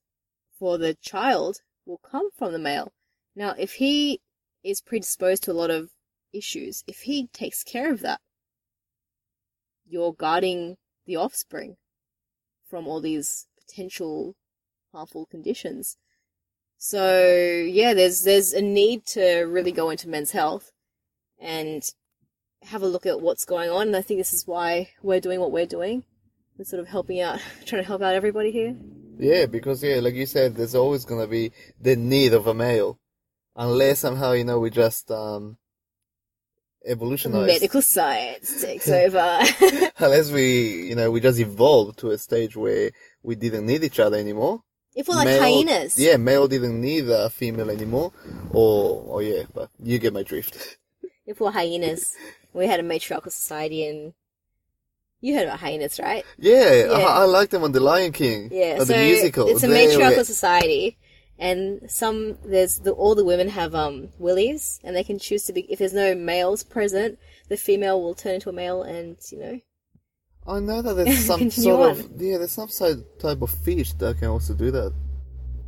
for 0.59 0.79
the 0.79 0.95
child 0.95 1.59
will 1.87 1.99
come 1.99 2.31
from 2.37 2.53
the 2.53 2.59
male. 2.59 2.93
Now, 3.37 3.55
if 3.57 3.75
he 3.75 4.21
is 4.65 4.81
predisposed 4.81 5.45
to 5.45 5.53
a 5.53 5.55
lot 5.55 5.71
of 5.71 5.91
issues, 6.33 6.83
if 6.87 7.03
he 7.03 7.29
takes 7.29 7.63
care 7.63 7.91
of 7.93 8.01
that, 8.01 8.21
you're 9.87 10.13
guarding 10.13 10.77
the 11.07 11.17
offspring 11.17 11.77
from 12.69 12.87
all 12.87 13.01
these 13.01 13.47
potential 13.57 14.35
harmful 14.93 15.27
conditions. 15.27 15.97
So 16.79 17.17
yeah, 17.67 17.95
there's 17.95 18.23
there's 18.23 18.53
a 18.53 18.61
need 18.63 19.07
to 19.07 19.43
really 19.43 19.73
go 19.73 19.91
into 19.91 20.09
men's 20.09 20.33
health 20.33 20.73
and 21.41 21.83
have 22.65 22.83
a 22.83 22.87
look 22.89 23.07
at 23.07 23.21
what's 23.21 23.45
going 23.45 23.71
on. 23.71 23.89
And 23.89 23.97
I 23.97 24.03
think 24.03 24.19
this 24.19 24.33
is 24.33 24.47
why 24.47 24.91
we're 25.03 25.21
doing 25.21 25.41
what 25.41 25.53
we're 25.53 25.67
doing. 25.67 26.05
We're 26.57 26.65
sort 26.65 26.81
of 26.81 26.89
helping 26.89 27.21
out, 27.21 27.41
trying 27.67 27.83
to 27.83 27.87
help 27.87 28.03
out 28.03 28.15
everybody 28.15 28.51
here. 28.51 28.77
Yeah, 29.19 29.47
because 29.47 29.83
yeah, 29.83 30.01
like 30.01 30.15
you 30.15 30.27
said, 30.27 30.57
there's 30.57 30.75
always 30.75 31.05
gonna 31.05 31.27
be 31.27 31.53
the 31.81 31.97
need 31.97 32.35
of 32.35 32.47
a 32.47 32.55
male, 32.55 32.99
unless 33.57 34.01
somehow 34.01 34.33
you 34.33 34.45
know 34.45 34.59
we 34.59 34.71
just 34.71 35.11
um 35.11 35.59
evolutionize. 36.85 37.47
Medical 37.47 37.83
science 37.83 38.61
takes 38.61 38.89
over. 39.03 39.41
unless 39.99 40.33
we 40.33 40.89
you 40.89 40.97
know 40.97 41.11
we 41.11 41.21
just 41.21 41.39
evolved 41.39 41.99
to 42.01 42.11
a 42.11 42.19
stage 42.19 42.57
where 42.57 42.91
we 43.23 43.35
didn't 43.37 43.67
need 43.67 43.85
each 43.85 44.01
other 44.01 44.17
anymore. 44.17 44.63
If 44.95 45.09
we're 45.09 45.15
like 45.15 45.27
Male- 45.27 45.43
hyenas. 45.43 45.99
Yeah, 45.99 46.17
male 46.17 46.49
didn't 46.49 46.81
need 46.81 47.09
a 47.09 47.31
female 47.31 47.71
anymore. 47.71 48.13
Or, 48.51 49.03
or 49.07 49.23
yeah, 49.23 49.45
but 49.55 49.71
you 49.83 49.99
get 49.99 50.13
my 50.13 50.23
drift. 50.23 50.79
If 51.27 51.41
we're 51.41 51.53
hyenas, 51.53 52.15
we 52.53 52.67
had 52.67 52.81
a 52.81 52.83
matriarchal 52.83 53.31
society 53.31 53.87
and 53.87 54.13
you 55.21 55.35
heard 55.37 55.45
about 55.47 55.61
hyenas, 55.61 56.01
right? 56.01 56.25
Yeah, 56.37 56.75
Yeah. 56.75 56.93
I, 56.93 57.23
I 57.23 57.25
like 57.25 57.51
them 57.51 57.63
on 57.63 57.71
The 57.73 57.79
Lion 57.81 58.11
King. 58.13 58.49
Yeah, 58.51 58.79
so 58.79 58.87
the 58.87 58.99
musical. 58.99 59.47
it's 59.49 59.63
a 59.63 59.69
They 59.69 59.87
matriarchal 59.87 60.19
were- 60.19 60.25
society, 60.25 60.99
and 61.39 61.89
some 61.89 62.39
there's 62.45 62.81
the 62.81 62.91
all 62.91 63.15
the 63.15 63.25
women 63.25 63.49
have 63.51 63.73
um 63.75 64.09
willies, 64.19 64.81
and 64.83 64.97
they 64.97 65.05
can 65.05 65.19
choose 65.21 65.45
to 65.45 65.53
be 65.53 65.61
if 65.73 65.79
there's 65.79 65.95
no 65.95 66.15
males 66.17 66.65
present, 66.65 67.19
the 67.49 67.57
female 67.57 68.03
will 68.03 68.15
turn 68.15 68.35
into 68.35 68.51
a 68.51 68.53
male, 68.53 68.83
and 68.83 69.17
you 69.31 69.39
know 69.39 69.61
I 70.47 70.59
know 70.61 70.83
that 70.83 70.95
there's 70.95 71.25
some 71.27 71.51
sort 71.51 71.81
on. 71.81 71.91
of 71.91 72.21
yeah, 72.21 72.39
there's 72.39 72.53
some 72.53 72.69
type 73.21 73.43
of 73.43 73.51
fish 73.51 73.93
that 73.95 74.19
can 74.19 74.29
also 74.29 74.55
do 74.55 74.71
that. 74.71 74.93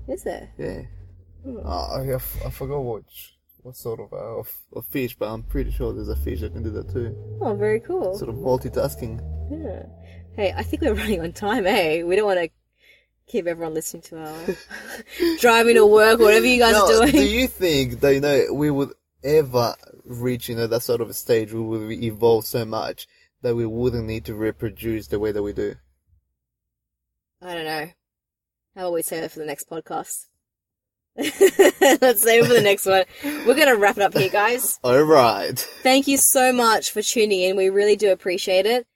is 0.08 0.22
there? 0.24 0.50
Yeah. 0.58 0.82
Uh, 1.46 1.98
I, 2.00 2.14
I 2.14 2.50
forgot 2.50 2.80
what 2.80 3.02
what 3.62 3.76
sort 3.76 4.00
of, 4.00 4.12
uh, 4.12 4.16
of 4.40 4.52
of 4.72 4.84
fish, 4.86 5.16
but 5.16 5.32
I'm 5.32 5.42
pretty 5.42 5.70
sure 5.70 5.92
there's 5.92 6.08
a 6.08 6.16
fish 6.16 6.40
that 6.40 6.52
can 6.52 6.62
do 6.62 6.70
that 6.70 6.90
too. 6.92 7.14
Oh, 7.40 7.54
very 7.54 7.80
cool. 7.80 8.16
Sort 8.16 8.30
of 8.30 8.36
multitasking. 8.36 9.20
Yeah. 9.50 9.86
Hey, 10.36 10.52
I 10.56 10.62
think 10.62 10.82
we're 10.82 10.94
running 11.02 11.20
on 11.20 11.32
time, 11.32 11.66
eh? 11.66 12.02
We 12.02 12.16
don't 12.16 12.26
want 12.26 12.40
to 12.40 12.48
keep 13.26 13.46
everyone 13.46 13.74
listening 13.74 14.02
to 14.02 14.18
our 14.18 14.36
driving 15.40 15.76
to 15.76 15.86
work, 15.86 16.18
whatever 16.18 16.46
you 16.46 16.58
guys 16.58 16.72
No, 16.72 16.84
are 16.86 17.06
doing. 17.06 17.12
do 17.12 17.24
you 17.26 17.46
think 17.46 18.00
that 18.00 18.12
you 18.14 18.20
know 18.20 18.46
we 18.52 18.70
would 18.70 18.90
ever 19.22 19.74
reach 20.04 20.48
you 20.50 20.56
know 20.56 20.66
that 20.66 20.82
sort 20.82 21.00
of 21.00 21.08
a 21.08 21.14
stage 21.14 21.50
where 21.52 21.62
we 21.62 21.78
would 21.86 22.02
evolve 22.04 22.44
so 22.44 22.64
much 22.66 23.06
that 23.44 23.54
we 23.54 23.64
wouldn't 23.66 24.06
need 24.06 24.24
to 24.24 24.34
reproduce 24.34 25.06
the 25.06 25.20
way 25.20 25.30
that 25.30 25.42
we 25.42 25.52
do? 25.52 25.76
I 27.40 27.54
don't 27.54 27.64
know. 27.64 27.86
How 28.74 28.80
about 28.82 28.92
we 28.94 29.02
save 29.02 29.22
it 29.22 29.30
for 29.30 29.38
the 29.38 29.44
next 29.46 29.68
podcast? 29.70 30.26
Let's 31.16 32.22
save 32.22 32.42
it 32.42 32.46
for 32.48 32.54
the 32.54 32.60
next 32.62 32.86
one. 32.86 33.04
We're 33.22 33.54
going 33.54 33.68
to 33.68 33.76
wrap 33.76 33.96
it 33.98 34.02
up 34.02 34.14
here, 34.14 34.30
guys. 34.30 34.78
All 34.84 35.02
right. 35.02 35.56
Thank 35.82 36.08
you 36.08 36.16
so 36.16 36.52
much 36.52 36.90
for 36.90 37.02
tuning 37.02 37.40
in. 37.42 37.56
We 37.56 37.68
really 37.68 37.96
do 37.96 38.10
appreciate 38.10 38.66
it. 38.66 38.86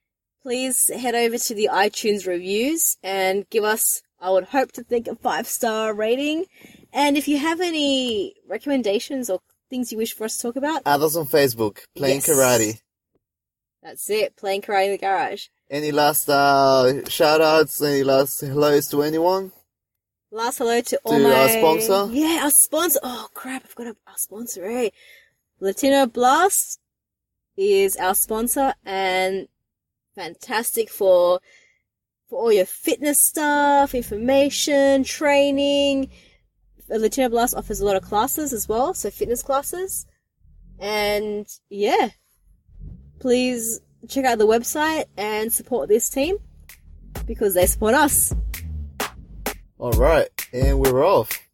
please 0.42 0.90
head 0.92 1.14
over 1.14 1.36
to 1.38 1.54
the 1.54 1.68
iTunes 1.70 2.26
reviews 2.26 2.96
and 3.02 3.48
give 3.50 3.64
us, 3.64 4.02
I 4.18 4.30
would 4.30 4.44
hope 4.46 4.72
to 4.72 4.82
think, 4.82 5.06
a 5.06 5.14
five 5.14 5.46
star 5.46 5.92
rating. 5.94 6.46
And 6.92 7.16
if 7.18 7.28
you 7.28 7.36
have 7.38 7.60
any 7.60 8.34
recommendations 8.48 9.28
or 9.30 9.40
things 9.70 9.92
you 9.92 9.98
wish 9.98 10.14
for 10.14 10.24
us 10.24 10.38
to 10.38 10.42
talk 10.42 10.56
about, 10.56 10.82
Add 10.86 11.02
us 11.02 11.14
on 11.16 11.26
Facebook, 11.26 11.80
playing 11.94 12.16
Yes. 12.16 12.28
karate. 12.30 12.80
That's 13.82 14.08
it. 14.10 14.36
Playing 14.36 14.62
karate 14.62 14.86
in 14.86 14.92
the 14.92 14.98
garage. 14.98 15.46
Any 15.70 15.92
last 15.92 16.28
uh, 16.28 17.08
shout 17.08 17.40
outs? 17.40 17.82
Any 17.82 18.02
last 18.02 18.40
hellos 18.40 18.88
to 18.88 19.02
anyone? 19.02 19.52
Last 20.30 20.58
hello 20.58 20.80
to 20.80 21.00
all 21.04 21.18
To 21.18 21.24
my 21.24 21.34
our 21.34 21.48
sponsor? 21.48 22.12
Yeah, 22.12 22.40
our 22.44 22.50
sponsor. 22.50 23.00
Oh 23.02 23.28
crap! 23.34 23.64
I've 23.64 23.70
forgot 23.70 23.96
our 24.06 24.16
sponsor. 24.16 24.64
Eh? 24.66 24.90
Latino 25.60 26.06
Blast 26.06 26.80
is 27.56 27.96
our 27.96 28.14
sponsor 28.14 28.74
and 28.84 29.48
fantastic 30.14 30.90
for 30.90 31.40
for 32.28 32.38
all 32.38 32.52
your 32.52 32.66
fitness 32.66 33.18
stuff, 33.22 33.94
information, 33.94 35.02
training. 35.02 36.10
Latino 36.90 37.28
Blast 37.28 37.54
offers 37.54 37.80
a 37.80 37.86
lot 37.86 37.96
of 37.96 38.02
classes 38.02 38.52
as 38.52 38.68
well, 38.68 38.94
so 38.94 39.10
fitness 39.10 39.42
classes. 39.42 40.06
And 40.78 41.46
yeah, 41.70 42.10
please 43.18 43.80
check 44.08 44.24
out 44.24 44.38
the 44.38 44.46
website 44.46 45.04
and 45.16 45.52
support 45.52 45.88
this 45.88 46.08
team 46.08 46.38
because 47.26 47.54
they 47.54 47.66
support 47.66 47.94
us. 47.94 48.34
Alright, 49.78 50.28
and 50.52 50.80
we're 50.80 51.04
off. 51.04 51.47